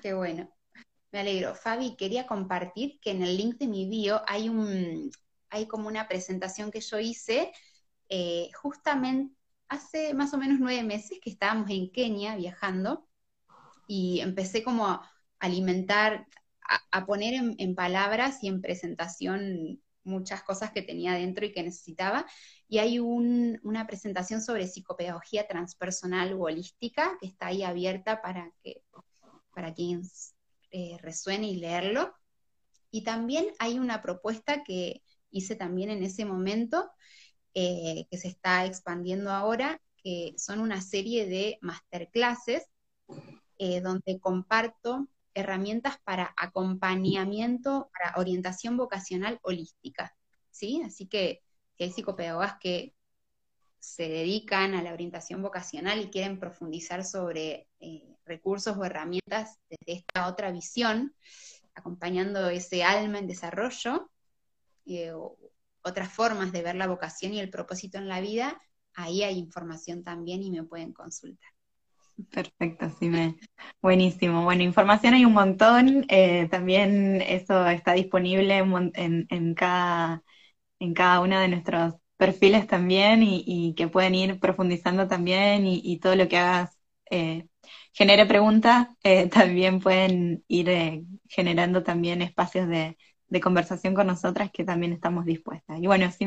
Qué 0.03 0.13
bueno. 0.13 0.47
Me 1.11 1.21
alegro. 1.21 1.55
Fabi, 1.55 1.95
quería 1.95 2.27
compartir 2.27 2.99
que 3.01 3.09
en 3.09 3.23
el 3.23 3.35
link 3.37 3.55
de 3.57 3.65
mi 3.65 3.89
bio 3.89 4.21
hay 4.27 4.49
un, 4.49 5.09
hay 5.49 5.65
como 5.65 5.87
una 5.87 6.07
presentación 6.07 6.69
que 6.69 6.81
yo 6.81 6.99
hice 6.99 7.51
eh, 8.09 8.51
justamente 8.53 9.35
hace 9.67 10.13
más 10.13 10.31
o 10.35 10.37
menos 10.37 10.59
nueve 10.59 10.83
meses 10.83 11.17
que 11.19 11.31
estábamos 11.31 11.71
en 11.71 11.91
Kenia 11.91 12.35
viajando 12.35 13.09
y 13.87 14.19
empecé 14.19 14.63
como 14.63 14.85
a 14.85 15.11
alimentar, 15.39 16.27
a, 16.67 17.05
poner 17.05 17.33
en, 17.57 17.75
palabras 17.75 18.43
y 18.43 18.47
en 18.47 18.61
presentación 18.61 19.81
muchas 20.03 20.43
cosas 20.43 20.71
que 20.71 20.81
tenía 20.81 21.13
dentro 21.13 21.45
y 21.45 21.51
que 21.51 21.63
necesitaba. 21.63 22.25
Y 22.67 22.79
hay 22.79 22.99
una 22.99 23.87
presentación 23.87 24.41
sobre 24.41 24.67
psicopedagogía 24.67 25.47
transpersonal 25.47 26.33
u 26.33 26.45
holística 26.45 27.17
que 27.19 27.27
está 27.27 27.47
ahí 27.47 27.63
abierta 27.63 28.21
para, 28.21 28.51
que, 28.63 28.81
para 29.53 29.73
quien 29.73 30.01
eh, 30.71 30.97
resuene 31.01 31.49
y 31.49 31.55
leerlo. 31.55 32.13
Y 32.91 33.03
también 33.03 33.47
hay 33.59 33.79
una 33.79 34.01
propuesta 34.01 34.63
que 34.63 35.03
hice 35.29 35.55
también 35.55 35.89
en 35.89 36.03
ese 36.03 36.25
momento, 36.25 36.89
eh, 37.53 38.05
que 38.09 38.17
se 38.17 38.27
está 38.27 38.65
expandiendo 38.65 39.31
ahora, 39.31 39.81
que 39.97 40.33
son 40.37 40.59
una 40.59 40.81
serie 40.81 41.25
de 41.25 41.57
masterclasses 41.61 42.65
eh, 43.57 43.81
donde 43.81 44.19
comparto 44.19 45.07
herramientas 45.37 45.99
para 46.03 46.33
acompañamiento, 46.35 47.89
para 47.93 48.19
orientación 48.19 48.75
vocacional 48.75 49.39
holística, 49.43 50.15
¿sí? 50.51 50.81
Así 50.85 51.07
que, 51.07 51.41
hay 51.79 51.91
psicopedagogas 51.91 52.57
que 52.59 52.95
se 53.79 54.09
dedican 54.09 54.73
a 54.73 54.81
la 54.81 54.93
orientación 54.93 55.43
vocacional 55.43 56.01
y 56.01 56.09
quieren 56.09 56.39
profundizar 56.39 57.05
sobre 57.05 57.67
eh, 57.79 58.15
recursos 58.25 58.75
o 58.75 58.83
herramientas 58.83 59.59
desde 59.69 59.99
esta 59.99 60.27
otra 60.27 60.51
visión, 60.51 61.13
acompañando 61.75 62.49
ese 62.49 62.83
alma 62.83 63.19
en 63.19 63.27
desarrollo, 63.27 64.09
eh, 64.87 65.13
otras 65.83 66.11
formas 66.11 66.51
de 66.51 66.63
ver 66.63 66.75
la 66.75 66.87
vocación 66.87 67.35
y 67.35 67.39
el 67.39 67.51
propósito 67.51 67.99
en 67.99 68.07
la 68.07 68.19
vida, 68.19 68.59
ahí 68.95 69.21
hay 69.21 69.37
información 69.37 70.03
también 70.03 70.41
y 70.41 70.49
me 70.49 70.63
pueden 70.63 70.93
consultar. 70.93 71.56
Perfecto, 72.31 72.89
sí, 72.99 73.11
buenísimo. 73.81 74.43
Bueno, 74.43 74.63
información 74.63 75.13
hay 75.13 75.25
un 75.25 75.33
montón. 75.33 76.05
Eh, 76.09 76.47
también 76.49 77.21
eso 77.21 77.67
está 77.67 77.93
disponible 77.93 78.57
en, 78.57 79.27
en, 79.29 79.53
cada, 79.53 80.23
en 80.79 80.93
cada 80.95 81.21
uno 81.21 81.39
de 81.39 81.47
nuestros 81.49 81.95
perfiles 82.17 82.67
también 82.67 83.21
y, 83.23 83.75
que 83.75 83.87
pueden 83.87 84.15
ir 84.15 84.39
profundizando 84.39 85.07
también 85.07 85.65
y, 85.67 85.99
todo 85.99 86.15
lo 86.15 86.27
que 86.27 86.37
hagas 86.37 86.77
eh, 87.11 87.47
genere 87.93 88.25
preguntas, 88.25 88.87
eh, 89.03 89.29
también 89.29 89.79
pueden 89.79 90.43
ir 90.47 91.03
generando 91.29 91.83
también 91.83 92.21
espacios 92.23 92.67
de, 92.67 92.97
de, 93.27 93.41
conversación 93.41 93.93
con 93.95 94.07
nosotras 94.07 94.49
que 94.51 94.63
también 94.65 94.93
estamos 94.93 95.25
dispuestas. 95.25 95.79
Y 95.81 95.87
bueno, 95.87 96.11
sí, 96.11 96.25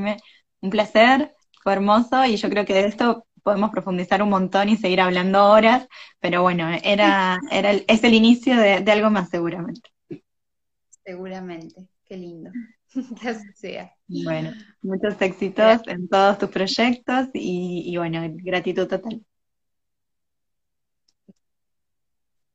un 0.61 0.71
placer, 0.71 1.35
fue 1.62 1.73
hermoso 1.75 2.25
y 2.25 2.37
yo 2.37 2.49
creo 2.51 2.65
que 2.65 2.75
de 2.75 2.87
esto 2.87 3.27
podemos 3.41 3.71
profundizar 3.71 4.23
un 4.23 4.31
montón 4.31 4.69
y 4.69 4.77
seguir 4.77 5.01
hablando 5.01 5.45
horas, 5.47 5.89
pero 6.21 6.43
bueno, 6.43 6.69
era, 6.83 7.39
era 7.51 7.71
el, 7.71 7.85
es 7.89 8.05
el 8.05 8.15
inicio 8.15 8.57
de, 8.57 8.91
algo 8.91 9.11
más 9.11 9.31
seguramente. 9.31 9.91
Seguramente, 11.05 11.89
qué 12.05 12.17
lindo. 12.17 12.51
Que 13.23 13.35
sea. 13.55 13.95
Bueno, 14.09 14.53
muchos 14.83 15.21
éxitos 15.23 15.83
en 15.87 16.09
todos 16.09 16.39
tus 16.39 16.49
proyectos 16.49 17.29
y, 17.33 17.97
bueno, 17.97 18.21
gratitud 18.43 18.89
total. 18.89 19.25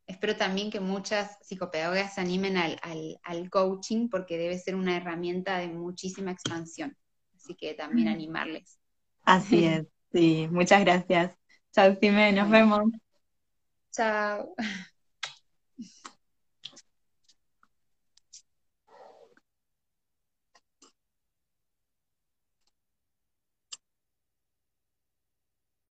Espero 0.06 0.36
también 0.36 0.70
que 0.70 0.82
muchas 0.82 1.38
psicopedagogas 1.42 2.16
se 2.16 2.22
animen 2.22 2.58
al, 2.58 2.78
al, 3.24 3.50
coaching 3.50 4.10
porque 4.10 4.38
debe 4.38 4.60
ser 4.60 4.76
una 4.76 4.98
herramienta 4.98 5.58
de 5.58 5.70
muchísima 5.70 6.32
expansión. 6.32 6.98
Así 7.34 7.56
que 7.56 7.74
también 7.74 8.10
animarles. 8.10 8.78
Así 9.24 9.66
es. 9.66 9.86
Sí, 10.16 10.48
muchas 10.52 10.82
gracias. 10.86 11.38
Chao, 11.74 11.96
Sime, 12.00 12.32
nos 12.34 12.50
vemos. 12.50 12.84
Chao. 13.92 14.56